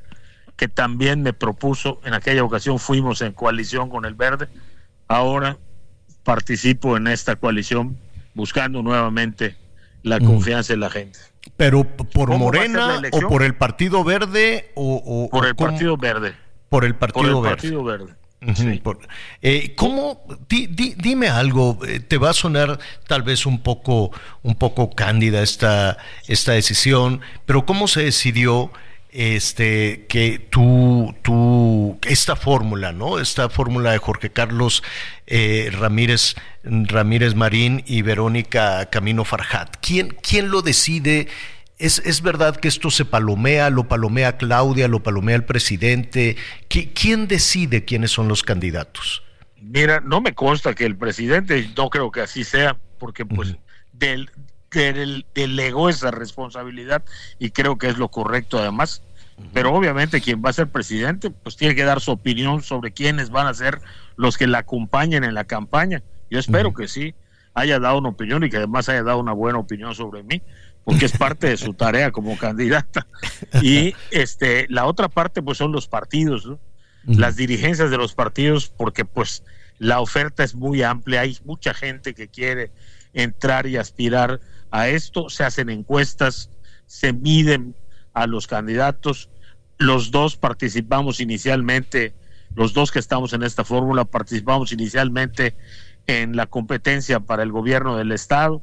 [0.55, 4.47] que también me propuso, en aquella ocasión fuimos en coalición con el Verde,
[5.07, 5.57] ahora
[6.23, 7.97] participo en esta coalición
[8.33, 9.57] buscando nuevamente
[10.03, 11.19] la confianza en la gente.
[11.57, 16.35] Pero por Morena o por el Partido Verde o, por el Partido Verde.
[16.69, 18.15] Por el Partido, Partido Verde.
[19.41, 20.23] Eh, ¿Cómo?
[20.47, 21.77] dime algo.
[21.87, 24.11] Eh, te va a sonar tal vez un poco,
[24.41, 25.97] un poco cándida esta,
[26.27, 28.71] esta decisión, pero ¿cómo se decidió?
[29.11, 33.19] Este, que tú, tú, esta fórmula, ¿no?
[33.19, 34.83] Esta fórmula de Jorge Carlos
[35.27, 39.77] eh, Ramírez, Ramírez Marín y Verónica Camino Farjat.
[39.81, 41.27] ¿Quién, quién lo decide?
[41.77, 43.69] ¿Es, ¿Es, verdad que esto se palomea?
[43.69, 44.87] ¿Lo palomea Claudia?
[44.87, 46.37] ¿Lo palomea el presidente?
[46.69, 49.23] ¿Quién decide quiénes son los candidatos?
[49.59, 53.55] Mira, no me consta que el presidente, no creo que así sea, porque pues
[53.93, 54.29] del,
[54.71, 57.03] delegó esa responsabilidad
[57.39, 59.03] y creo que es lo correcto además.
[59.53, 63.31] Pero obviamente quien va a ser presidente pues tiene que dar su opinión sobre quiénes
[63.31, 63.81] van a ser
[64.15, 66.03] los que la acompañen en la campaña.
[66.29, 67.15] Yo espero que sí
[67.53, 70.41] haya dado una opinión y que además haya dado una buena opinión sobre mí,
[70.83, 73.07] porque es parte de su tarea como candidata.
[73.61, 76.47] Y este la otra parte pues son los partidos,
[77.03, 79.43] las dirigencias de los partidos, porque pues
[79.79, 82.71] la oferta es muy amplia, hay mucha gente que quiere
[83.13, 84.39] entrar y aspirar
[84.71, 86.49] a esto, se hacen encuestas,
[86.85, 87.75] se miden
[88.13, 89.29] a los candidatos,
[89.77, 92.13] los dos participamos inicialmente,
[92.55, 95.55] los dos que estamos en esta fórmula participamos inicialmente
[96.07, 98.61] en la competencia para el gobierno del Estado.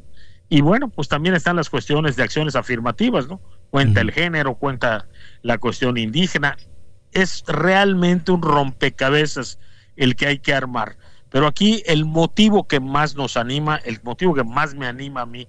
[0.48, 3.40] Y bueno, pues también están las cuestiones de acciones afirmativas, ¿no?
[3.70, 5.08] Cuenta el género, cuenta
[5.42, 6.56] la cuestión indígena.
[7.12, 9.58] Es realmente un rompecabezas
[9.96, 10.96] el que hay que armar.
[11.30, 15.26] Pero aquí el motivo que más nos anima, el motivo que más me anima a
[15.26, 15.48] mí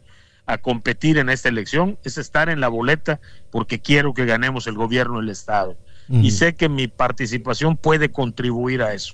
[0.52, 3.20] a competir en esta elección es estar en la boleta
[3.52, 5.78] porque quiero que ganemos el gobierno del Estado.
[6.12, 9.14] Y sé que mi participación puede contribuir a eso,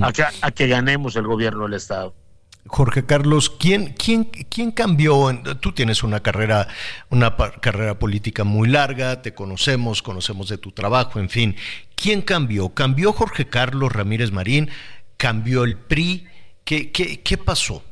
[0.00, 2.14] a, que, a, que, ganemos el gobierno del Estado.
[2.68, 5.36] Jorge Carlos, ¿quién, quién, quién cambió?
[5.58, 6.68] Tú tienes una carrera,
[7.08, 11.56] una carrera política muy larga, te conocemos, conocemos de tu trabajo, en fin.
[11.96, 12.68] ¿Quién cambió?
[12.74, 14.70] ¿Cambió Jorge Carlos Ramírez Marín?
[15.20, 16.26] cambió el PRI.
[16.64, 17.84] ¿Qué, qué, qué pasó?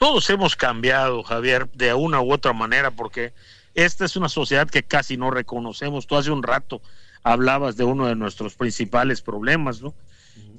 [0.00, 3.34] Todos hemos cambiado, Javier, de una u otra manera, porque
[3.74, 6.06] esta es una sociedad que casi no reconocemos.
[6.06, 6.80] Tú hace un rato
[7.22, 9.94] hablabas de uno de nuestros principales problemas, ¿no?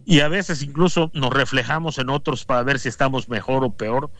[0.05, 4.11] Y a veces incluso nos reflejamos en otros para ver si estamos mejor o peor.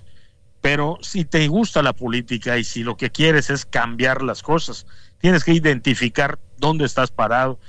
[0.60, 4.88] Pero si te gusta la política y si lo que quieres es cambiar las cosas,
[5.20, 7.60] tienes que identificar dónde estás parado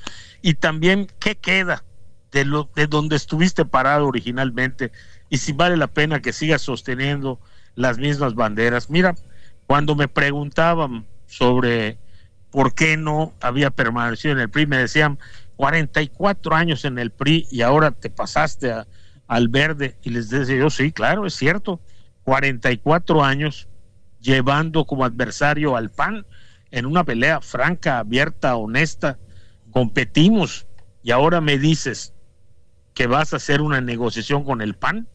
[0.41, 1.85] y también qué queda
[2.31, 4.91] de, lo, de donde estuviste parado originalmente
[5.33, 7.41] y si vale la pena que sigas sosteniendo
[7.75, 8.91] las mismas banderas.
[8.91, 9.15] Mira,
[9.67, 11.97] cuando me preguntaban sobre
[12.51, 15.19] por qué no había permanecido en el PRI, me decían
[15.57, 18.75] 44 años en el PRI y ahora te pasaste
[19.27, 21.81] al verde y les decía yo, sí, claro, es cierto,
[22.25, 23.69] 44 años
[24.21, 26.27] llevando como adversario al PAN
[26.71, 29.19] en una pelea franca, abierta, honesta,
[29.71, 30.67] competimos
[31.03, 32.13] y ahora me dices
[32.93, 35.09] que vas a hacer una negociación con el PAN.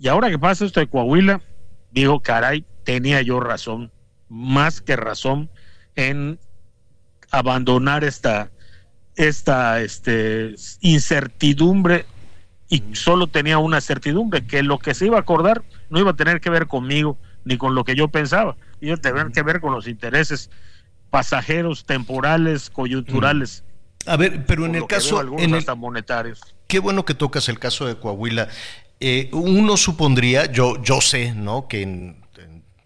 [0.00, 1.42] Y ahora que pasa esto de Coahuila,
[1.90, 3.92] digo, caray, tenía yo razón,
[4.30, 5.50] más que razón,
[5.94, 6.40] en
[7.30, 8.50] abandonar esta,
[9.14, 12.06] esta este, incertidumbre
[12.70, 16.16] y solo tenía una certidumbre, que lo que se iba a acordar no iba a
[16.16, 19.60] tener que ver conmigo ni con lo que yo pensaba, iba a tener que ver
[19.60, 20.48] con los intereses
[21.10, 23.64] pasajeros, temporales, coyunturales.
[24.06, 25.20] A ver, pero en el caso...
[25.38, 26.40] En hasta monetarios
[26.70, 28.48] qué bueno que tocas el caso de Coahuila.
[29.00, 31.68] Eh, uno supondría, yo, yo sé, ¿no?
[31.68, 32.20] Que en,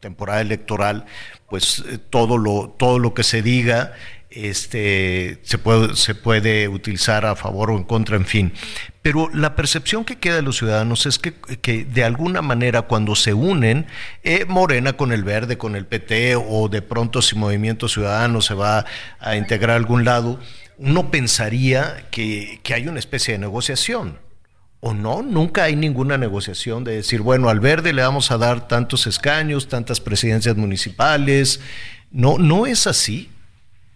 [0.00, 1.06] temporada electoral,
[1.48, 3.94] pues eh, todo lo, todo lo que se diga
[4.34, 8.52] este, se, puede, se puede utilizar a favor o en contra, en fin.
[9.00, 13.14] Pero la percepción que queda de los ciudadanos es que, que de alguna manera cuando
[13.14, 13.86] se unen,
[14.22, 18.54] eh, Morena con el Verde, con el PT, o de pronto si Movimiento Ciudadano se
[18.54, 18.84] va
[19.20, 20.40] a integrar a algún lado,
[20.78, 24.18] uno pensaría que, hay una especie de negociación.
[24.86, 25.22] ¿O no?
[25.22, 29.66] Nunca hay ninguna negociación de decir, bueno, al verde le vamos a dar tantos escaños,
[29.66, 31.62] tantas presidencias municipales.
[32.10, 33.30] No, no es así.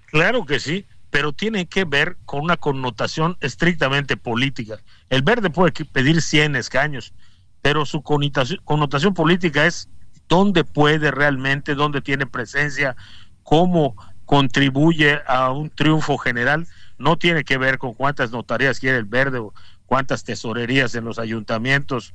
[0.07, 4.79] Claro que sí, pero tiene que ver con una connotación estrictamente política.
[5.11, 7.13] El verde puede pedir 100 escaños,
[7.61, 9.91] pero su connotación, connotación política es
[10.27, 12.97] dónde puede realmente, dónde tiene presencia,
[13.43, 13.95] cómo
[14.25, 16.67] contribuye a un triunfo general,
[16.97, 19.53] no tiene que ver con cuántas notarías quiere el verde o
[19.89, 22.13] cuántas tesorerías en los ayuntamientos.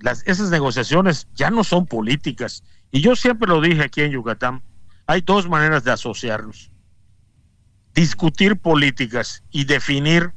[0.00, 2.64] Las, esas negociaciones ya no son políticas.
[2.90, 4.62] Y yo siempre lo dije aquí en Yucatán,
[5.06, 6.70] hay dos maneras de asociarnos.
[7.94, 10.32] Discutir políticas y definir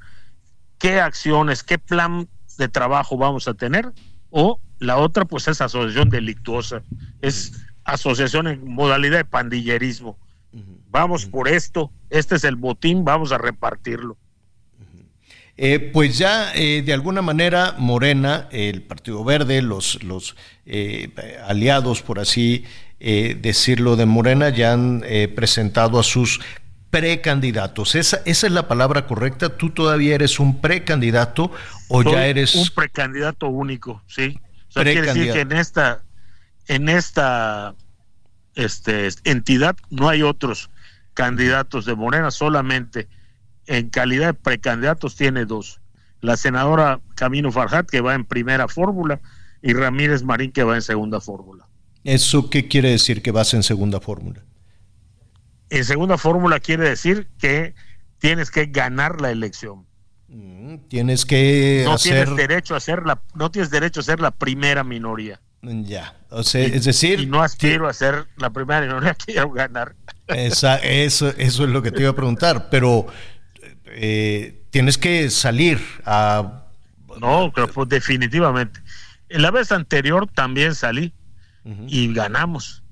[0.78, 2.28] qué acciones, qué plan
[2.58, 3.92] de trabajo vamos a tener,
[4.30, 6.84] o la otra pues es asociación delictuosa,
[7.22, 10.20] es asociación en modalidad de pandillerismo
[10.90, 14.18] vamos por esto, este es el botín, vamos a repartirlo.
[15.60, 20.36] Eh, pues ya eh, de alguna manera Morena, el Partido Verde, los, los
[20.68, 21.10] eh,
[21.48, 22.66] aliados, por así
[23.00, 25.04] decirlo, de Morena, ya han
[25.36, 26.40] presentado a sus
[26.90, 27.94] precandidatos.
[27.94, 29.56] ¿Esa, ¿Esa es la palabra correcta?
[29.56, 31.52] ¿Tú todavía eres un precandidato
[31.90, 32.56] o ya eres...
[32.56, 34.40] Un precandidato único, sí.
[34.70, 36.02] O sea, quiere decir que en esta,
[36.68, 37.76] en esta
[38.56, 40.72] este, entidad no hay otros
[41.14, 43.08] candidatos de Morena, solamente
[43.68, 45.80] en calidad de precandidatos tiene dos.
[46.22, 49.22] La senadora Camino Farhat, que va en primera fórmula,
[49.62, 51.68] y Ramírez Marín, que va en segunda fórmula.
[52.04, 54.44] ¿Eso qué quiere decir que vas en segunda fórmula?
[55.70, 57.76] En segunda fórmula quiere decir que
[58.20, 59.86] tienes que ganar la elección.
[60.30, 64.32] Mm, tienes que no tienes derecho a ser la no tienes derecho a ser la
[64.32, 65.42] primera minoría.
[65.62, 69.96] Ya, o sea, es decir, y no aspiro a ser la primera minoría, quiero ganar.
[70.28, 73.08] Esa, eso, eso es lo que te iba a preguntar, pero
[73.90, 76.66] eh, tienes que salir a...
[77.20, 78.80] No, pues definitivamente.
[79.30, 81.14] En la vez anterior también salí
[81.88, 82.84] y ganamos.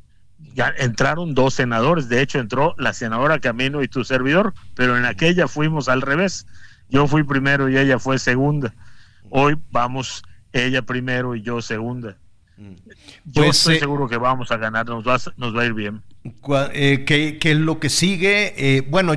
[0.53, 5.05] Ya entraron dos senadores, de hecho entró la senadora Camino y tu servidor, pero en
[5.05, 6.45] aquella fuimos al revés.
[6.89, 8.73] Yo fui primero y ella fue segunda.
[9.30, 10.23] Hoy vamos
[10.53, 12.17] ella primero y yo segunda.
[12.57, 15.73] Yo pues, estoy eh, seguro que vamos a ganar, nos va, nos va a ir
[15.73, 16.01] bien.
[16.73, 18.53] Eh, ¿qué, es lo que sigue?
[18.57, 19.13] Eh, bueno,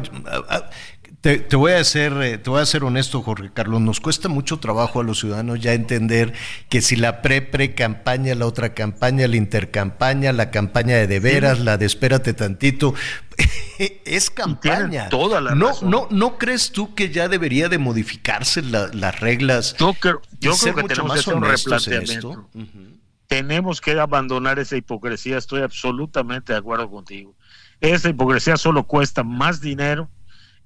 [1.21, 3.81] te, voy a ser, eh, te voy a ser honesto, Jorge Carlos.
[3.81, 6.33] Nos cuesta mucho trabajo a los ciudadanos ya entender
[6.69, 11.77] que si la pre-pre-campaña, la otra campaña, la intercampaña, la campaña de de veras, la
[11.77, 12.95] de espérate tantito,
[13.79, 15.09] es campaña.
[15.09, 19.75] Toda la no, no, ¿No crees tú que ya debería de modificarse las reglas?
[19.77, 22.49] Yo creo, yo creo que tenemos que hacer un replanteamiento.
[23.27, 25.37] Tenemos que abandonar esa hipocresía.
[25.37, 27.35] Estoy absolutamente de acuerdo contigo.
[27.81, 30.09] Esa hipocresía solo cuesta más dinero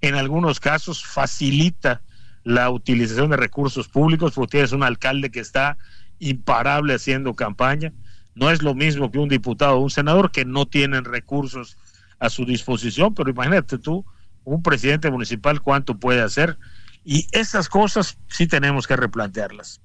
[0.02, 2.02] en algunos casos facilita
[2.44, 5.78] la utilización de recursos públicos porque tienes un alcalde que está
[6.18, 7.92] imparable haciendo campaña.
[8.34, 11.78] No es lo mismo que un diputado o un senador que no tienen recursos
[12.18, 14.04] a su disposición, pero imagínate tú,
[14.44, 16.58] un presidente municipal, cuánto puede hacer.
[17.04, 19.80] Y esas cosas sí tenemos que replantearlas.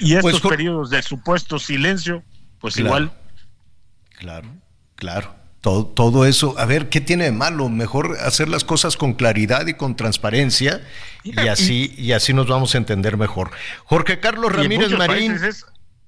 [0.00, 2.22] Y pues estos periodos de supuesto silencio,
[2.58, 3.10] pues igual.
[4.18, 4.48] Claro,
[4.96, 5.41] claro.
[5.62, 7.68] Todo, todo, eso, a ver, ¿qué tiene de malo?
[7.68, 10.82] Mejor hacer las cosas con claridad y con transparencia
[11.22, 13.52] y así, y así nos vamos a entender mejor.
[13.84, 15.38] Jorge Carlos Ramírez Marín.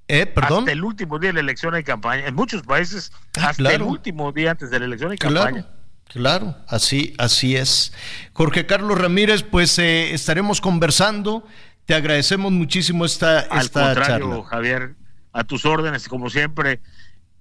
[0.08, 0.64] eh, ¿perdón?
[0.64, 2.26] Hasta el último día de la elección hay campaña.
[2.26, 5.68] En muchos países, ah, hasta el último día antes de la elección hay campaña.
[6.08, 7.92] Claro, así, así es.
[8.32, 11.46] Jorge Carlos Ramírez, pues eh, estaremos conversando.
[11.86, 14.96] Te agradecemos muchísimo esta, Al contrario, Javier,
[15.32, 16.80] a tus órdenes, como siempre.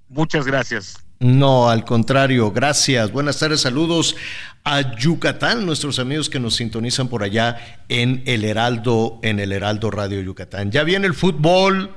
[0.10, 1.04] Muchas gracias.
[1.24, 3.14] No, al contrario, gracias.
[3.14, 4.18] Buenas tardes, saludos
[4.66, 9.90] a Yucatán, nuestros amigos que nos sintonizan por allá en el Heraldo, en el Heraldo
[9.90, 10.70] Radio Yucatán.
[10.70, 11.96] Ya viene el fútbol,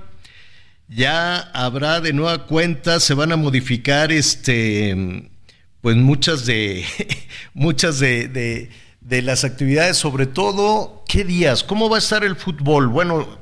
[0.86, 5.28] ya habrá de nueva cuenta, se van a modificar este,
[5.80, 6.84] pues muchas de,
[7.52, 8.70] muchas de, de,
[9.00, 11.64] de las actividades, sobre todo, ¿qué días?
[11.64, 12.86] ¿Cómo va a estar el fútbol?
[12.86, 13.40] Bueno,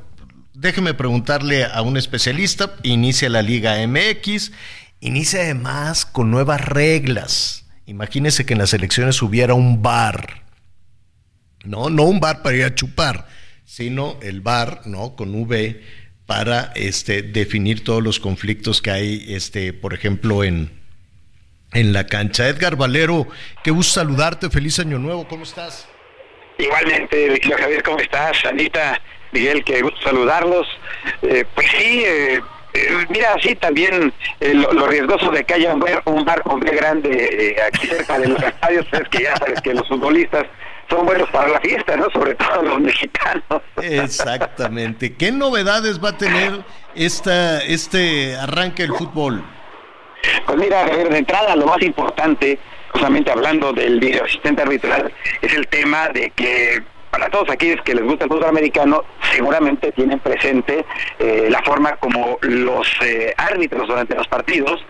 [0.55, 4.51] déjeme preguntarle a un especialista, inicia la Liga MX
[5.05, 7.67] Inicia además con nuevas reglas.
[7.85, 10.45] Imagínese que en las elecciones hubiera un bar.
[11.63, 13.29] No, no un bar para ir a chupar,
[13.67, 15.15] sino el bar, ¿no?
[15.15, 15.83] Con V
[16.25, 20.71] para este, definir todos los conflictos que hay, este, por ejemplo, en,
[21.75, 22.49] en la cancha.
[22.49, 23.29] Edgar Valero,
[23.63, 25.87] qué gusto saludarte, feliz año nuevo, ¿cómo estás?
[26.57, 28.43] Igualmente, Javier, ¿cómo estás?
[28.47, 28.99] Anita,
[29.33, 30.67] Miguel, qué gusto saludarlos.
[31.21, 32.41] Eh, pues sí, eh,
[32.75, 37.55] eh, mira, sí, también eh, lo, riesgoso de que haya un, bar con B grande
[37.55, 40.45] eh, aquí cerca de los estadios es que ya sabes que los futbolistas
[40.91, 42.11] son buenos para la fiesta, ¿no?
[42.11, 43.45] Sobre todo los mexicanos.
[43.81, 45.15] Exactamente.
[45.15, 46.65] ¿Qué novedades va a tener
[46.97, 49.45] esta, este arranque del fútbol?
[50.45, 52.59] Pues mira, de entrada lo más importante,
[52.91, 56.83] justamente hablando del video asistente arbitral, es el tema de que
[57.15, 60.85] para todos aquellos que les gusta el fútbol americano, seguramente tienen presente
[61.21, 64.85] eh, la forma como los eh, árbitros durante los partidos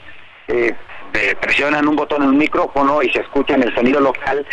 [0.49, 0.73] eh,
[1.39, 4.45] presionan un botón en un micrófono y se escucha en el sonido local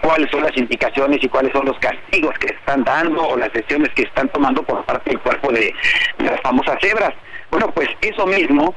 [0.00, 3.90] cuáles son las indicaciones y cuáles son los castigos que están dando o las decisiones
[3.90, 5.72] que están tomando por parte del cuerpo de,
[6.18, 7.12] de las famosas cebras.
[7.50, 8.74] Bueno, pues eso mismo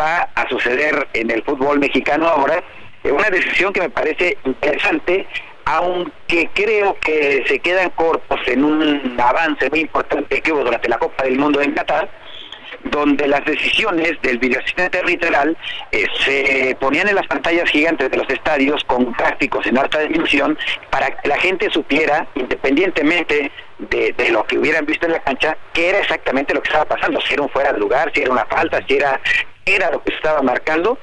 [0.00, 2.60] va a suceder en el fútbol mexicano ahora.
[3.04, 5.28] una decisión que me parece interesante
[5.66, 10.96] aunque creo que se quedan cortos en un avance muy importante que hubo durante la
[10.96, 12.08] Copa del Mundo en Qatar,
[12.84, 15.56] donde las decisiones del videoasistente arbitral
[15.90, 20.56] eh, se ponían en las pantallas gigantes de los estadios con gráficos en alta definición
[20.90, 25.56] para que la gente supiera, independientemente de, de, lo que hubieran visto en la cancha,
[25.72, 28.30] qué era exactamente lo que estaba pasando, si era un fuera de lugar, si era
[28.30, 29.20] una falta, si era,
[29.64, 30.96] era lo que se estaba marcando.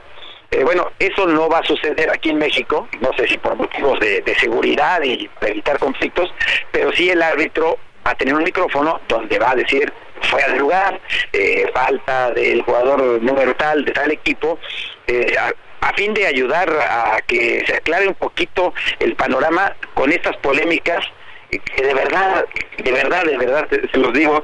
[0.54, 4.00] Eh, bueno, eso no va a suceder aquí en México, no sé si por motivos
[4.00, 6.32] de, seguridad y para evitar conflictos,
[6.72, 10.60] pero sí el árbitro va a tener un micrófono donde va a decir fuera de
[10.60, 11.02] lugar,
[11.32, 14.60] eh, falta del jugador número tal de tal equipo,
[15.08, 20.36] eh, a, fin de ayudar a que se aclare un poquito el panorama con estas
[20.38, 21.06] polémicas
[21.50, 22.46] que de verdad,
[22.78, 24.44] de verdad, de verdad, se los digo,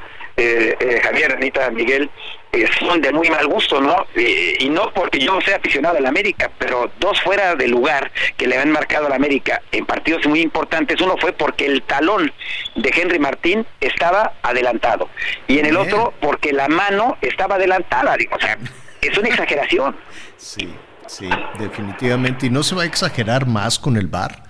[1.04, 2.10] Javier, Anita, Miguel,
[2.52, 4.08] eh, son de muy mal gusto, ¿no?
[4.16, 8.48] y no porque yo sea aficionado a la América, pero dos fuera de lugar que
[8.48, 12.32] le han marcado a la América en partidos muy importantes, uno fue porque el talón
[12.76, 15.10] de Henry Martín estaba adelantado
[15.48, 18.58] y en el otro porque la mano estaba adelantada, digo, o sea,
[19.02, 19.96] es una exageración.
[20.38, 20.74] Sí,
[21.08, 24.44] sí, definitivamente, y no se va a exagerar más con el bar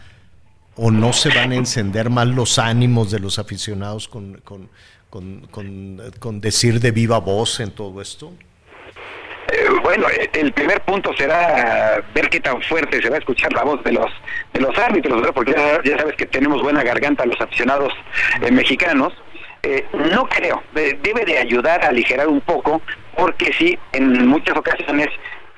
[0.76, 4.70] o no se van a encender más los ánimos de los aficionados con, con,
[5.10, 8.32] con, con, con decir de viva voz en todo esto?
[9.52, 13.64] Eh, bueno, el primer punto será ver qué tan fuerte se va a escuchar la
[13.64, 14.12] voz de los
[14.54, 15.34] de los árbitros, ¿verdad?
[15.34, 15.54] porque
[15.84, 17.94] ya, sabes que tenemos buena garganta los aficionados
[18.42, 19.14] eh, mexicanos.
[19.62, 22.82] Eh, no creo, debe de ayudar a aligerar un poco,
[23.18, 25.08] porque sí, en muchas ocasiones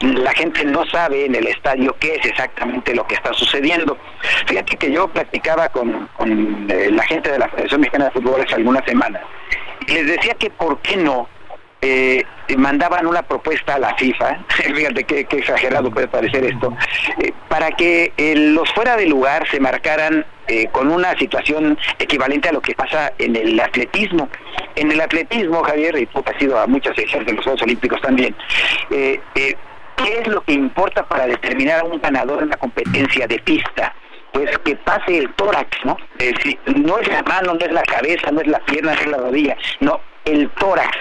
[0.03, 3.97] la gente no sabe en el estadio qué es exactamente lo que está sucediendo.
[4.47, 6.09] Fíjate que yo platicaba con,
[6.69, 9.21] eh, la gente de la Federación Mexicana de Fútbol hace algunas semanas
[9.87, 11.27] y les decía que por qué no
[11.81, 12.23] eh,
[12.57, 16.73] mandaban una propuesta a la FIFA, fíjate qué, exagerado puede parecer esto,
[17.19, 20.25] eh, para que los fuera de lugar se marcaran
[20.73, 24.27] con una situación equivalente a lo que pasa en el atletismo.
[24.75, 28.01] En el atletismo, Javier, y tú has ido a muchas secciones de los Juegos Olímpicos
[28.01, 28.35] también,
[29.95, 33.93] ¿qué es lo que importa para determinar a un ganador en la competencia de pista?
[34.31, 35.97] Pues que pase el tórax, ¿no?
[36.17, 36.33] Es
[36.65, 39.17] no es la mano, no es la cabeza, no es la pierna, no es la
[39.17, 40.97] rodilla, no, el tórax.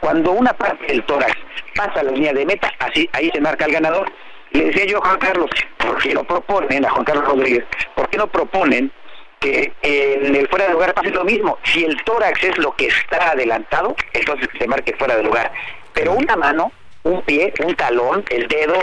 [0.00, 1.36] Cuando una parte del tórax
[1.74, 4.10] pasa la línea de meta, así ahí se marca el ganador.
[4.50, 7.64] Le decía yo a Juan Carlos, ¿por qué no proponen, a Juan Carlos Rodríguez,
[7.94, 8.90] por qué no proponen
[9.38, 11.58] que en el fuera de lugar pase lo mismo?
[11.64, 15.52] Si el tórax es lo que está adelantado, entonces se marque fuera de lugar.
[15.92, 16.72] Pero una mano,
[17.04, 18.74] un pie, un talón, el dedo,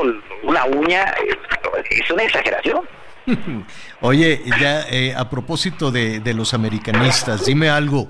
[0.43, 1.13] una uña,
[1.89, 2.81] es una exageración.
[4.01, 8.07] Oye, ya eh, a propósito de, de, los americanistas, dime algo.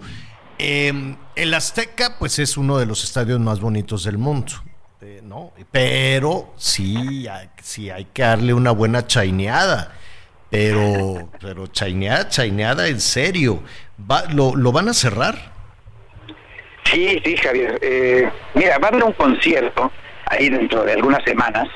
[0.57, 4.53] Eh, el Azteca, pues es uno de los estadios más bonitos del mundo,
[5.02, 5.53] eh, ¿no?
[5.72, 7.27] Pero sí,
[7.61, 9.95] sí hay que darle una buena chaineada.
[10.49, 13.61] Pero, pero chaineada, chaineada en serio.
[14.10, 15.59] ¿Va, lo, ¿Lo van a cerrar?
[16.91, 17.78] Sí, sí, Javier.
[17.82, 19.91] Eh, mira, va a haber un concierto
[20.30, 21.68] ahí dentro de algunas semanas.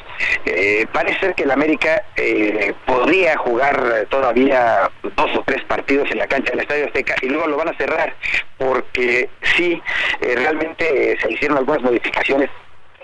[0.45, 6.19] Eh, parece ser que el América eh, podría jugar todavía dos o tres partidos en
[6.19, 8.15] la cancha del Estadio Azteca y luego lo van a cerrar
[8.57, 9.81] porque sí,
[10.21, 12.49] eh, realmente se hicieron algunas modificaciones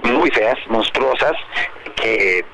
[0.04, 1.34] muy feas, monstruosas,
[1.96, 2.46] que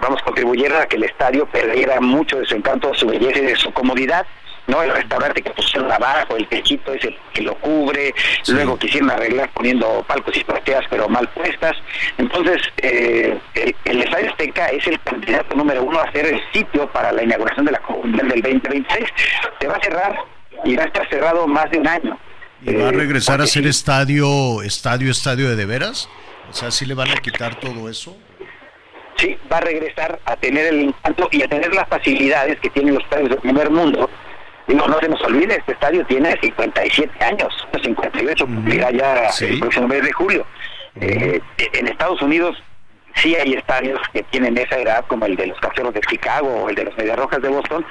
[0.00, 3.56] vamos contribuyeron a que el estadio perdiera mucho de su encanto, su belleza y de
[3.56, 4.26] su comodidad.
[4.66, 4.82] ¿No?
[4.82, 8.52] El restaurante que pusieron abajo, el techito ese que lo cubre, sí.
[8.52, 11.76] luego quisieron arreglar poniendo palcos y plateas pero mal puestas.
[12.18, 16.90] Entonces, eh, el, el, Estadio Azteca es el candidato número uno a ser el sitio
[16.92, 19.08] para la inauguración de la Mundial del 2026.
[19.60, 20.16] Se va a cerrar
[20.64, 22.18] y va a estar cerrado más de un año.
[22.62, 26.08] ¿Y va a regresar eh, a ser estadio, estadio, estadio de de veras?
[26.50, 28.16] O sea, ¿sí le van a quitar todo eso?
[29.16, 32.94] Sí, va a regresar a tener el encanto y a tener las facilidades que tienen
[32.94, 34.10] los estadios del primer mundo,
[34.66, 39.46] Digo, no se nos olvide, este estadio tiene 57 años, 58 cumplirá ya ¿Sí?
[39.46, 40.46] el próximo mes de julio.
[41.00, 41.40] Eh,
[41.74, 42.56] en Estados Unidos
[43.14, 46.68] sí hay estadios que tienen esa edad, como el de los Cachorros de Chicago o
[46.68, 47.84] el de los Medias Rojas de Boston,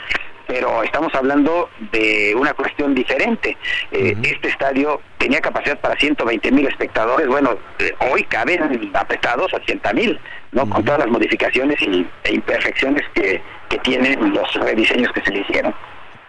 [0.48, 3.58] pero estamos hablando de una cuestión diferente.
[3.92, 4.34] Eh, uh -huh.
[4.34, 10.20] Este estadio tenía capacidad para 120 mil espectadores, bueno, eh, hoy caben apretados 80 mil,
[10.52, 10.64] ¿no?
[10.64, 10.74] Uh -huh.
[10.74, 15.40] Con todas las modificaciones y, e imperfecciones que, que tienen los rediseños que se le
[15.40, 15.74] hicieron.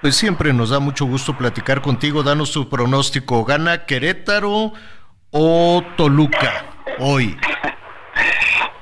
[0.03, 2.23] Pues siempre nos da mucho gusto platicar contigo.
[2.23, 3.45] Danos tu pronóstico.
[3.45, 4.73] ¿Gana Querétaro
[5.31, 6.67] o Toluca
[6.99, 7.37] hoy?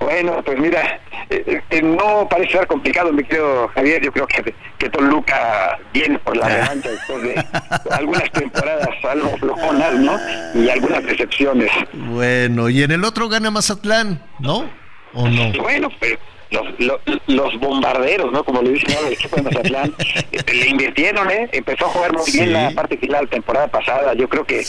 [0.01, 1.01] Bueno, pues mira,
[1.31, 4.03] eh, eh, no parece ser complicado, mi querido Javier.
[4.03, 7.47] Yo creo que, que Toluca viene por la revancha después de
[7.91, 10.19] algunas temporadas algo flojonas, ¿no?
[10.55, 11.71] Y algunas decepciones.
[11.93, 14.69] Bueno, y en el otro gana Mazatlán, ¿no?
[15.15, 15.53] ¿O no?
[15.63, 16.19] Bueno, pues
[16.55, 18.45] los, los, bombarderos, ¿no?
[18.45, 19.95] Como le dicen ahora el equipo de Mazatlán,
[20.33, 21.49] este, le invirtieron, ¿eh?
[21.53, 24.15] Empezó a jugar muy bien la parte final de la temporada pasada.
[24.15, 24.65] Yo creo que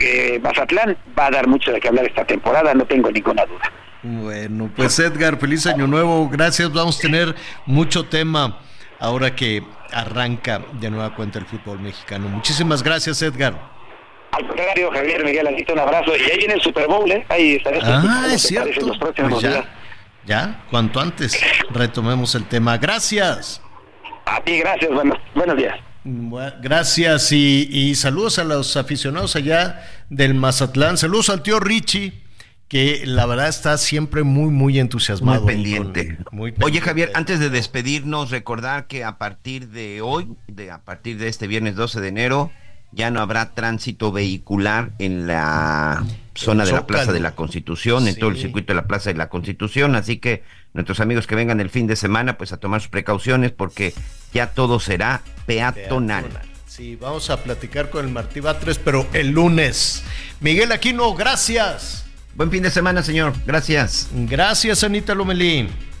[0.00, 3.72] eh, Mazatlán va a dar mucho de qué hablar esta temporada, no tengo ninguna duda.
[4.02, 6.28] Bueno, pues Edgar, feliz año nuevo.
[6.28, 7.34] Gracias, vamos a tener
[7.66, 8.58] mucho tema
[8.98, 9.62] ahora que
[9.92, 12.28] arranca de nueva cuenta el fútbol mexicano.
[12.28, 13.54] Muchísimas gracias, Edgar.
[14.32, 16.16] Al contrario, Javier Miguel, un abrazo.
[16.16, 17.24] Y ahí viene el Super Bowl, ¿eh?
[17.28, 17.80] Ahí estaré.
[17.82, 18.86] Ah, es cierto.
[18.86, 19.64] Los próximos pues ya,
[20.26, 21.38] ya, cuanto antes
[21.70, 22.78] retomemos el tema.
[22.78, 23.60] Gracias.
[24.26, 24.90] A ti, gracias.
[24.92, 25.78] Buenos, buenos días.
[26.62, 30.96] gracias y, y, saludos a los aficionados allá del Mazatlán.
[30.96, 32.22] Saludos al tío Richie
[32.72, 35.42] que la verdad está siempre muy, muy entusiasmado.
[35.42, 36.16] Muy pendiente.
[36.62, 41.28] Oye, Javier, antes de despedirnos, recordar que a partir de hoy, de, a partir de
[41.28, 42.50] este viernes 12 de enero,
[42.90, 46.02] ya no habrá tránsito vehicular en la
[46.34, 49.16] zona de la Plaza de la Constitución, en todo el circuito de la Plaza de
[49.16, 50.42] la Constitución, así que
[50.72, 53.92] nuestros amigos que vengan el fin de semana, pues a tomar sus precauciones porque
[54.32, 56.26] ya todo será peatonal.
[56.66, 60.02] Sí, vamos a platicar con el Martí Batres, pero el lunes.
[60.40, 62.06] Miguel Aquino, gracias.
[62.34, 63.34] Buen fin de semana, señor.
[63.46, 64.08] Gracias.
[64.12, 65.91] Gracias, Anita Lomelín.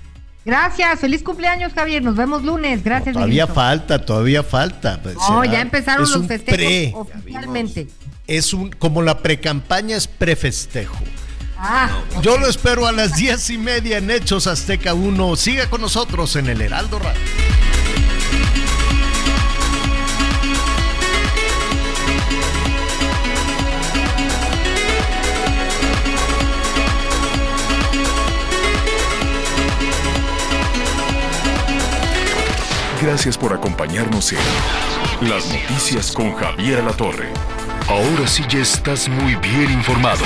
[0.44, 2.02] Gracias, feliz cumpleaños, Javier.
[2.02, 2.82] Nos vemos lunes.
[2.82, 3.14] Gracias.
[3.14, 5.00] todavía falta, todavía falta.
[5.02, 7.88] Pues, no, ya empezaron los festejos oficialmente.
[8.26, 10.96] Es un, como la precampaña es prefestejo.
[11.64, 11.88] Ah,
[12.22, 15.36] Yo lo espero a las diez y media en Hechos Azteca 1.
[15.36, 17.20] Siga con nosotros en el Heraldo Radio.
[33.02, 37.32] Gracias por acompañarnos en Las Noticias con Javier La Torre.
[37.88, 40.24] Ahora sí ya estás muy bien informado.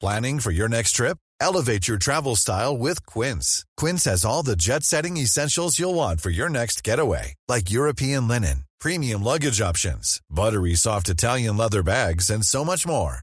[0.00, 1.18] Planning for your next trip?
[1.40, 3.64] Elevate your travel style with Quince.
[3.76, 8.64] Quince has all the jet-setting essentials you'll want for your next getaway, like European linen,
[8.80, 13.22] premium luggage options, buttery soft Italian leather bags, and so much more